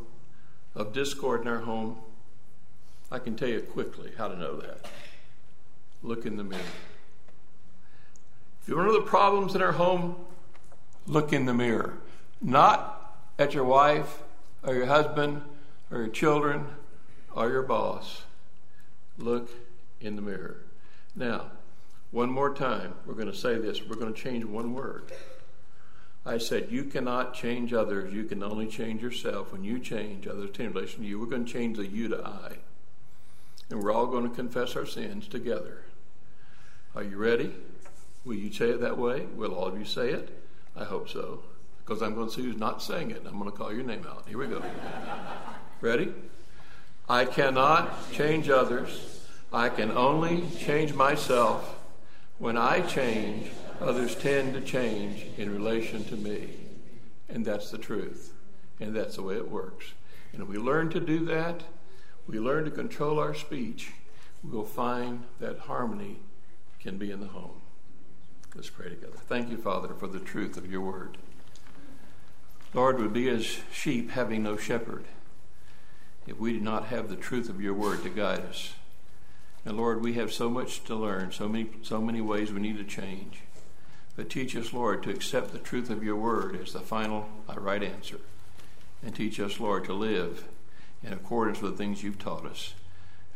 of 0.75 0.95
discord 0.95 1.43
in 1.43 1.49
our 1.49 1.59
home? 1.59 1.99
I 3.13 3.19
can 3.19 3.37
tell 3.37 3.49
you 3.49 3.61
quickly 3.61 4.13
how 4.17 4.29
to 4.29 4.37
know 4.37 4.57
that. 4.57 4.87
Look 6.03 6.27
in 6.27 6.37
the 6.37 6.45
mirror. 6.45 6.63
If 8.63 8.69
you 8.69 8.77
want 8.77 8.89
to 8.89 8.93
know 8.93 9.01
the 9.01 9.07
problems 9.07 9.55
in 9.55 9.63
our 9.63 9.73
home, 9.73 10.17
look 11.07 11.33
in 11.33 11.47
the 11.47 11.55
mirror. 11.55 11.99
Not 12.41 13.17
at 13.39 13.55
your 13.55 13.65
wife 13.65 14.23
or 14.63 14.75
your 14.75 14.87
husband 14.87 15.43
or 15.91 15.99
your 15.99 16.09
children 16.09 16.67
or 17.35 17.51
your 17.51 17.63
boss. 17.63 18.23
Look 19.17 19.51
in 20.01 20.17
the 20.17 20.23
mirror. 20.23 20.59
Now, 21.17 21.47
one 22.11 22.31
more 22.31 22.55
time, 22.55 22.95
we're 23.05 23.15
going 23.15 23.31
to 23.31 23.37
say 23.37 23.59
this. 23.59 23.83
We're 23.83 23.97
going 23.97 24.15
to 24.15 24.21
change 24.21 24.45
one 24.45 24.75
word. 24.75 25.13
I 26.25 26.39
said, 26.39 26.69
You 26.71 26.85
cannot 26.85 27.35
change 27.35 27.73
others. 27.73 28.13
You 28.13 28.25
can 28.25 28.43
only 28.43 28.67
change 28.67 29.03
yourself. 29.03 29.53
When 29.53 29.65
you 29.65 29.79
change, 29.79 30.27
others 30.27 30.51
in 30.59 30.73
relation 30.73 31.03
to 31.03 31.09
you. 31.09 31.19
We're 31.19 31.27
going 31.27 31.45
to 31.45 31.53
change 31.53 31.77
the 31.77 31.87
you 31.87 32.09
to 32.09 32.25
I. 32.25 32.59
And 33.71 33.83
we're 33.83 33.93
all 33.93 34.07
going 34.07 34.29
to 34.29 34.35
confess 34.35 34.77
our 34.77 34.87
sins 34.87 35.27
together. 35.27 35.83
Are 36.95 37.03
you 37.03 37.17
ready? 37.17 37.55
Will 38.25 38.35
you 38.35 38.53
say 38.53 38.71
it 38.71 38.81
that 38.81 38.99
way? 38.99 39.27
Will 39.37 39.55
all 39.55 39.67
of 39.67 39.79
you 39.79 39.85
say 39.85 40.11
it? 40.11 40.29
I 40.77 40.85
hope 40.85 41.09
so. 41.09 41.43
Because 41.85 42.03
I'm 42.03 42.15
going 42.15 42.29
to 42.29 42.33
see 42.33 42.43
who's 42.43 42.57
not 42.57 42.83
saying 42.83 43.11
it. 43.11 43.23
I'm 43.27 43.39
going 43.39 43.51
to 43.51 43.57
call 43.57 43.73
your 43.73 43.85
name 43.85 44.07
out. 44.09 44.25
Here 44.27 44.39
we 44.39 44.47
go. 44.47 44.63
Ready? 45.81 46.13
I 47.09 47.25
cannot 47.25 48.13
change 48.13 48.51
others. 48.51 49.27
I 49.53 49.69
can 49.69 49.91
only 49.91 50.45
change 50.59 50.93
myself. 50.95 51.77
When 52.39 52.57
I 52.57 52.81
change, 52.81 53.51
others 53.81 54.15
tend 54.15 54.55
to 54.55 54.61
change 54.61 55.27
in 55.37 55.53
relation 55.53 56.05
to 56.05 56.17
me. 56.17 56.51
And 57.29 57.45
that's 57.45 57.71
the 57.71 57.79
truth. 57.79 58.33
And 58.81 58.95
that's 58.95 59.17
the 59.17 59.23
way 59.23 59.37
it 59.37 59.51
works. 59.51 59.93
And 60.33 60.43
if 60.43 60.49
we 60.49 60.59
learn 60.59 60.91
to 60.91 61.01
do 61.01 61.25
that, 61.27 61.63
we 62.27 62.39
learn 62.39 62.65
to 62.65 62.71
control 62.71 63.19
our 63.19 63.35
speech, 63.35 63.93
we'll 64.45 64.65
find 64.65 65.25
that 65.41 65.61
harmony 65.61 66.19
can 66.81 66.99
be 66.99 67.11
in 67.11 67.21
the 67.21 67.27
home. 67.29 67.61
Let's 68.55 68.71
pray 68.71 68.89
together. 68.89 69.17
Thank 69.27 69.51
you, 69.51 69.57
Father, 69.57 69.95
for 69.95 70.07
the 70.07 70.19
truth 70.19 70.57
of 70.57 70.71
your 70.71 70.81
word. 70.81 71.19
Lord, 72.75 73.01
we 73.01 73.09
be 73.09 73.29
as 73.29 73.61
sheep 73.73 74.11
having 74.11 74.43
no 74.43 74.57
shepherd 74.57 75.05
if 76.27 76.39
we 76.39 76.53
did 76.53 76.63
not 76.63 76.87
have 76.87 77.09
the 77.09 77.17
truth 77.17 77.49
of 77.49 77.61
your 77.61 77.75
word 77.75 78.03
to 78.03 78.11
guide 78.11 78.41
us. 78.41 78.75
And 79.65 79.77
Lord, 79.77 80.03
we 80.03 80.15
have 80.15 80.33
so 80.33 80.49
much 80.49 80.85
to 80.85 80.95
learn, 80.95 81.33
so 81.33 81.49
many, 81.49 81.71
so 81.83 82.01
many 82.01 82.21
ways 82.21 82.53
we 82.53 82.61
need 82.61 82.77
to 82.79 82.85
change. 82.85 83.41
But 84.17 84.31
teach 84.31 84.57
us, 84.57 84.73
Lord, 84.73 85.03
to 85.05 85.11
accept 85.11 85.53
the 85.53 85.59
truth 85.59 85.91
of 85.91 86.03
your 86.03 86.17
word 86.17 86.61
as 86.61 86.73
the 86.73 86.81
final 86.81 87.29
uh, 87.49 87.55
right 87.61 87.83
answer. 87.83 88.19
And 89.03 89.15
teach 89.15 89.39
us, 89.41 89.61
Lord, 89.61 89.85
to 89.85 89.93
live 89.93 90.49
in 91.03 91.13
accordance 91.13 91.61
with 91.61 91.73
the 91.73 91.79
things 91.79 92.03
you've 92.03 92.19
taught 92.19 92.45
us. 92.45 92.75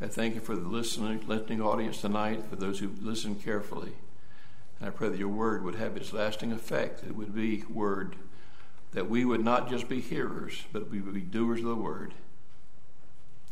I 0.02 0.08
thank 0.08 0.34
you 0.34 0.40
for 0.40 0.56
the 0.56 0.66
listening, 0.66 1.20
listening 1.28 1.62
audience 1.62 2.00
tonight, 2.00 2.46
for 2.50 2.56
those 2.56 2.80
who 2.80 2.90
listen 3.00 3.36
carefully. 3.36 3.92
And 4.80 4.88
I 4.88 4.90
pray 4.90 5.08
that 5.08 5.18
your 5.18 5.28
word 5.28 5.62
would 5.62 5.76
have 5.76 5.96
its 5.96 6.12
lasting 6.12 6.50
effect. 6.50 7.04
It 7.04 7.14
would 7.14 7.32
be 7.32 7.62
word 7.70 8.16
that 8.90 9.08
we 9.08 9.24
would 9.24 9.44
not 9.44 9.70
just 9.70 9.88
be 9.88 10.00
hearers, 10.00 10.64
but 10.72 10.90
we 10.90 11.00
would 11.00 11.14
be 11.14 11.20
doers 11.20 11.60
of 11.60 11.66
the 11.66 11.76
word. 11.76 12.14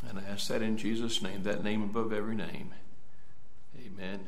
And 0.09 0.19
I 0.19 0.23
ask 0.23 0.49
that 0.49 0.61
in 0.61 0.77
Jesus' 0.77 1.23
name, 1.23 1.45
that 1.45 1.63
name 1.63 1.85
above 1.85 2.13
every 2.13 2.35
name. 2.35 2.75
Amen. 3.79 4.21